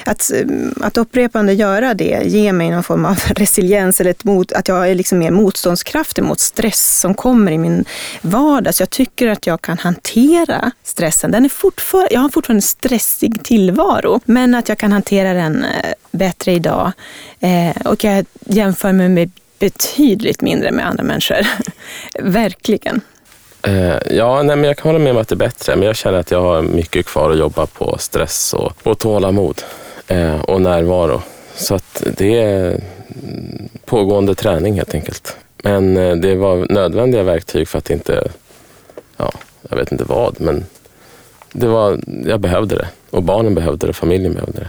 att, 0.04 0.30
eh, 0.30 0.46
att 0.80 0.96
upprepande 0.96 1.52
göra 1.52 1.94
det, 1.94 2.22
ger 2.24 2.52
mig 2.52 2.70
någon 2.70 2.82
form 2.82 3.04
av 3.04 3.18
resiliens 3.28 4.00
eller 4.00 4.10
ett 4.10 4.24
mot, 4.24 4.52
att 4.52 4.68
jag 4.68 4.90
är 4.90 4.94
liksom 4.94 5.18
mer 5.18 5.30
motståndskraftig 5.30 6.24
mot 6.24 6.40
stress 6.40 6.98
som 6.98 7.14
kommer 7.14 7.52
i 7.52 7.58
min 7.58 7.84
vardag. 8.22 8.74
Så 8.74 8.82
jag 8.82 8.90
tycker 8.90 9.28
att 9.28 9.46
jag 9.46 9.62
kan 9.62 9.78
hantera 9.78 10.70
stressen. 10.82 11.30
Den 11.30 11.44
är 11.44 11.48
fortfarande, 11.48 12.14
jag 12.14 12.20
har 12.20 12.28
fortfarande 12.28 12.58
en 12.58 12.62
stressig 12.62 13.44
tillvaro, 13.44 14.20
men 14.24 14.54
att 14.54 14.68
jag 14.68 14.78
kan 14.78 14.92
hantera 14.92 15.32
den 15.32 15.64
eh, 15.64 15.92
bättre 16.10 16.52
idag. 16.52 16.92
Eh, 17.40 17.82
och 17.84 18.04
jag 18.04 18.26
jämför 18.46 18.92
mig 18.92 19.08
med 19.08 19.30
betydligt 19.58 20.42
mindre 20.42 20.70
med 20.70 20.86
andra 20.86 21.02
människor. 21.02 21.46
Verkligen. 22.18 23.00
Uh, 23.68 23.96
ja, 24.10 24.42
nej, 24.42 24.56
men 24.56 24.64
jag 24.64 24.76
kan 24.76 24.88
hålla 24.88 25.04
med 25.04 25.10
om 25.10 25.18
att 25.18 25.28
det 25.28 25.34
är 25.34 25.36
bättre, 25.36 25.76
men 25.76 25.86
jag 25.86 25.96
känner 25.96 26.18
att 26.18 26.30
jag 26.30 26.42
har 26.42 26.62
mycket 26.62 27.06
kvar 27.06 27.30
att 27.30 27.38
jobba 27.38 27.66
på 27.66 27.96
stress 27.98 28.54
och, 28.54 28.72
och 28.82 28.98
tålamod 28.98 29.62
uh, 30.10 30.40
och 30.40 30.60
närvaro. 30.60 31.22
Så 31.54 31.74
att 31.74 32.02
det 32.16 32.38
är 32.38 32.80
pågående 33.84 34.34
träning 34.34 34.74
helt 34.74 34.94
enkelt. 34.94 35.36
Men 35.62 35.96
uh, 35.96 36.16
det 36.16 36.34
var 36.34 36.66
nödvändiga 36.72 37.22
verktyg 37.22 37.68
för 37.68 37.78
att 37.78 37.90
inte, 37.90 38.28
ja, 39.16 39.32
jag 39.68 39.76
vet 39.76 39.92
inte 39.92 40.04
vad, 40.04 40.40
men 40.40 40.64
det 41.52 41.66
var, 41.66 42.00
jag 42.24 42.40
behövde 42.40 42.76
det 42.76 42.88
och 43.10 43.22
barnen 43.22 43.54
behövde 43.54 43.86
det, 43.86 43.92
familjen 43.92 44.34
behövde 44.34 44.60
det. 44.60 44.68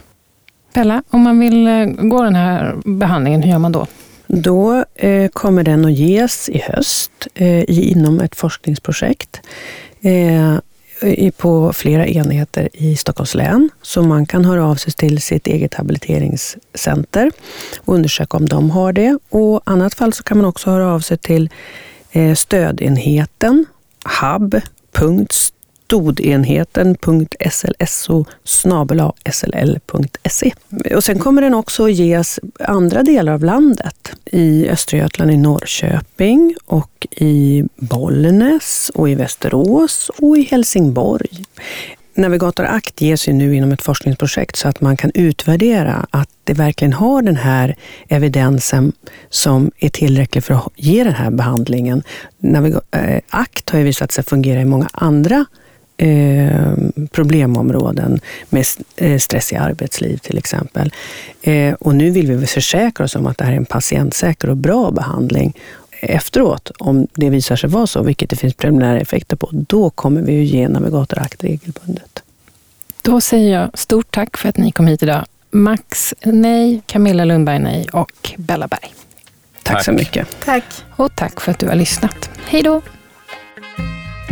Bella, 0.73 1.03
om 1.09 1.21
man 1.21 1.39
vill 1.39 1.95
gå 1.99 2.23
den 2.23 2.35
här 2.35 2.75
behandlingen, 2.85 3.41
hur 3.41 3.51
gör 3.51 3.59
man 3.59 3.71
då? 3.71 3.87
Då 4.31 4.85
eh, 4.95 5.29
kommer 5.29 5.63
den 5.63 5.85
att 5.85 5.93
ges 5.93 6.49
i 6.49 6.59
höst 6.59 7.11
eh, 7.35 7.63
inom 7.67 8.19
ett 8.19 8.35
forskningsprojekt 8.35 9.41
eh, 10.01 10.57
på 11.37 11.73
flera 11.73 12.07
enheter 12.07 12.69
i 12.73 12.95
Stockholms 12.95 13.35
län. 13.35 13.69
Så 13.81 14.01
man 14.01 14.25
kan 14.25 14.45
höra 14.45 14.65
av 14.65 14.75
sig 14.75 14.93
till 14.93 15.21
sitt 15.21 15.47
eget 15.47 15.73
habiliteringscenter 15.73 17.31
och 17.77 17.93
undersöka 17.93 18.37
om 18.37 18.47
de 18.47 18.71
har 18.71 18.93
det. 18.93 19.17
Och 19.29 19.57
i 19.57 19.61
annat 19.63 19.93
fall 19.93 20.13
så 20.13 20.23
kan 20.23 20.37
man 20.37 20.47
också 20.47 20.69
höra 20.69 20.93
av 20.93 20.99
sig 20.99 21.17
till 21.17 21.49
eh, 22.11 22.35
stödenheten 22.35 23.65
hub.st 24.21 25.58
stodenheten.slso 25.89 28.25
sll.se. 28.43 30.51
Och 30.95 31.03
sen 31.03 31.19
kommer 31.19 31.41
den 31.41 31.53
också 31.53 31.85
att 31.85 31.93
ges 31.93 32.39
andra 32.59 33.03
delar 33.03 33.33
av 33.33 33.43
landet. 33.43 34.11
I 34.25 34.69
Östergötland, 34.69 35.31
i 35.31 35.37
Norrköping 35.37 36.55
och 36.65 37.07
i 37.11 37.63
Bollnäs 37.75 38.91
och 38.93 39.09
i 39.09 39.15
Västerås 39.15 40.11
och 40.17 40.37
i 40.37 40.41
Helsingborg. 40.41 41.45
Navigator 42.13 42.65
Act 42.65 43.01
ges 43.01 43.27
ju 43.27 43.33
nu 43.33 43.55
inom 43.55 43.71
ett 43.71 43.81
forskningsprojekt 43.81 44.55
så 44.55 44.67
att 44.67 44.81
man 44.81 44.97
kan 44.97 45.11
utvärdera 45.13 46.05
att 46.09 46.29
det 46.43 46.53
verkligen 46.53 46.93
har 46.93 47.21
den 47.21 47.35
här 47.35 47.75
evidensen 48.07 48.91
som 49.29 49.71
är 49.79 49.89
tillräcklig 49.89 50.43
för 50.43 50.53
att 50.53 50.71
ge 50.75 51.03
den 51.03 51.13
här 51.13 51.31
behandlingen. 51.31 52.03
Navigator 52.37 52.83
eh, 52.91 53.21
Act 53.29 53.69
har 53.69 53.79
ju 53.79 53.85
visat 53.85 54.11
sig 54.11 54.23
fungera 54.23 54.61
i 54.61 54.65
många 54.65 54.89
andra 54.93 55.45
eh, 55.99 56.73
problemområden 57.11 58.19
med 58.49 58.65
eh, 58.95 59.17
stress 59.17 59.53
i 59.53 59.55
arbetsliv 59.55 60.17
till 60.17 60.37
exempel. 60.37 60.93
Eh, 61.41 61.73
och 61.73 61.95
nu 61.95 62.09
vill 62.09 62.31
vi 62.31 62.47
försäkra 62.47 63.03
oss 63.05 63.15
om 63.15 63.27
att 63.27 63.37
det 63.37 63.45
här 63.45 63.51
är 63.51 63.57
en 63.57 63.65
patientsäker 63.65 64.49
och 64.49 64.57
bra 64.57 64.91
behandling 64.91 65.53
efteråt, 66.01 66.71
om 66.77 67.07
det 67.13 67.29
visar 67.29 67.55
sig 67.55 67.69
vara 67.69 67.87
så, 67.87 68.01
vilket 68.01 68.29
det 68.29 68.35
finns 68.35 68.53
preliminära 68.53 68.99
effekter 68.99 69.35
på, 69.35 69.49
då 69.51 69.89
kommer 69.89 70.21
vi 70.21 70.41
att 70.41 70.47
ge 70.47 70.67
Navigator 70.67 71.19
Act 71.19 71.43
regelbundet. 71.43 72.23
Då 73.01 73.21
säger 73.21 73.59
jag 73.59 73.77
stort 73.77 74.11
tack 74.11 74.37
för 74.37 74.49
att 74.49 74.57
ni 74.57 74.71
kom 74.71 74.87
hit 74.87 75.03
idag. 75.03 75.25
Max 75.51 76.13
nej, 76.23 76.81
Camilla 76.85 77.25
Lundberg 77.25 77.59
nej 77.59 77.87
och 77.93 78.33
Bella 78.37 78.67
Berg. 78.67 78.93
Tack, 79.63 79.75
tack 79.75 79.85
så 79.85 79.91
mycket. 79.91 80.27
Tack. 80.45 80.63
Och 80.95 81.15
tack 81.15 81.41
för 81.41 81.51
att 81.51 81.59
du 81.59 81.67
har 81.67 81.75
lyssnat. 81.75 82.29
Hej 82.45 82.63
då! 82.63 82.81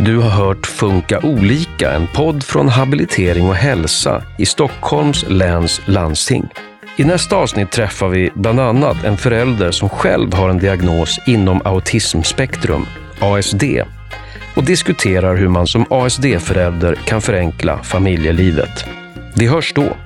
Du 0.00 0.16
har 0.18 0.30
hört 0.30 0.66
Funka 0.66 1.20
olika, 1.22 1.92
en 1.92 2.06
podd 2.06 2.44
från 2.44 2.68
Habilitering 2.68 3.48
och 3.48 3.54
hälsa 3.54 4.22
i 4.38 4.46
Stockholms 4.46 5.24
läns 5.28 5.80
landsting. 5.84 6.48
I 6.96 7.04
nästa 7.04 7.36
avsnitt 7.36 7.70
träffar 7.70 8.08
vi 8.08 8.30
bland 8.34 8.60
annat 8.60 9.04
en 9.04 9.16
förälder 9.16 9.70
som 9.70 9.88
själv 9.88 10.34
har 10.34 10.48
en 10.48 10.58
diagnos 10.58 11.20
inom 11.26 11.60
autismspektrum, 11.64 12.86
ASD, 13.20 13.64
och 14.54 14.64
diskuterar 14.64 15.36
hur 15.36 15.48
man 15.48 15.66
som 15.66 15.84
ASD-förälder 15.90 16.94
kan 16.94 17.20
förenkla 17.20 17.78
familjelivet. 17.82 18.84
Vi 19.36 19.46
hörs 19.46 19.72
då! 19.74 19.96